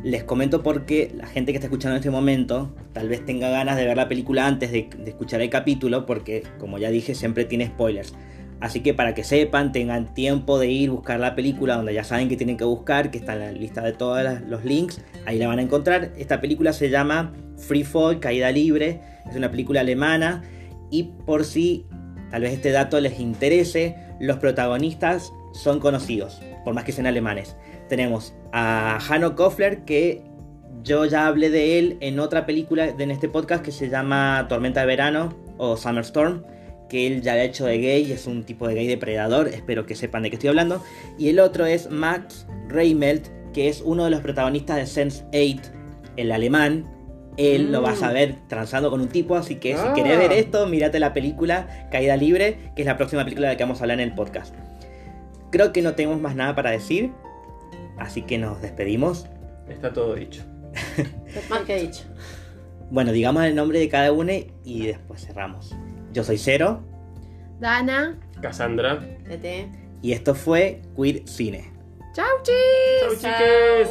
Les 0.03 0.23
comento 0.23 0.63
porque 0.63 1.11
la 1.15 1.27
gente 1.27 1.51
que 1.51 1.57
está 1.57 1.67
escuchando 1.67 1.95
en 1.95 1.99
este 1.99 2.09
momento 2.09 2.75
tal 2.91 3.07
vez 3.07 3.25
tenga 3.25 3.49
ganas 3.49 3.77
de 3.77 3.85
ver 3.85 3.95
la 3.95 4.09
película 4.09 4.45
antes 4.45 4.71
de, 4.71 4.89
escuchar 5.05 5.41
el 5.41 5.49
capítulo 5.49 6.05
porque, 6.05 6.43
como 6.59 6.77
ya 6.77 6.89
dije, 6.89 7.15
siempre 7.15 7.45
tiene 7.45 7.67
spoilers. 7.67 8.13
Así 8.59 8.81
que 8.81 8.93
para 8.93 9.13
que 9.13 9.23
sepan, 9.23 9.71
tengan 9.71 10.13
tiempo 10.13 10.57
de 10.57 10.67
ir 10.67 10.89
buscar 10.89 11.19
la 11.19 11.35
película 11.35 11.75
donde 11.75 11.93
ya 11.93 12.03
saben 12.03 12.29
que 12.29 12.37
tienen 12.37 12.57
que 12.57 12.63
buscar, 12.63 13.11
que 13.11 13.17
está 13.17 13.33
en 13.33 13.39
la 13.39 13.51
lista 13.51 13.81
de 13.81 13.93
todos 13.93 14.23
los 14.47 14.63
links, 14.63 15.01
ahí 15.25 15.37
la 15.37 15.47
van 15.47 15.59
a 15.59 15.61
encontrar. 15.61 16.13
Esta 16.17 16.39
película 16.39 16.71
se 16.71 16.89
llama 16.89 17.33
Free 17.57 17.83
Fall, 17.83 18.19
Caída 18.19 18.51
Libre, 18.51 19.01
es 19.29 19.35
una 19.35 19.51
película 19.51 19.81
alemana 19.81 20.43
y 20.91 21.03
por 21.25 21.43
si 21.43 21.85
tal 22.29 22.43
vez 22.43 22.53
este 22.53 22.71
dato 22.71 22.99
les 22.99 23.19
interese, 23.19 23.95
los 24.19 24.37
protagonistas 24.37 25.33
son 25.53 25.79
conocidos, 25.79 26.41
por 26.65 26.73
más 26.73 26.83
que 26.83 26.91
sean 26.91 27.07
alemanes. 27.07 27.55
Tenemos 27.89 28.33
a 28.51 28.99
Hanno 29.09 29.35
Kofler, 29.35 29.85
que 29.85 30.21
yo 30.83 31.05
ya 31.05 31.27
hablé 31.27 31.49
de 31.49 31.79
él 31.79 31.97
en 32.01 32.19
otra 32.19 32.45
película 32.45 32.91
de- 32.91 33.03
en 33.03 33.11
este 33.11 33.29
podcast 33.29 33.63
que 33.63 33.71
se 33.71 33.89
llama 33.89 34.45
Tormenta 34.49 34.81
de 34.81 34.85
Verano 34.87 35.33
o 35.57 35.77
Summer 35.77 36.03
Storm, 36.03 36.43
que 36.89 37.07
él 37.07 37.21
ya 37.21 37.33
ha 37.33 37.43
hecho 37.43 37.65
de 37.65 37.77
gay, 37.77 38.11
es 38.11 38.27
un 38.27 38.43
tipo 38.43 38.67
de 38.67 38.75
gay 38.75 38.87
depredador, 38.87 39.47
espero 39.47 39.85
que 39.85 39.95
sepan 39.95 40.23
de 40.23 40.29
qué 40.29 40.35
estoy 40.35 40.49
hablando. 40.49 40.83
Y 41.17 41.29
el 41.29 41.39
otro 41.39 41.65
es 41.65 41.89
Max 41.89 42.45
Reimelt, 42.67 43.27
que 43.53 43.69
es 43.69 43.81
uno 43.81 44.03
de 44.05 44.09
los 44.11 44.21
protagonistas 44.21 44.77
de 44.77 44.85
Sense 44.87 45.23
8, 45.33 45.71
el 46.17 46.31
alemán. 46.31 46.85
Él 47.37 47.71
lo 47.71 47.81
vas 47.81 48.03
a 48.03 48.09
Mm. 48.09 48.13
ver 48.13 48.35
transando 48.47 48.91
con 48.91 49.01
un 49.01 49.07
tipo, 49.07 49.35
así 49.35 49.55
que 49.55 49.73
Ah. 49.73 49.93
si 49.95 50.01
querés 50.03 50.19
ver 50.19 50.33
esto, 50.33 50.67
mírate 50.67 50.99
la 50.99 51.13
película 51.13 51.87
Caída 51.91 52.15
Libre, 52.15 52.57
que 52.75 52.83
es 52.83 52.85
la 52.85 52.95
próxima 52.97 53.23
película 53.23 53.47
de 53.47 53.53
la 53.53 53.57
que 53.57 53.63
vamos 53.63 53.79
a 53.79 53.83
hablar 53.85 53.99
en 53.99 54.09
el 54.09 54.13
podcast. 54.15 54.53
Creo 55.53 55.71
que 55.71 55.83
no 55.83 55.93
tenemos 55.93 56.19
más 56.19 56.35
nada 56.35 56.55
para 56.55 56.71
decir, 56.71 57.11
así 57.99 58.23
que 58.23 58.39
nos 58.39 58.59
despedimos. 58.59 59.27
Está 59.69 59.93
todo 59.93 60.15
dicho. 60.15 60.41
Más 61.47 61.61
que 61.61 61.75
dicho. 61.79 62.05
Bueno, 62.89 63.11
digamos 63.11 63.43
el 63.43 63.53
nombre 63.53 63.77
de 63.77 63.87
cada 63.87 64.11
uno 64.11 64.31
y 64.63 64.87
después 64.87 65.23
cerramos. 65.23 65.75
Yo 66.11 66.23
soy 66.23 66.39
Cero 66.39 66.81
Dana, 67.59 68.19
Cassandra. 68.41 68.99
Tete. 69.27 69.69
y 70.01 70.13
esto 70.13 70.33
fue 70.33 70.81
Queer 70.97 71.21
Cine. 71.27 71.71
chau 72.15 72.25
chis. 72.41 73.21
Chau, 73.21 73.31
chiques. 73.31 73.89